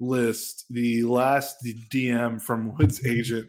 list, 0.00 0.64
the 0.68 1.04
last 1.04 1.58
DM 1.92 2.42
from 2.42 2.76
Wood's 2.76 3.06
agent 3.06 3.48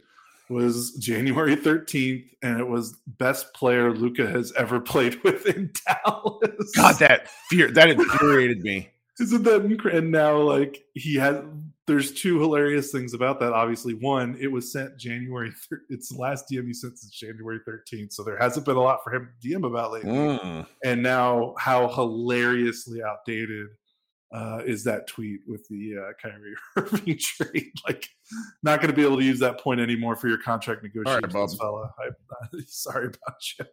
was 0.49 0.91
January 0.93 1.55
13th, 1.55 2.25
and 2.41 2.59
it 2.59 2.67
was 2.67 2.95
best 3.07 3.53
player 3.53 3.91
Luka 3.91 4.27
has 4.27 4.53
ever 4.53 4.79
played 4.79 5.15
with 5.23 5.45
in 5.45 5.71
Dallas. 5.85 6.71
God 6.75 6.95
that 6.99 7.29
fear 7.49 7.71
that 7.71 7.89
infuriated 7.89 8.61
me 8.61 8.89
Isn't 9.19 9.43
that? 9.43 9.61
And 9.93 10.11
now, 10.11 10.37
like, 10.37 10.83
he 10.93 11.15
had, 11.15 11.45
there's 11.87 12.11
two 12.13 12.39
hilarious 12.39 12.91
things 12.91 13.13
about 13.13 13.39
that. 13.39 13.53
Obviously, 13.53 13.93
one, 13.93 14.37
it 14.41 14.51
was 14.51 14.71
sent 14.71 14.97
January, 14.97 15.51
thir- 15.51 15.83
it's 15.89 16.09
the 16.09 16.19
last 16.19 16.49
DM 16.51 16.67
he 16.67 16.73
sent 16.73 16.99
since 16.99 17.13
January 17.13 17.59
13th. 17.65 18.11
So 18.11 18.23
there 18.23 18.37
hasn't 18.37 18.65
been 18.65 18.75
a 18.75 18.81
lot 18.81 19.03
for 19.05 19.13
him 19.13 19.29
to 19.41 19.47
DM 19.47 19.65
about 19.65 19.93
lately. 19.93 20.11
Mm. 20.11 20.67
And 20.83 21.01
now, 21.01 21.55
how 21.57 21.87
hilariously 21.87 23.01
outdated 23.03 23.67
uh, 24.35 24.61
is 24.65 24.83
that 24.83 25.07
tweet 25.07 25.39
with 25.47 25.65
the 25.69 25.97
uh, 25.97 26.13
Kyrie 26.21 26.55
Irving 26.75 27.17
trade? 27.19 27.71
Like, 27.87 28.09
not 28.63 28.81
going 28.81 28.89
to 28.91 28.95
be 28.95 29.03
able 29.05 29.17
to 29.17 29.23
use 29.23 29.39
that 29.39 29.59
point 29.59 29.79
anymore 29.79 30.15
for 30.15 30.27
your 30.27 30.39
contract 30.39 30.83
negotiations, 30.83 31.33
Bob. 31.33 31.49
fella. 31.57 31.93
I'm 31.99 32.65
sorry 32.67 33.07
about 33.07 33.37
you. 33.59 33.65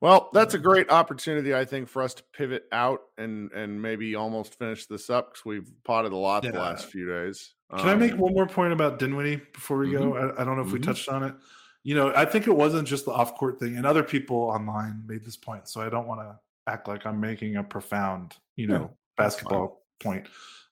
Well, 0.00 0.30
that's 0.32 0.54
a 0.54 0.58
great 0.58 0.90
opportunity, 0.90 1.54
I 1.54 1.64
think, 1.64 1.88
for 1.88 2.02
us 2.02 2.14
to 2.14 2.22
pivot 2.32 2.66
out 2.70 3.00
and 3.16 3.50
and 3.52 3.80
maybe 3.82 4.14
almost 4.14 4.54
finish 4.58 4.86
this 4.86 5.10
up 5.10 5.32
because 5.32 5.44
we've 5.44 5.72
potted 5.84 6.12
a 6.12 6.16
lot 6.16 6.42
the 6.42 6.52
last 6.52 6.86
few 6.86 7.06
days. 7.06 7.54
Can 7.78 7.88
I 7.88 7.94
make 7.96 8.12
Um, 8.12 8.18
one 8.20 8.34
more 8.34 8.46
point 8.46 8.72
about 8.72 8.98
Dinwiddie 8.98 9.42
before 9.52 9.78
we 9.78 9.90
go? 9.90 10.16
I, 10.16 10.40
I 10.40 10.44
don't 10.44 10.56
know 10.56 10.62
if 10.62 10.72
we 10.72 10.78
Mhm. 10.78 10.84
touched 10.84 11.08
on 11.08 11.24
it. 11.24 11.34
You 11.82 11.94
know, 11.96 12.12
I 12.14 12.24
think 12.26 12.46
it 12.46 12.52
wasn't 12.52 12.86
just 12.86 13.06
the 13.06 13.12
off 13.12 13.34
court 13.34 13.58
thing, 13.58 13.76
and 13.76 13.84
other 13.86 14.02
people 14.04 14.36
online 14.36 15.02
made 15.06 15.24
this 15.24 15.36
point, 15.36 15.68
so 15.68 15.80
I 15.80 15.88
don't 15.88 16.06
want 16.06 16.20
to 16.20 16.38
act 16.70 16.86
like 16.86 17.04
I'm 17.06 17.18
making 17.20 17.56
a 17.56 17.64
profound, 17.64 18.36
you 18.56 18.66
Yeah, 18.68 18.78
know, 18.78 18.96
basketball 19.18 19.82
point. 20.00 20.26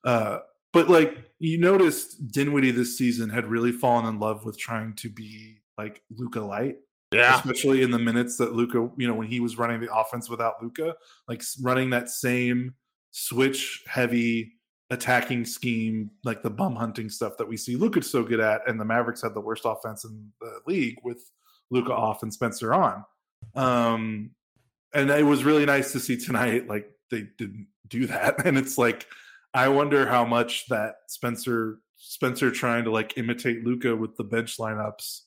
Uh, 0.04 0.38
but 0.72 0.88
like 0.88 1.16
you 1.38 1.58
noticed, 1.58 2.30
Dinwiddie 2.30 2.70
this 2.70 2.96
season 2.96 3.30
had 3.30 3.46
really 3.46 3.72
fallen 3.72 4.06
in 4.06 4.18
love 4.18 4.44
with 4.44 4.58
trying 4.58 4.94
to 4.96 5.08
be 5.08 5.60
like 5.78 6.02
Luka 6.16 6.40
Light, 6.40 6.76
Yeah, 7.12 7.36
especially 7.36 7.82
in 7.82 7.90
the 7.90 7.98
minutes 7.98 8.36
that 8.38 8.54
Luka, 8.54 8.90
you 8.96 9.06
know, 9.06 9.14
when 9.14 9.26
he 9.26 9.40
was 9.40 9.58
running 9.58 9.80
the 9.80 9.94
offense 9.94 10.28
without 10.28 10.62
Luka, 10.62 10.94
like 11.28 11.42
running 11.62 11.90
that 11.90 12.08
same 12.08 12.74
switch 13.10 13.82
heavy 13.86 14.52
attacking 14.90 15.44
scheme, 15.44 16.10
like 16.24 16.42
the 16.42 16.50
bum 16.50 16.76
hunting 16.76 17.08
stuff 17.08 17.36
that 17.38 17.48
we 17.48 17.56
see 17.56 17.76
Luka's 17.76 18.10
so 18.10 18.22
good 18.22 18.40
at, 18.40 18.60
and 18.68 18.80
the 18.80 18.84
Mavericks 18.84 19.22
had 19.22 19.34
the 19.34 19.40
worst 19.40 19.62
offense 19.64 20.04
in 20.04 20.30
the 20.40 20.60
league 20.66 20.96
with 21.02 21.30
Luka 21.70 21.92
off 21.92 22.22
and 22.22 22.32
Spencer 22.32 22.72
on. 22.72 23.04
Um, 23.54 24.30
and 24.94 25.10
it 25.10 25.24
was 25.24 25.44
really 25.44 25.66
nice 25.66 25.92
to 25.92 26.00
see 26.00 26.16
tonight, 26.16 26.68
like 26.68 26.90
they 27.10 27.28
didn't 27.38 27.68
do 27.88 28.06
that, 28.06 28.44
and 28.46 28.58
it's 28.58 28.78
like 28.78 29.06
I 29.54 29.68
wonder 29.68 30.06
how 30.06 30.24
much 30.24 30.66
that 30.68 30.96
Spencer 31.08 31.80
Spencer 31.96 32.50
trying 32.50 32.84
to 32.84 32.90
like 32.90 33.16
imitate 33.16 33.64
Luka 33.64 33.96
with 33.96 34.16
the 34.16 34.24
bench 34.24 34.58
lineups 34.58 35.22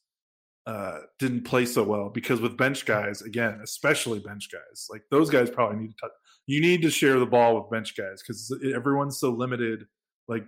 uh, 0.69 0.99
didn't 1.17 1.45
play 1.45 1.65
so 1.65 1.83
well 1.83 2.09
because 2.09 2.41
with 2.41 2.55
bench 2.55 2.85
guys, 2.85 3.23
again, 3.23 3.59
especially 3.63 4.19
bench 4.19 4.49
guys, 4.51 4.87
like 4.91 5.01
those 5.09 5.29
guys 5.29 5.49
probably 5.49 5.77
need 5.77 5.89
to 5.89 5.97
touch. 5.99 6.11
You 6.45 6.61
need 6.61 6.83
to 6.83 6.91
share 6.91 7.19
the 7.19 7.25
ball 7.25 7.55
with 7.55 7.71
bench 7.71 7.95
guys 7.97 8.21
because 8.21 8.55
everyone's 8.75 9.19
so 9.19 9.31
limited. 9.31 9.87
Like, 10.27 10.45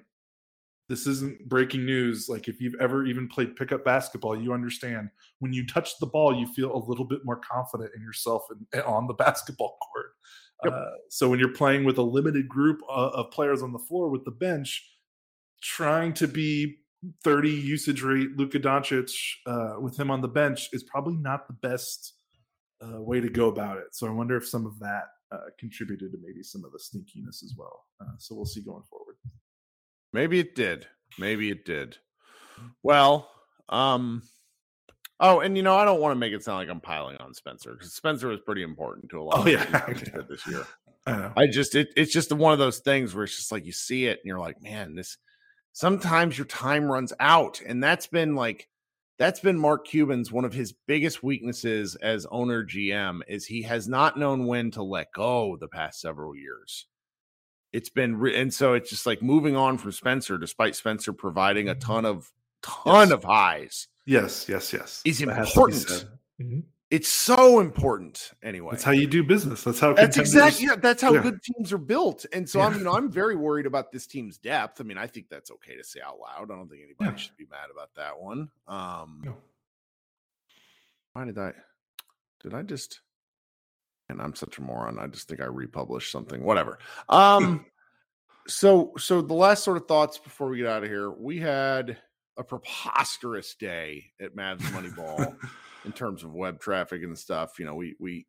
this 0.90 1.08
isn't 1.08 1.50
breaking 1.50 1.86
news. 1.86 2.28
Like, 2.30 2.48
if 2.48 2.62
you've 2.62 2.80
ever 2.80 3.06
even 3.06 3.30
played 3.30 3.56
pickup 3.56 3.84
basketball, 3.84 4.40
you 4.40 4.54
understand 4.54 5.10
when 5.40 5.54
you 5.54 5.66
touch 5.66 5.98
the 6.00 6.06
ball, 6.06 6.36
you 6.36 6.46
feel 6.46 6.76
a 6.76 6.86
little 6.88 7.06
bit 7.06 7.22
more 7.24 7.38
confident 7.38 7.92
in 7.96 8.02
yourself 8.04 8.44
and 8.52 8.84
on 8.84 9.08
the 9.08 9.14
basketball 9.26 9.78
court. 9.92 10.12
Yep. 10.64 10.74
Uh, 10.74 10.92
so 11.10 11.30
when 11.30 11.40
you're 11.40 11.54
playing 11.54 11.84
with 11.84 11.98
a 11.98 12.04
limited 12.04 12.48
group 12.48 12.82
of, 12.90 13.14
of 13.14 13.32
players 13.32 13.64
on 13.64 13.72
the 13.72 13.80
floor 13.80 14.10
with 14.10 14.26
the 14.26 14.32
bench, 14.32 14.88
trying 15.62 16.14
to 16.14 16.28
be 16.28 16.78
30 17.24 17.50
usage 17.50 18.02
rate 18.02 18.38
Luka 18.38 18.60
Doncic 18.60 19.12
uh, 19.48 19.76
with 19.80 20.00
him 20.00 20.12
on 20.12 20.22
the 20.22 20.28
bench 20.28 20.70
is 20.72 20.84
probably 20.84 21.16
not 21.16 21.48
the 21.48 21.54
best 21.54 22.14
uh, 22.82 23.02
way 23.02 23.20
to 23.20 23.30
go 23.30 23.48
about 23.48 23.78
it. 23.78 23.86
So 23.92 24.08
I 24.08 24.12
wonder 24.12 24.38
if 24.38 24.48
some 24.48 24.66
of 24.66 24.78
that 24.80 25.06
uh, 25.32 25.50
contributed 25.58 26.12
to 26.12 26.18
maybe 26.22 26.44
some 26.44 26.64
of 26.66 26.72
the 26.72 26.80
sneakiness 26.80 27.44
as 27.44 27.56
well. 27.58 27.86
Uh, 28.00 28.14
so 28.18 28.36
we'll 28.36 28.46
see 28.46 28.62
going 28.62 28.84
forward. 28.84 29.16
maybe 30.14 30.40
it 30.40 30.56
did. 30.56 30.88
Maybe 31.18 31.50
it 31.50 31.66
did. 31.66 31.98
Well, 32.84 33.30
um, 33.70 34.24
oh, 35.22 35.40
and 35.40 35.56
you 35.56 35.64
know, 35.64 35.76
I 35.76 35.86
don't 35.86 36.02
want 36.02 36.12
to 36.12 36.20
make 36.20 36.34
it 36.34 36.44
sound 36.44 36.58
like 36.58 36.70
I'm 36.70 36.82
piling 36.82 37.18
on 37.18 37.34
Spencer 37.34 37.72
because 37.74 37.94
Spencer 37.94 38.28
was 38.28 38.42
pretty 38.42 38.64
important 38.64 39.10
to 39.12 39.22
a 39.22 39.24
lot. 39.24 39.38
Oh, 39.38 39.42
of 39.44 39.48
yeah. 39.48 39.64
things 39.64 40.02
that 40.02 40.14
we 40.16 40.20
did 40.20 40.28
this 40.28 40.46
year. 40.48 40.66
I. 41.06 41.32
I 41.38 41.48
just 41.48 41.76
it, 41.76 41.90
it's 41.96 42.12
just 42.12 42.32
one 42.32 42.54
of 42.54 42.60
those 42.60 42.80
things 42.80 43.16
where 43.16 43.24
it's 43.24 43.36
just 43.36 43.52
like 43.52 43.66
you 43.66 43.72
see 43.72 44.06
it 44.06 44.20
and 44.20 44.26
you're 44.26 44.40
like, 44.40 44.62
man, 44.62 44.96
this 44.96 45.18
sometimes 45.74 46.38
your 46.38 46.46
time 46.46 46.92
runs 46.92 47.14
out. 47.20 47.62
And 47.66 47.84
that's 47.84 48.08
been 48.08 48.36
like 48.36 48.68
that's 49.18 49.40
been 49.40 49.58
Mark 49.58 49.86
Cuban's 49.86 50.32
one 50.32 50.46
of 50.46 50.54
his 50.54 50.74
biggest 50.88 51.24
weaknesses 51.24 51.96
as 51.96 52.26
owner 52.32 52.66
GM 52.66 53.22
is 53.28 53.46
he 53.46 53.62
has 53.64 53.88
not 53.88 54.18
known 54.18 54.48
when 54.48 54.72
to 54.72 54.84
let 54.84 55.14
go 55.14 55.58
the 55.58 55.68
past 55.68 56.02
several 56.02 56.36
years. 56.36 56.88
It's 57.72 57.90
been 57.90 58.18
re- 58.18 58.36
and 58.36 58.54
so 58.54 58.74
it's 58.74 58.90
just 58.90 59.06
like 59.06 59.22
moving 59.22 59.56
on 59.56 59.78
from 59.78 59.92
Spencer, 59.92 60.38
despite 60.38 60.76
Spencer 60.76 61.14
providing 61.14 61.70
a 61.70 61.74
mm-hmm. 61.74 61.80
ton 61.80 62.06
of 62.06 62.32
ton 62.62 63.10
Yes. 63.10 63.12
of 63.12 63.24
highs. 63.24 63.88
Yes, 64.12 64.50
yes, 64.50 64.74
yes. 64.74 65.02
Is 65.06 65.20
That 65.20 65.30
has 65.38 65.54
to 65.54 65.56
be 65.56 65.62
important. 65.62 65.82
said. 65.90 66.10
Mhm. 66.42 66.64
It's 66.90 67.08
so 67.08 67.62
important 67.62 68.34
anyway. 68.44 68.72
That's 68.72 68.84
how 68.84 68.92
you 68.92 69.08
do 69.08 69.24
business. 69.24 69.64
That's 69.64 69.80
how 69.80 69.94
That's 69.94 70.18
exactly 70.18 70.66
yeah, 70.66 70.76
that's 70.76 71.02
how 71.02 71.14
yeah. 71.14 71.22
good 71.22 71.42
teams 71.42 71.72
are 71.72 71.78
built. 71.78 72.26
And 72.34 72.50
so 72.50 72.60
I'm 72.60 72.74
Yeah. 72.74 72.78
you 72.80 72.84
know 72.84 72.92
I'm 72.92 73.10
very 73.10 73.38
worried 73.38 73.66
about 73.66 73.94
this 73.94 74.06
team's 74.08 74.38
depth. 74.38 74.82
I 74.82 74.84
mean, 74.84 74.98
I 74.98 75.08
think 75.08 75.30
that's 75.30 75.50
okay 75.52 75.78
to 75.78 75.84
say 75.86 76.02
out 76.02 76.20
loud. 76.20 76.52
I 76.52 76.56
don't 76.56 76.68
think 76.68 76.84
anybody 76.84 77.12
Yeah. 77.12 77.16
should 77.16 77.38
be 77.38 77.46
mad 77.50 77.70
about 77.72 77.94
that 77.96 78.20
one. 78.20 78.52
Um 78.68 79.22
No. 79.24 79.38
why 81.14 81.24
did 81.24 81.38
I 81.38 81.54
did 82.42 82.54
I 82.54 82.64
just 82.64 83.00
and 84.10 84.22
I'm 84.22 84.36
such 84.36 84.58
a 84.58 84.62
moron. 84.62 85.00
I 85.00 85.08
just 85.08 85.30
think 85.30 85.40
I 85.40 85.46
republished 85.46 86.12
something. 86.12 86.44
Whatever. 86.44 86.80
Um 87.10 87.66
so 88.48 88.92
so 88.98 89.22
the 89.22 89.34
last 89.34 89.64
sort 89.64 89.78
of 89.78 89.88
thoughts 89.88 90.18
before 90.18 90.50
we 90.50 90.58
get 90.58 90.68
out 90.68 90.84
of 90.84 90.90
here, 90.90 91.10
we 91.12 91.40
had 91.40 91.98
a 92.38 92.44
preposterous 92.44 93.56
day 93.56 94.12
at 94.20 94.36
Mavs 94.36 94.62
Moneyball 94.62 95.36
in 95.86 95.92
terms 95.92 96.24
of 96.24 96.34
web 96.34 96.60
traffic 96.60 97.04
and 97.04 97.18
stuff. 97.18 97.60
You 97.60 97.66
know, 97.66 97.76
we 97.76 97.96
we 98.00 98.26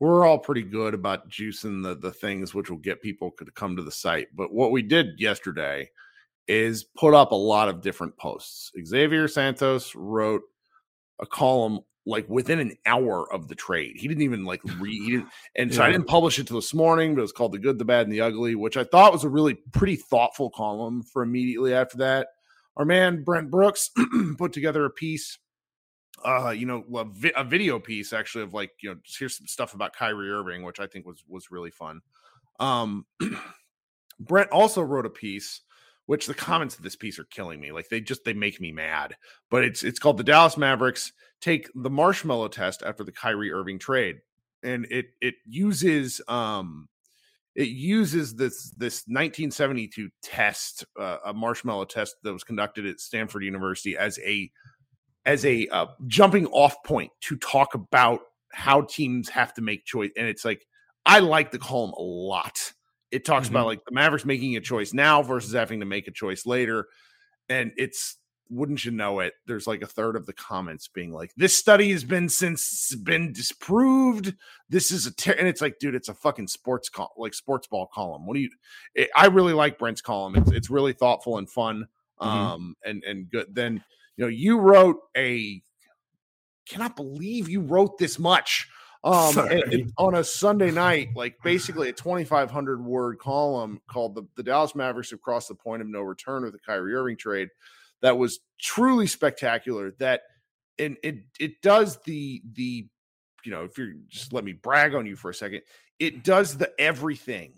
we're 0.00 0.26
all 0.26 0.38
pretty 0.38 0.62
good 0.62 0.94
about 0.94 1.28
juicing 1.28 1.82
the 1.82 1.94
the 1.94 2.12
things 2.12 2.54
which 2.54 2.70
will 2.70 2.78
get 2.78 3.02
people 3.02 3.32
to 3.38 3.44
come 3.52 3.76
to 3.76 3.82
the 3.82 3.92
site. 3.92 4.28
But 4.34 4.52
what 4.52 4.72
we 4.72 4.82
did 4.82 5.18
yesterday 5.18 5.90
is 6.48 6.84
put 6.84 7.14
up 7.14 7.32
a 7.32 7.36
lot 7.36 7.68
of 7.68 7.80
different 7.80 8.16
posts. 8.16 8.72
Xavier 8.84 9.28
Santos 9.28 9.94
wrote 9.94 10.42
a 11.20 11.26
column 11.26 11.80
like 12.04 12.28
within 12.28 12.58
an 12.58 12.76
hour 12.84 13.32
of 13.32 13.46
the 13.46 13.54
trade. 13.54 13.96
He 13.96 14.08
didn't 14.08 14.24
even 14.24 14.44
like 14.44 14.60
read, 14.80 15.06
didn't, 15.06 15.28
and 15.54 15.72
so 15.72 15.82
yeah. 15.82 15.88
I 15.88 15.92
didn't 15.92 16.08
publish 16.08 16.38
it 16.38 16.48
till 16.48 16.56
this 16.56 16.74
morning. 16.74 17.14
But 17.14 17.20
it 17.20 17.22
was 17.22 17.32
called 17.32 17.52
"The 17.52 17.58
Good, 17.58 17.78
the 17.78 17.84
Bad, 17.84 18.06
and 18.06 18.12
the 18.12 18.22
Ugly," 18.22 18.56
which 18.56 18.76
I 18.76 18.84
thought 18.84 19.12
was 19.12 19.24
a 19.24 19.28
really 19.28 19.54
pretty 19.54 19.96
thoughtful 19.96 20.50
column 20.50 21.02
for 21.02 21.22
immediately 21.22 21.74
after 21.74 21.98
that. 21.98 22.28
Our 22.76 22.84
man 22.84 23.22
Brent 23.22 23.50
Brooks 23.50 23.90
put 24.38 24.52
together 24.52 24.84
a 24.84 24.90
piece, 24.90 25.38
uh, 26.24 26.50
you 26.50 26.66
know, 26.66 26.84
a, 26.94 27.04
vi- 27.04 27.32
a, 27.36 27.44
video 27.44 27.78
piece 27.78 28.12
actually 28.12 28.44
of 28.44 28.54
like 28.54 28.70
you 28.80 28.90
know 28.90 28.96
here's 29.18 29.36
some 29.36 29.46
stuff 29.46 29.74
about 29.74 29.94
Kyrie 29.94 30.30
Irving, 30.30 30.62
which 30.62 30.80
I 30.80 30.86
think 30.86 31.06
was 31.06 31.22
was 31.28 31.50
really 31.50 31.70
fun. 31.70 32.00
Um, 32.60 33.06
Brent 34.20 34.50
also 34.50 34.82
wrote 34.82 35.06
a 35.06 35.10
piece 35.10 35.60
which 36.06 36.26
the 36.26 36.34
comments 36.34 36.76
of 36.76 36.82
this 36.82 36.96
piece 36.96 37.18
are 37.18 37.24
killing 37.24 37.60
me. 37.60 37.72
Like 37.72 37.88
they 37.88 38.00
just 38.00 38.24
they 38.24 38.34
make 38.34 38.60
me 38.60 38.72
mad. 38.72 39.16
But 39.50 39.64
it's 39.64 39.82
it's 39.82 39.98
called 39.98 40.18
the 40.18 40.24
Dallas 40.24 40.56
Mavericks 40.56 41.12
take 41.40 41.68
the 41.74 41.90
marshmallow 41.90 42.48
test 42.48 42.82
after 42.82 43.04
the 43.04 43.12
Kyrie 43.12 43.52
Irving 43.52 43.78
trade, 43.78 44.16
and 44.62 44.86
it 44.90 45.06
it 45.20 45.34
uses 45.46 46.20
um 46.28 46.88
it 47.54 47.68
uses 47.68 48.34
this 48.34 48.70
this 48.70 49.04
1972 49.06 50.08
test, 50.22 50.84
uh, 50.98 51.18
a 51.26 51.34
marshmallow 51.34 51.84
test 51.84 52.16
that 52.22 52.32
was 52.32 52.44
conducted 52.44 52.86
at 52.86 53.00
Stanford 53.00 53.44
University 53.44 53.96
as 53.96 54.18
a 54.20 54.50
as 55.26 55.44
a 55.44 55.68
uh, 55.68 55.86
jumping 56.06 56.46
off 56.46 56.82
point 56.84 57.10
to 57.22 57.36
talk 57.36 57.74
about 57.74 58.20
how 58.52 58.82
teams 58.82 59.28
have 59.28 59.54
to 59.54 59.62
make 59.62 59.84
choice. 59.84 60.10
And 60.16 60.26
it's 60.26 60.44
like 60.44 60.66
I 61.04 61.18
like 61.18 61.50
the 61.50 61.58
column 61.58 61.92
a 61.96 62.02
lot. 62.02 62.72
It 63.10 63.24
talks 63.24 63.48
mm-hmm. 63.48 63.56
about 63.56 63.66
like 63.66 63.84
the 63.84 63.92
Mavericks 63.92 64.24
making 64.24 64.56
a 64.56 64.60
choice 64.60 64.94
now 64.94 65.22
versus 65.22 65.52
having 65.52 65.80
to 65.80 65.86
make 65.86 66.08
a 66.08 66.12
choice 66.12 66.46
later, 66.46 66.86
and 67.50 67.72
it's 67.76 68.16
wouldn't 68.50 68.84
you 68.84 68.90
know 68.90 69.20
it 69.20 69.32
there's 69.46 69.66
like 69.66 69.80
a 69.82 69.86
third 69.86 70.14
of 70.14 70.26
the 70.26 70.32
comments 70.32 70.86
being 70.86 71.10
like 71.10 71.32
this 71.36 71.56
study 71.56 71.90
has 71.90 72.04
been 72.04 72.28
since 72.28 72.94
been 72.96 73.32
disproved. 73.32 74.34
This 74.68 74.90
is 74.90 75.06
a 75.06 75.14
ter-, 75.14 75.32
and 75.32 75.48
it's 75.48 75.60
like 75.60 75.78
dude 75.78 75.94
it's 75.94 76.08
a 76.08 76.14
fucking 76.14 76.48
sports 76.48 76.88
call 76.88 77.12
like 77.16 77.34
sports 77.34 77.66
ball 77.66 77.88
column. 77.92 78.26
What 78.26 78.34
do 78.34 78.40
you 78.40 78.50
it, 78.94 79.10
i 79.16 79.26
really 79.26 79.54
like 79.54 79.78
brent's 79.78 80.02
column. 80.02 80.36
It's, 80.36 80.50
it's 80.50 80.70
really 80.70 80.92
thoughtful 80.92 81.38
and 81.38 81.48
fun 81.48 81.86
mm-hmm. 82.20 82.28
um 82.28 82.76
and 82.84 83.02
and 83.04 83.30
good. 83.30 83.54
Then 83.54 83.82
you 84.16 84.24
know 84.24 84.28
you 84.28 84.58
wrote 84.58 84.98
a 85.16 85.62
cannot 86.66 86.96
believe 86.96 87.48
you 87.48 87.60
wrote 87.60 87.98
this 87.98 88.18
much 88.18 88.68
um 89.04 89.36
it, 89.50 89.72
it, 89.72 89.90
on 89.98 90.14
a 90.14 90.22
sunday 90.22 90.70
night 90.70 91.08
like 91.16 91.34
basically 91.42 91.88
a 91.88 91.92
2500 91.92 92.84
word 92.84 93.18
column 93.18 93.80
called 93.88 94.14
the, 94.14 94.22
the 94.36 94.44
dallas 94.44 94.76
mavericks 94.76 95.10
have 95.10 95.20
crossed 95.20 95.48
the 95.48 95.54
point 95.56 95.82
of 95.82 95.88
no 95.88 96.02
return 96.02 96.44
with 96.44 96.52
the 96.52 96.58
kyrie 96.60 96.94
irving 96.94 97.16
trade 97.16 97.48
that 98.02 98.18
was 98.18 98.40
truly 98.60 99.06
spectacular. 99.06 99.92
That 99.98 100.22
and 100.78 100.96
it 101.02 101.18
it 101.40 101.62
does 101.62 101.98
the 102.04 102.42
the 102.54 102.86
you 103.44 103.50
know 103.50 103.64
if 103.64 103.78
you're 103.78 103.94
just 104.08 104.32
let 104.32 104.44
me 104.44 104.52
brag 104.52 104.94
on 104.94 105.06
you 105.06 105.16
for 105.16 105.30
a 105.30 105.34
second, 105.34 105.62
it 105.98 106.24
does 106.24 106.56
the 106.56 106.72
everything. 106.78 107.54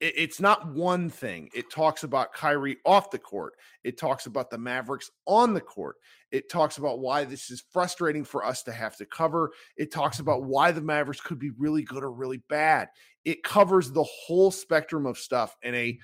It, 0.00 0.14
it's 0.16 0.40
not 0.40 0.72
one 0.72 1.10
thing. 1.10 1.50
It 1.54 1.70
talks 1.70 2.04
about 2.04 2.32
Kyrie 2.32 2.78
off 2.84 3.10
the 3.10 3.18
court. 3.18 3.54
It 3.82 3.98
talks 3.98 4.26
about 4.26 4.50
the 4.50 4.58
Mavericks 4.58 5.10
on 5.26 5.54
the 5.54 5.60
court. 5.60 5.96
It 6.30 6.50
talks 6.50 6.78
about 6.78 6.98
why 6.98 7.24
this 7.24 7.50
is 7.50 7.62
frustrating 7.72 8.24
for 8.24 8.44
us 8.44 8.62
to 8.64 8.72
have 8.72 8.96
to 8.96 9.06
cover. 9.06 9.52
It 9.76 9.92
talks 9.92 10.18
about 10.18 10.44
why 10.44 10.72
the 10.72 10.80
Mavericks 10.80 11.20
could 11.20 11.38
be 11.38 11.50
really 11.58 11.82
good 11.82 12.02
or 12.02 12.10
really 12.10 12.42
bad. 12.48 12.88
It 13.24 13.44
covers 13.44 13.90
the 13.90 14.02
whole 14.04 14.50
spectrum 14.50 15.06
of 15.06 15.16
stuff 15.16 15.56
in 15.62 15.74
a 15.74 15.98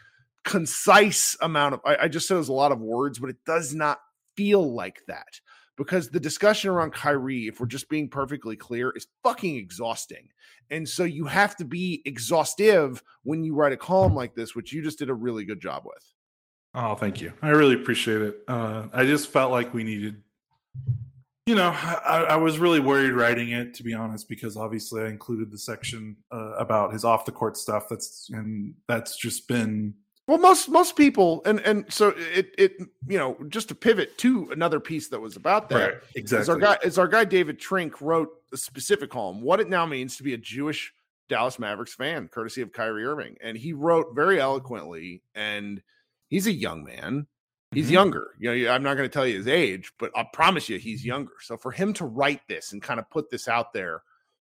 concise 0.44 1.36
amount 1.40 1.74
of 1.74 1.80
I, 1.84 1.96
I 2.02 2.08
just 2.08 2.26
said 2.26 2.34
it 2.34 2.38
was 2.38 2.48
a 2.48 2.52
lot 2.52 2.72
of 2.72 2.80
words, 2.80 3.18
but 3.18 3.30
it 3.30 3.44
does 3.44 3.74
not 3.74 4.00
feel 4.36 4.74
like 4.74 5.00
that 5.06 5.40
because 5.76 6.10
the 6.10 6.20
discussion 6.20 6.70
around 6.70 6.92
Kyrie, 6.92 7.46
if 7.46 7.58
we're 7.58 7.66
just 7.66 7.88
being 7.88 8.08
perfectly 8.08 8.54
clear, 8.54 8.92
is 8.94 9.06
fucking 9.22 9.56
exhausting. 9.56 10.28
And 10.70 10.86
so 10.86 11.04
you 11.04 11.24
have 11.24 11.56
to 11.56 11.64
be 11.64 12.02
exhaustive 12.04 13.02
when 13.22 13.44
you 13.44 13.54
write 13.54 13.72
a 13.72 13.78
column 13.78 14.14
like 14.14 14.34
this, 14.34 14.54
which 14.54 14.74
you 14.74 14.82
just 14.82 14.98
did 14.98 15.08
a 15.08 15.14
really 15.14 15.46
good 15.46 15.60
job 15.60 15.84
with. 15.86 16.04
Oh, 16.74 16.94
thank 16.94 17.22
you. 17.22 17.32
I 17.40 17.48
really 17.48 17.74
appreciate 17.74 18.20
it. 18.20 18.40
Uh, 18.46 18.88
I 18.92 19.06
just 19.06 19.28
felt 19.28 19.50
like 19.50 19.72
we 19.72 19.82
needed, 19.82 20.22
you 21.46 21.54
know, 21.54 21.70
I, 21.74 22.26
I, 22.30 22.36
was 22.36 22.58
really 22.58 22.78
worried 22.78 23.12
writing 23.12 23.48
it, 23.48 23.72
to 23.74 23.82
be 23.82 23.94
honest, 23.94 24.28
because 24.28 24.58
obviously 24.58 25.02
I 25.02 25.08
included 25.08 25.50
the 25.50 25.58
section 25.58 26.16
uh, 26.30 26.56
about 26.58 26.92
his 26.92 27.04
off 27.04 27.24
the 27.24 27.32
court 27.32 27.56
stuff. 27.56 27.88
That's, 27.88 28.28
and 28.32 28.74
that's 28.86 29.16
just 29.16 29.48
been 29.48 29.94
well, 30.30 30.38
most 30.38 30.68
most 30.68 30.94
people, 30.94 31.42
and 31.44 31.58
and 31.62 31.92
so 31.92 32.14
it 32.16 32.54
it 32.56 32.76
you 33.08 33.18
know 33.18 33.36
just 33.48 33.66
to 33.70 33.74
pivot 33.74 34.16
to 34.18 34.48
another 34.52 34.78
piece 34.78 35.08
that 35.08 35.18
was 35.18 35.34
about 35.34 35.68
that. 35.70 35.76
Right, 35.76 35.94
exactly. 36.14 36.42
Is 36.42 36.48
our 36.48 36.56
guy 36.56 36.78
is 36.84 36.98
our 36.98 37.08
guy 37.08 37.24
David 37.24 37.58
Trink 37.58 38.00
wrote 38.00 38.28
a 38.52 38.56
specific 38.56 39.10
column, 39.10 39.42
what 39.42 39.58
it 39.58 39.68
now 39.68 39.84
means 39.86 40.16
to 40.18 40.22
be 40.22 40.32
a 40.32 40.38
Jewish 40.38 40.94
Dallas 41.28 41.58
Mavericks 41.58 41.94
fan, 41.94 42.28
courtesy 42.28 42.62
of 42.62 42.72
Kyrie 42.72 43.04
Irving, 43.04 43.38
and 43.42 43.56
he 43.56 43.72
wrote 43.72 44.14
very 44.14 44.40
eloquently. 44.40 45.24
And 45.34 45.82
he's 46.28 46.46
a 46.46 46.52
young 46.52 46.84
man. 46.84 47.26
He's 47.72 47.86
mm-hmm. 47.86 47.94
younger. 47.94 48.28
You 48.38 48.54
know, 48.54 48.70
I'm 48.70 48.84
not 48.84 48.96
going 48.96 49.08
to 49.08 49.12
tell 49.12 49.26
you 49.26 49.36
his 49.36 49.48
age, 49.48 49.90
but 49.98 50.12
I 50.14 50.24
promise 50.32 50.68
you 50.68 50.78
he's 50.78 51.04
younger. 51.04 51.34
So 51.40 51.56
for 51.56 51.72
him 51.72 51.92
to 51.94 52.04
write 52.04 52.42
this 52.46 52.70
and 52.70 52.80
kind 52.80 53.00
of 53.00 53.10
put 53.10 53.30
this 53.30 53.48
out 53.48 53.72
there 53.72 54.02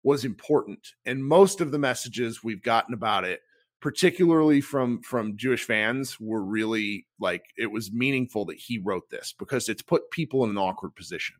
was 0.02 0.26
important. 0.26 0.92
And 1.06 1.24
most 1.24 1.62
of 1.62 1.70
the 1.70 1.78
messages 1.78 2.44
we've 2.44 2.62
gotten 2.62 2.92
about 2.92 3.24
it 3.24 3.40
particularly 3.80 4.60
from 4.60 5.00
from 5.02 5.36
Jewish 5.36 5.64
fans 5.64 6.20
were 6.20 6.42
really 6.42 7.06
like 7.18 7.44
it 7.56 7.70
was 7.70 7.92
meaningful 7.92 8.44
that 8.46 8.58
he 8.58 8.78
wrote 8.78 9.08
this 9.10 9.34
because 9.38 9.68
it's 9.68 9.82
put 9.82 10.10
people 10.10 10.44
in 10.44 10.50
an 10.50 10.58
awkward 10.58 10.94
position. 10.94 11.36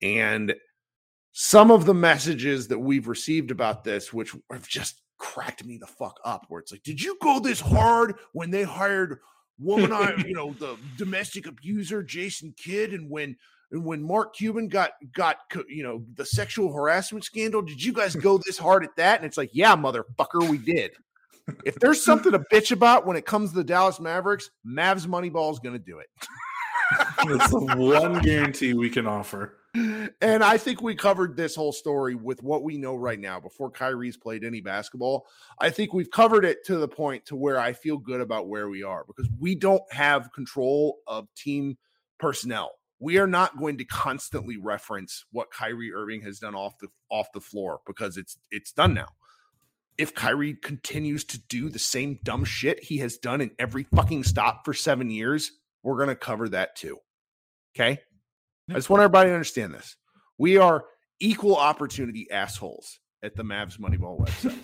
And 0.00 0.54
some 1.32 1.70
of 1.70 1.84
the 1.84 1.94
messages 1.94 2.68
that 2.68 2.78
we've 2.78 3.08
received 3.08 3.50
about 3.50 3.84
this 3.84 4.12
which 4.12 4.34
have 4.50 4.66
just 4.66 5.02
cracked 5.18 5.64
me 5.64 5.76
the 5.76 5.86
fuck 5.86 6.18
up 6.24 6.46
where 6.48 6.60
it's 6.60 6.70
like 6.70 6.82
did 6.84 7.02
you 7.02 7.16
go 7.20 7.40
this 7.40 7.60
hard 7.60 8.14
when 8.32 8.50
they 8.50 8.62
hired 8.62 9.18
woman 9.58 9.92
I, 9.92 10.14
you 10.26 10.34
know 10.34 10.54
the 10.58 10.76
domestic 10.96 11.46
abuser 11.46 12.02
Jason 12.02 12.54
Kidd 12.56 12.92
and 12.92 13.10
when 13.10 13.36
and 13.70 13.84
when 13.84 14.02
Mark 14.02 14.34
Cuban 14.34 14.68
got 14.68 14.92
got 15.12 15.38
you 15.68 15.82
know 15.82 16.02
the 16.14 16.24
sexual 16.24 16.72
harassment 16.72 17.24
scandal, 17.24 17.60
did 17.60 17.84
you 17.84 17.92
guys 17.92 18.16
go 18.16 18.38
this 18.38 18.56
hard 18.56 18.82
at 18.82 18.96
that? 18.96 19.18
And 19.18 19.26
it's 19.26 19.36
like, 19.36 19.50
yeah, 19.52 19.76
motherfucker, 19.76 20.48
we 20.48 20.56
did 20.56 20.92
if 21.64 21.76
there's 21.76 22.02
something 22.02 22.32
to 22.32 22.40
bitch 22.52 22.72
about 22.72 23.06
when 23.06 23.16
it 23.16 23.26
comes 23.26 23.50
to 23.50 23.56
the 23.56 23.64
Dallas 23.64 24.00
Mavericks, 24.00 24.50
Mavs 24.66 25.06
Moneyball 25.06 25.52
is 25.52 25.58
going 25.58 25.74
to 25.74 25.78
do 25.78 25.98
it. 25.98 26.08
That's 27.26 27.50
the 27.50 27.74
one 27.76 28.20
guarantee 28.20 28.74
we 28.74 28.90
can 28.90 29.06
offer. 29.06 29.54
And 29.74 30.42
I 30.42 30.56
think 30.56 30.82
we 30.82 30.94
covered 30.94 31.36
this 31.36 31.54
whole 31.54 31.72
story 31.72 32.14
with 32.14 32.42
what 32.42 32.62
we 32.62 32.78
know 32.78 32.96
right 32.96 33.20
now 33.20 33.38
before 33.38 33.70
Kyrie's 33.70 34.16
played 34.16 34.42
any 34.42 34.60
basketball. 34.60 35.26
I 35.60 35.70
think 35.70 35.92
we've 35.92 36.10
covered 36.10 36.44
it 36.44 36.64
to 36.66 36.78
the 36.78 36.88
point 36.88 37.26
to 37.26 37.36
where 37.36 37.60
I 37.60 37.74
feel 37.74 37.98
good 37.98 38.20
about 38.20 38.48
where 38.48 38.68
we 38.68 38.82
are 38.82 39.04
because 39.06 39.28
we 39.38 39.54
don't 39.54 39.82
have 39.92 40.32
control 40.32 40.98
of 41.06 41.28
team 41.36 41.76
personnel. 42.18 42.72
We 42.98 43.18
are 43.18 43.26
not 43.26 43.58
going 43.58 43.78
to 43.78 43.84
constantly 43.84 44.56
reference 44.56 45.24
what 45.30 45.50
Kyrie 45.52 45.92
Irving 45.92 46.22
has 46.22 46.38
done 46.38 46.54
off 46.54 46.78
the 46.78 46.88
off 47.10 47.30
the 47.32 47.40
floor 47.40 47.80
because 47.86 48.16
it's 48.16 48.38
it's 48.50 48.72
done 48.72 48.94
now 48.94 49.08
if 49.98 50.14
Kyrie 50.14 50.54
continues 50.54 51.24
to 51.24 51.38
do 51.48 51.68
the 51.68 51.78
same 51.78 52.20
dumb 52.22 52.44
shit 52.44 52.82
he 52.82 52.98
has 52.98 53.18
done 53.18 53.40
in 53.40 53.50
every 53.58 53.82
fucking 53.94 54.22
stop 54.22 54.64
for 54.64 54.72
seven 54.72 55.10
years, 55.10 55.50
we're 55.82 55.96
going 55.96 56.08
to 56.08 56.16
cover 56.16 56.48
that 56.48 56.76
too. 56.76 56.98
Okay. 57.76 58.00
I 58.70 58.74
just 58.74 58.88
want 58.88 59.02
everybody 59.02 59.30
to 59.30 59.34
understand 59.34 59.74
this. 59.74 59.96
We 60.38 60.56
are 60.56 60.84
equal 61.20 61.56
opportunity 61.56 62.30
assholes 62.30 63.00
at 63.22 63.34
the 63.34 63.42
Mavs 63.42 63.78
Moneyball 63.78 64.20
website. 64.20 64.58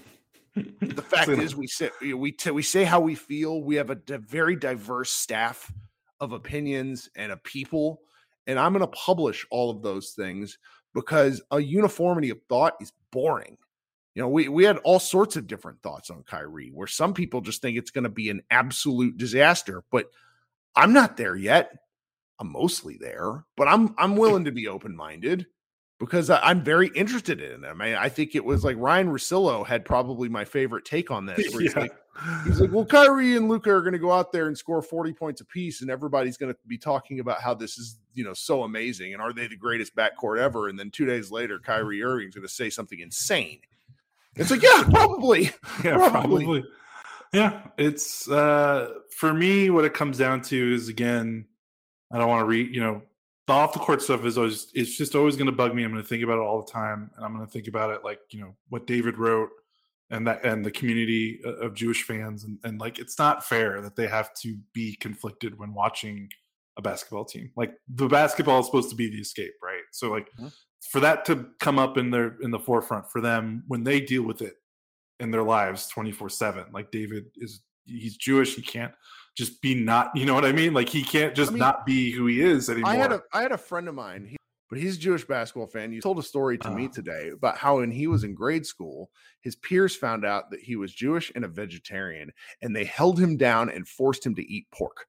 the 0.81 1.03
fact 1.09 1.29
is, 1.29 1.57
we 1.57 1.67
say 1.67 1.91
we 2.15 2.31
t- 2.31 2.51
we 2.51 2.63
say 2.63 2.85
how 2.85 3.01
we 3.01 3.15
feel. 3.15 3.63
We 3.63 3.77
have 3.77 3.91
a 3.91 3.97
d- 3.97 4.19
very 4.19 4.57
diverse 4.57 5.11
staff 5.11 5.73
of 6.21 6.33
opinions 6.33 7.09
and 7.17 7.33
of 7.33 7.43
people, 7.43 8.01
and 8.47 8.59
I'm 8.59 8.73
going 8.73 8.85
to 8.85 8.89
publish 8.89 9.47
all 9.51 9.71
of 9.71 9.83
those 9.83 10.13
things 10.13 10.59
because 10.95 11.43
a 11.51 11.61
uniformity 11.61 12.31
of 12.31 12.39
thought 12.49 12.75
is 12.81 12.93
boring. 13.11 13.57
You 14.15 14.23
know, 14.23 14.29
we, 14.29 14.49
we 14.49 14.65
had 14.65 14.79
all 14.79 15.01
sorts 15.01 15.37
of 15.37 15.47
different 15.47 15.83
thoughts 15.83 16.09
on 16.09 16.23
Kyrie, 16.23 16.71
where 16.73 16.87
some 16.87 17.15
people 17.15 17.41
just 17.41 17.61
think 17.61 17.77
it's 17.77 17.91
going 17.91 18.05
to 18.05 18.11
be 18.11 18.31
an 18.31 18.43
absolute 18.51 19.17
disaster. 19.17 19.83
But 19.91 20.07
I'm 20.77 20.93
not 20.93 21.17
there 21.17 21.35
yet. 21.35 21.73
I'm 22.39 22.51
mostly 22.51 22.97
there, 23.01 23.45
but 23.57 23.69
I'm 23.69 23.95
I'm 23.97 24.17
willing 24.17 24.45
to 24.45 24.53
be 24.53 24.67
open 24.67 24.97
minded 24.97 25.47
because 25.99 26.31
I, 26.31 26.51
am 26.51 26.63
very 26.63 26.89
interested 26.89 27.41
in 27.41 27.61
them. 27.61 27.81
I, 27.81 28.03
I 28.03 28.09
think 28.09 28.35
it 28.35 28.45
was 28.45 28.65
like 28.65 28.77
Ryan 28.79 29.09
Russillo 29.09 29.67
had 29.67 29.85
probably 29.85 30.29
my 30.29 30.45
favorite 30.45 30.85
take 30.85 31.11
on 31.11 31.27
this. 31.27 31.53
Where 31.53 31.63
he's 31.63 31.75
yeah. 31.75 31.83
like, 31.83 31.93
he's 32.45 32.61
like, 32.61 32.73
well, 32.73 32.85
Kyrie 32.85 33.37
and 33.37 33.49
Luka 33.49 33.71
are 33.71 33.81
going 33.81 33.93
to 33.93 33.99
go 33.99 34.13
out 34.13 34.33
there 34.33 34.47
and 34.47 34.59
score 34.59 34.83
40 34.83 35.13
points 35.13 35.41
apiece, 35.41 35.81
and 35.81 35.91
everybody's 35.91 36.37
going 36.37 36.53
to 36.53 36.59
be 36.67 36.79
talking 36.79 37.21
about 37.21 37.41
how 37.41 37.55
this 37.55 37.79
is, 37.79 37.99
you 38.15 38.25
know, 38.25 38.35
so 38.35 38.65
amazing, 38.65 39.13
and 39.13 39.23
are 39.23 39.33
they 39.33 39.47
the 39.47 39.57
greatest 39.57 39.95
backcourt 39.95 40.39
ever? 40.39 40.69
And 40.69 40.79
then 40.79 40.91
two 40.91 41.07
days 41.07 41.31
later, 41.31 41.57
mm-hmm. 41.57 41.71
Kyrie 41.73 42.03
Irving's 42.03 42.35
going 42.35 42.47
to 42.47 42.53
say 42.53 42.71
something 42.71 42.99
insane. 42.99 43.61
It's 44.37 44.51
like, 44.51 44.63
yeah, 44.63 44.85
probably. 44.91 45.51
Yeah, 45.85 45.97
probably. 45.97 46.45
probably. 46.45 46.65
Yeah, 47.33 47.63
it's 47.77 48.29
uh 48.29 48.91
for 49.11 49.35
me 49.35 49.69
what 49.71 49.85
it 49.85 49.93
comes 49.93 50.19
down 50.19 50.43
to 50.43 50.75
is 50.75 50.89
again, 50.89 51.47
I 52.13 52.19
don't 52.19 52.29
want 52.29 52.43
to 52.43 52.47
read, 52.47 52.73
you 52.73 52.81
know, 52.81 53.03
the 53.47 53.53
off 53.53 53.73
the 53.73 53.79
court 53.79 54.03
stuff 54.03 54.25
is 54.25 54.39
always 54.39 54.69
it's 54.75 54.97
just 54.97 55.15
always 55.15 55.37
going 55.37 55.47
to 55.47 55.53
bug 55.53 55.75
me. 55.75 55.85
I'm 55.85 55.91
going 55.91 56.03
to 56.03 56.09
think 56.09 56.23
about 56.23 56.39
it 56.39 56.43
all 56.43 56.63
the 56.63 56.71
time, 56.71 57.11
and 57.17 57.25
I'm 57.25 57.35
going 57.35 57.47
to 57.47 57.53
think 57.53 57.69
about 57.69 57.91
it 57.91 58.05
like 58.05 58.21
you 58.31 58.41
know 58.41 58.55
what 58.69 58.87
David 58.87 59.19
wrote 59.19 59.51
and 60.11 60.27
that 60.27 60.45
and 60.45 60.65
the 60.65 60.71
community 60.71 61.41
of 61.45 61.75
Jewish 61.75 62.05
fans, 62.05 62.45
and, 62.45 62.59
and 62.65 62.81
like 62.81 62.99
it's 62.99 63.19
not 63.19 63.45
fair 63.45 63.81
that 63.83 63.97
they 63.97 64.07
have 64.07 64.33
to 64.35 64.57
be 64.73 64.97
conflicted 64.97 65.59
when 65.59 65.75
watching 65.75 66.29
a 66.77 66.83
basketball 66.83 67.25
team. 67.25 67.51
Like 67.57 67.75
the 67.89 68.09
basketball 68.09 68.61
is 68.61 68.67
supposed 68.67 68.91
to 68.91 68.97
be 68.97 69.11
the 69.11 69.21
escape, 69.21 69.55
right? 69.63 69.83
So 69.93 70.11
like 70.11 70.29
mm-hmm. 70.33 70.49
For 70.91 71.01
that 71.01 71.25
to 71.27 71.47
come 71.61 71.79
up 71.79 71.97
in 71.97 72.11
their 72.11 72.37
in 72.41 72.51
the 72.51 72.59
forefront 72.59 73.11
for 73.11 73.21
them 73.21 73.65
when 73.69 73.85
they 73.85 74.01
deal 74.01 74.23
with 74.23 74.43
it 74.43 74.55
in 75.21 75.31
their 75.31 75.43
lives 75.43 75.89
24 75.89 76.29
7 76.29 76.65
like 76.73 76.91
david 76.91 77.27
is 77.37 77.63
he's 77.87 78.17
jewish 78.17 78.55
he 78.57 78.63
can't 78.63 78.93
just 79.37 79.61
be 79.61 79.75
not 79.75 80.11
you 80.15 80.27
know 80.27 80.35
what 80.35 80.45
i 80.45 80.53
mean? 80.53 80.73
Like 80.75 80.89
he 80.89 81.03
can't 81.03 81.35
just 81.35 81.51
I 81.51 81.55
mean, 81.55 81.61
not 81.61 81.87
be 81.87 82.11
who 82.11 82.27
he 82.27 82.41
is 82.41 82.71
anymore 82.71 82.91
i 82.91 82.97
had 82.97 83.13
a 83.13 83.23
i 83.33 83.43
had 83.43 83.53
a 83.53 83.59
friend 83.59 83.89
of 83.89 83.95
mine 83.95 84.27
he, 84.29 84.37
but 84.71 84.79
he's 84.79 84.97
a 84.97 85.01
jewish 85.01 85.25
basketball 85.25 85.67
fan 85.67 85.93
he 85.93 86.01
told 86.01 86.19
a 86.19 86.23
story 86.23 86.59
to 86.59 86.69
uh, 86.69 86.75
me 86.75 86.89
today 86.89 87.31
about 87.31 87.57
how 87.57 87.79
when 87.79 87.91
he 87.91 88.07
was 88.07 88.25
in 88.25 88.35
grade 88.35 88.67
school 88.67 89.11
his 89.41 89.57
peers 89.57 89.97
found 89.97 90.25
out 90.25 90.51
that 90.51 90.61
he 90.61 90.77
was 90.77 90.93
jewish 90.93 91.33
and 91.35 91.45
a 91.45 91.49
vegetarian 91.49 92.33
and 92.63 92.75
they 92.75 92.85
held 92.85 93.19
him 93.19 93.37
down 93.37 93.69
and 93.71 93.87
forced 93.89 94.25
him 94.25 94.35
to 94.35 94.53
eat 94.53 94.67
pork. 94.73 95.07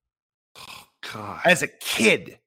Oh, 0.57 0.85
God. 1.13 1.41
as 1.45 1.61
a 1.61 1.67
kid 1.67 2.39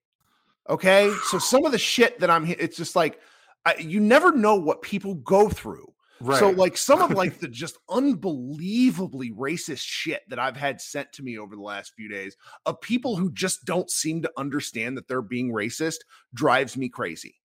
okay 0.69 1.13
so 1.25 1.39
some 1.39 1.65
of 1.65 1.73
the 1.73 1.79
shit 1.79 2.19
that 2.21 2.31
i'm 2.31 2.47
it's 2.47 2.77
just 2.77 2.97
like 2.97 3.21
I, 3.67 3.75
you 3.79 4.01
never 4.01 4.33
know 4.33 4.55
what 4.55 4.83
people 4.83 5.15
go 5.17 5.49
through 5.49 5.93
Right. 6.21 6.39
So 6.39 6.51
like 6.51 6.77
some 6.77 7.01
of 7.01 7.13
like 7.13 7.39
the 7.41 7.49
just 7.49 7.79
unbelievably 7.89 9.33
racist 9.33 9.83
shit 9.83 10.23
that 10.29 10.39
I've 10.39 10.57
had 10.57 10.81
sent 10.81 11.13
to 11.15 11.23
me 11.23 11.39
over 11.39 11.55
the 11.55 11.63
last 11.63 11.93
few 11.95 12.09
days 12.09 12.37
of 12.67 12.81
people 12.81 13.17
who 13.17 13.31
just 13.33 13.65
don't 13.65 13.91
seem 13.91 14.23
to 14.23 14.33
understand 14.37 14.97
that 14.97 15.09
they're 15.09 15.23
being 15.23 15.53
racist 15.53 15.99
drives 16.35 16.77
me 16.77 16.89
crazy. 16.89 17.37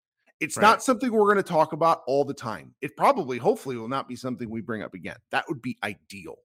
It's 0.41 0.57
right. 0.57 0.63
not 0.63 0.83
something 0.83 1.13
we're 1.13 1.33
going 1.33 1.37
to 1.37 1.43
talk 1.43 1.73
about 1.73 2.03
all 2.07 2.25
the 2.25 2.35
time. 2.35 2.75
It 2.81 2.97
probably 2.97 3.39
hopefully 3.39 3.77
will 3.77 3.89
not 3.89 4.09
be 4.09 4.17
something 4.17 4.51
we 4.51 4.61
bring 4.61 4.83
up 4.83 4.95
again. 4.95 5.17
That 5.31 5.45
would 5.49 5.63
be 5.63 5.79
ideal. 5.85 6.37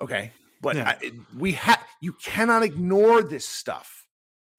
Okay? 0.00 0.32
But 0.60 0.76
yeah. 0.76 0.96
I, 1.00 1.12
we 1.38 1.52
have 1.52 1.82
you 2.02 2.12
cannot 2.14 2.62
ignore 2.62 3.22
this 3.22 3.46
stuff. 3.46 4.06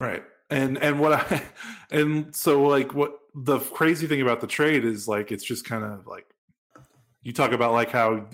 Right. 0.00 0.24
And 0.52 0.78
and 0.78 1.00
what 1.00 1.12
I 1.12 1.42
and 1.90 2.34
so 2.34 2.62
like 2.62 2.94
what 2.94 3.18
the 3.34 3.58
crazy 3.58 4.06
thing 4.06 4.20
about 4.20 4.40
the 4.40 4.46
trade 4.46 4.84
is 4.84 5.08
like 5.08 5.32
it's 5.32 5.44
just 5.44 5.64
kind 5.64 5.84
of 5.84 6.06
like 6.06 6.26
you 7.22 7.32
talk 7.32 7.52
about 7.52 7.72
like 7.72 7.90
how 7.90 8.26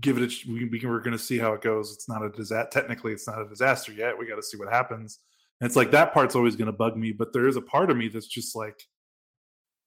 give 0.00 0.18
it 0.18 0.22
a, 0.22 0.50
we, 0.50 0.66
we 0.66 0.80
we're 0.84 1.00
going 1.00 1.16
to 1.16 1.18
see 1.18 1.38
how 1.38 1.54
it 1.54 1.62
goes. 1.62 1.92
It's 1.92 2.08
not 2.08 2.24
a 2.24 2.30
disaster 2.30 2.70
technically 2.70 3.12
it's 3.12 3.26
not 3.26 3.42
a 3.42 3.48
disaster 3.48 3.92
yet. 3.92 4.16
We 4.18 4.26
got 4.26 4.36
to 4.36 4.42
see 4.42 4.56
what 4.56 4.72
happens. 4.72 5.18
And 5.60 5.66
it's 5.66 5.76
like 5.76 5.90
that 5.90 6.14
part's 6.14 6.36
always 6.36 6.54
going 6.54 6.66
to 6.66 6.72
bug 6.72 6.96
me 6.96 7.12
but 7.12 7.32
there 7.32 7.48
is 7.48 7.56
a 7.56 7.62
part 7.62 7.90
of 7.90 7.96
me 7.96 8.08
that's 8.08 8.28
just 8.28 8.54
like 8.54 8.80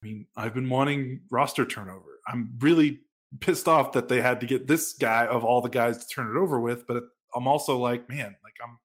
i 0.02 0.06
mean 0.06 0.26
i've 0.36 0.54
been 0.54 0.68
wanting 0.68 1.22
roster 1.30 1.64
turnover. 1.64 2.20
I'm 2.28 2.50
really 2.58 3.00
pissed 3.40 3.68
off 3.68 3.92
that 3.92 4.08
they 4.08 4.20
had 4.20 4.40
to 4.40 4.46
get 4.46 4.66
this 4.66 4.92
guy 4.92 5.26
of 5.26 5.44
all 5.44 5.60
the 5.62 5.70
guys 5.70 6.04
to 6.04 6.14
turn 6.14 6.34
it 6.34 6.38
over 6.38 6.60
with 6.60 6.86
but 6.86 7.04
i'm 7.34 7.46
also 7.46 7.78
like 7.78 8.08
man 8.08 8.36
like 8.44 8.54
i'm 8.62 8.78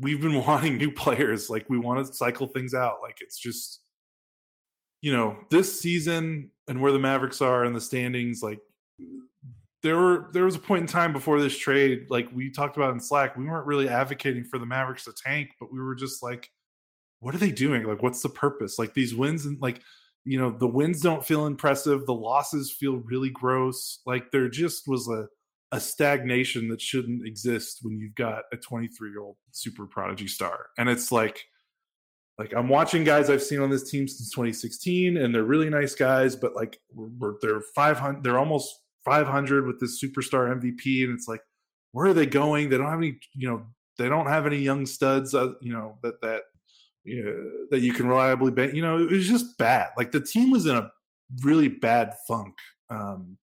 we've 0.00 0.20
been 0.20 0.44
wanting 0.46 0.78
new 0.78 0.90
players 0.90 1.50
like 1.50 1.68
we 1.68 1.78
want 1.78 2.04
to 2.04 2.12
cycle 2.12 2.46
things 2.46 2.74
out 2.74 2.98
like 3.02 3.18
it's 3.20 3.38
just 3.38 3.80
you 5.04 5.12
know, 5.12 5.36
this 5.50 5.78
season 5.78 6.50
and 6.66 6.80
where 6.80 6.90
the 6.90 6.98
Mavericks 6.98 7.42
are 7.42 7.66
in 7.66 7.74
the 7.74 7.80
standings, 7.80 8.42
like 8.42 8.58
there 9.82 9.98
were 9.98 10.30
there 10.32 10.46
was 10.46 10.54
a 10.54 10.58
point 10.58 10.80
in 10.80 10.86
time 10.86 11.12
before 11.12 11.38
this 11.42 11.58
trade, 11.58 12.06
like 12.08 12.26
we 12.32 12.50
talked 12.50 12.78
about 12.78 12.94
in 12.94 13.00
Slack, 13.00 13.36
we 13.36 13.44
weren't 13.44 13.66
really 13.66 13.86
advocating 13.86 14.44
for 14.44 14.58
the 14.58 14.64
Mavericks 14.64 15.04
to 15.04 15.12
tank, 15.12 15.50
but 15.60 15.70
we 15.70 15.78
were 15.78 15.94
just 15.94 16.22
like, 16.22 16.48
what 17.20 17.34
are 17.34 17.38
they 17.38 17.50
doing? 17.50 17.82
Like, 17.82 18.02
what's 18.02 18.22
the 18.22 18.30
purpose? 18.30 18.78
Like 18.78 18.94
these 18.94 19.14
wins 19.14 19.44
and 19.44 19.60
like 19.60 19.82
you 20.24 20.38
know 20.38 20.50
the 20.50 20.66
wins 20.66 21.02
don't 21.02 21.22
feel 21.22 21.44
impressive 21.44 22.06
the 22.06 22.14
losses 22.14 22.72
feel 22.72 22.96
really 23.04 23.28
gross 23.28 24.00
like 24.06 24.30
there 24.30 24.48
just 24.48 24.88
was 24.88 25.06
a 25.06 25.26
a 25.72 25.80
stagnation 25.80 26.68
that 26.68 26.80
shouldn't 26.80 27.26
exist 27.26 27.80
when 27.82 27.98
you've 27.98 28.14
got 28.14 28.44
a 28.52 28.56
23 28.56 29.10
year 29.10 29.20
old 29.20 29.36
super 29.50 29.86
prodigy 29.86 30.28
star 30.28 30.66
and 30.78 30.88
it's 30.88 31.10
like 31.10 31.44
like 32.38 32.52
I'm 32.52 32.68
watching 32.68 33.04
guys 33.04 33.30
I've 33.30 33.42
seen 33.42 33.60
on 33.60 33.70
this 33.70 33.88
team 33.90 34.08
since 34.08 34.30
2016, 34.30 35.16
and 35.16 35.34
they're 35.34 35.44
really 35.44 35.70
nice 35.70 35.94
guys, 35.94 36.34
but 36.34 36.56
like 36.56 36.80
we're, 36.92 37.34
they're 37.40 37.60
500, 37.74 38.24
they're 38.24 38.38
almost 38.38 38.80
500 39.04 39.66
with 39.66 39.78
this 39.78 40.02
superstar 40.02 40.52
MVP, 40.52 41.04
and 41.04 41.12
it's 41.12 41.28
like, 41.28 41.42
where 41.92 42.06
are 42.06 42.14
they 42.14 42.26
going? 42.26 42.70
They 42.70 42.76
don't 42.76 42.90
have 42.90 42.98
any, 42.98 43.20
you 43.34 43.48
know, 43.48 43.66
they 43.98 44.08
don't 44.08 44.26
have 44.26 44.46
any 44.46 44.58
young 44.58 44.84
studs, 44.84 45.34
uh, 45.34 45.52
you 45.60 45.72
know, 45.72 45.98
that 46.02 46.20
that 46.22 46.42
you 47.04 47.22
know, 47.22 47.66
that 47.70 47.80
you 47.80 47.92
can 47.92 48.08
reliably 48.08 48.50
bet. 48.50 48.74
You 48.74 48.82
know, 48.82 48.98
it 48.98 49.10
was 49.10 49.28
just 49.28 49.56
bad. 49.56 49.90
Like 49.96 50.10
the 50.10 50.20
team 50.20 50.50
was 50.50 50.66
in 50.66 50.74
a 50.74 50.90
really 51.42 51.68
bad 51.68 52.14
funk 52.26 52.54
um, 52.90 53.36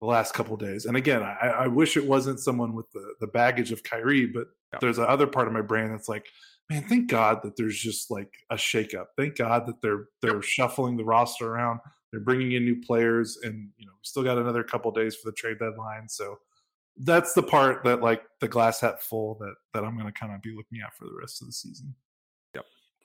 the 0.00 0.06
last 0.06 0.34
couple 0.34 0.56
days. 0.56 0.84
And 0.84 0.96
again, 0.96 1.22
I, 1.22 1.48
I, 1.48 1.66
wish 1.68 1.96
it 1.96 2.06
wasn't 2.06 2.38
someone 2.38 2.74
with 2.74 2.90
the 2.92 3.14
the 3.20 3.26
baggage 3.26 3.72
of 3.72 3.82
Kyrie, 3.82 4.26
but 4.26 4.46
yeah. 4.72 4.78
there's 4.80 4.98
another 4.98 5.26
part 5.26 5.46
of 5.46 5.54
my 5.54 5.62
brain 5.62 5.90
that's 5.90 6.08
like 6.08 6.26
man, 6.70 6.84
thank 6.88 7.08
God 7.08 7.40
that 7.42 7.56
there's 7.56 7.78
just 7.78 8.10
like 8.10 8.32
a 8.50 8.56
shakeup. 8.56 9.06
Thank 9.16 9.36
God 9.36 9.66
that 9.66 9.80
they're 9.82 10.06
they're 10.22 10.42
shuffling 10.42 10.96
the 10.96 11.04
roster 11.04 11.48
around. 11.48 11.80
They're 12.10 12.20
bringing 12.20 12.52
in 12.52 12.64
new 12.64 12.80
players, 12.80 13.38
and 13.42 13.70
you 13.76 13.86
know, 13.86 13.92
we 13.92 14.04
still 14.04 14.22
got 14.22 14.38
another 14.38 14.62
couple 14.62 14.90
days 14.92 15.14
for 15.16 15.30
the 15.30 15.34
trade 15.34 15.58
deadline. 15.58 16.08
So 16.08 16.38
that's 16.98 17.34
the 17.34 17.42
part 17.42 17.84
that 17.84 18.02
like 18.02 18.22
the 18.40 18.48
glass 18.48 18.80
hat 18.80 19.02
full 19.02 19.36
that 19.40 19.54
that 19.74 19.84
I'm 19.84 19.98
going 19.98 20.12
to 20.12 20.18
kind 20.18 20.34
of 20.34 20.42
be 20.42 20.54
looking 20.56 20.80
at 20.84 20.94
for 20.94 21.04
the 21.04 21.16
rest 21.18 21.42
of 21.42 21.48
the 21.48 21.52
season. 21.52 21.94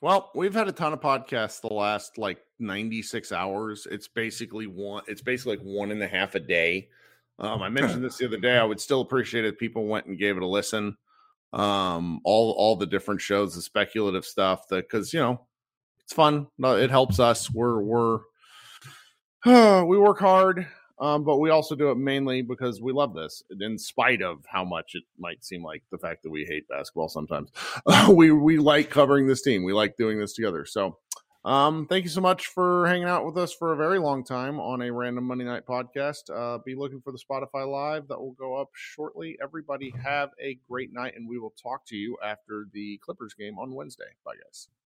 Well, 0.02 0.30
we've 0.34 0.52
had 0.52 0.68
a 0.68 0.72
ton 0.72 0.92
of 0.92 1.00
podcasts 1.00 1.62
the 1.62 1.72
last 1.72 2.18
like 2.18 2.38
96 2.58 3.32
hours. 3.32 3.86
It's 3.90 4.08
basically 4.08 4.66
one. 4.66 5.04
It's 5.06 5.22
basically 5.22 5.56
like 5.56 5.64
one 5.64 5.92
and 5.92 6.02
a 6.02 6.08
half 6.08 6.34
a 6.34 6.40
day. 6.40 6.88
Um, 7.38 7.62
I 7.62 7.70
mentioned 7.70 8.04
this 8.04 8.18
the 8.18 8.26
other 8.26 8.38
day. 8.38 8.58
I 8.58 8.64
would 8.64 8.80
still 8.80 9.00
appreciate 9.00 9.44
it 9.44 9.54
if 9.54 9.58
people 9.58 9.86
went 9.86 10.06
and 10.06 10.18
gave 10.18 10.36
it 10.36 10.42
a 10.42 10.46
listen 10.46 10.96
um 11.52 12.20
all 12.24 12.52
all 12.52 12.76
the 12.76 12.86
different 12.86 13.20
shows 13.20 13.54
the 13.54 13.60
speculative 13.60 14.24
stuff 14.24 14.66
that 14.68 14.88
because 14.88 15.12
you 15.12 15.20
know 15.20 15.38
it's 16.00 16.12
fun 16.12 16.46
it 16.58 16.90
helps 16.90 17.20
us 17.20 17.50
we're 17.50 17.82
we're 17.82 18.20
uh, 19.44 19.84
we 19.86 19.98
work 19.98 20.18
hard 20.18 20.66
um 21.02 21.24
but 21.24 21.36
we 21.36 21.50
also 21.50 21.74
do 21.74 21.90
it 21.90 21.96
mainly 21.96 22.40
because 22.40 22.80
we 22.80 22.92
love 22.92 23.12
this 23.12 23.42
in 23.60 23.78
spite 23.78 24.22
of 24.22 24.42
how 24.46 24.64
much 24.64 24.92
it 24.94 25.02
might 25.18 25.44
seem 25.44 25.62
like 25.62 25.82
the 25.90 25.98
fact 25.98 26.22
that 26.22 26.30
we 26.30 26.44
hate 26.44 26.66
basketball 26.68 27.08
sometimes 27.08 27.50
we 28.08 28.32
we 28.32 28.56
like 28.56 28.88
covering 28.88 29.26
this 29.26 29.42
team 29.42 29.64
we 29.64 29.72
like 29.72 29.96
doing 29.96 30.18
this 30.18 30.32
together 30.32 30.64
so 30.64 30.96
um, 31.44 31.86
thank 31.88 32.04
you 32.04 32.10
so 32.10 32.20
much 32.20 32.46
for 32.46 32.86
hanging 32.86 33.08
out 33.08 33.26
with 33.26 33.36
us 33.36 33.52
for 33.52 33.72
a 33.72 33.76
very 33.76 33.98
long 33.98 34.22
time 34.22 34.60
on 34.60 34.80
a 34.80 34.92
random 34.92 35.24
Monday 35.24 35.44
night 35.44 35.66
podcast. 35.66 36.30
Uh, 36.32 36.58
be 36.58 36.76
looking 36.76 37.00
for 37.00 37.12
the 37.12 37.18
Spotify 37.18 37.68
live 37.68 38.06
that 38.08 38.20
will 38.20 38.32
go 38.32 38.54
up 38.54 38.68
shortly. 38.74 39.36
Everybody 39.42 39.92
have 40.04 40.30
a 40.40 40.58
great 40.68 40.92
night, 40.92 41.14
and 41.16 41.28
we 41.28 41.38
will 41.38 41.54
talk 41.60 41.84
to 41.86 41.96
you 41.96 42.16
after 42.24 42.68
the 42.72 42.98
Clippers 42.98 43.34
game 43.34 43.58
on 43.58 43.74
Wednesday. 43.74 44.04
Bye, 44.24 44.34
guys. 44.36 44.68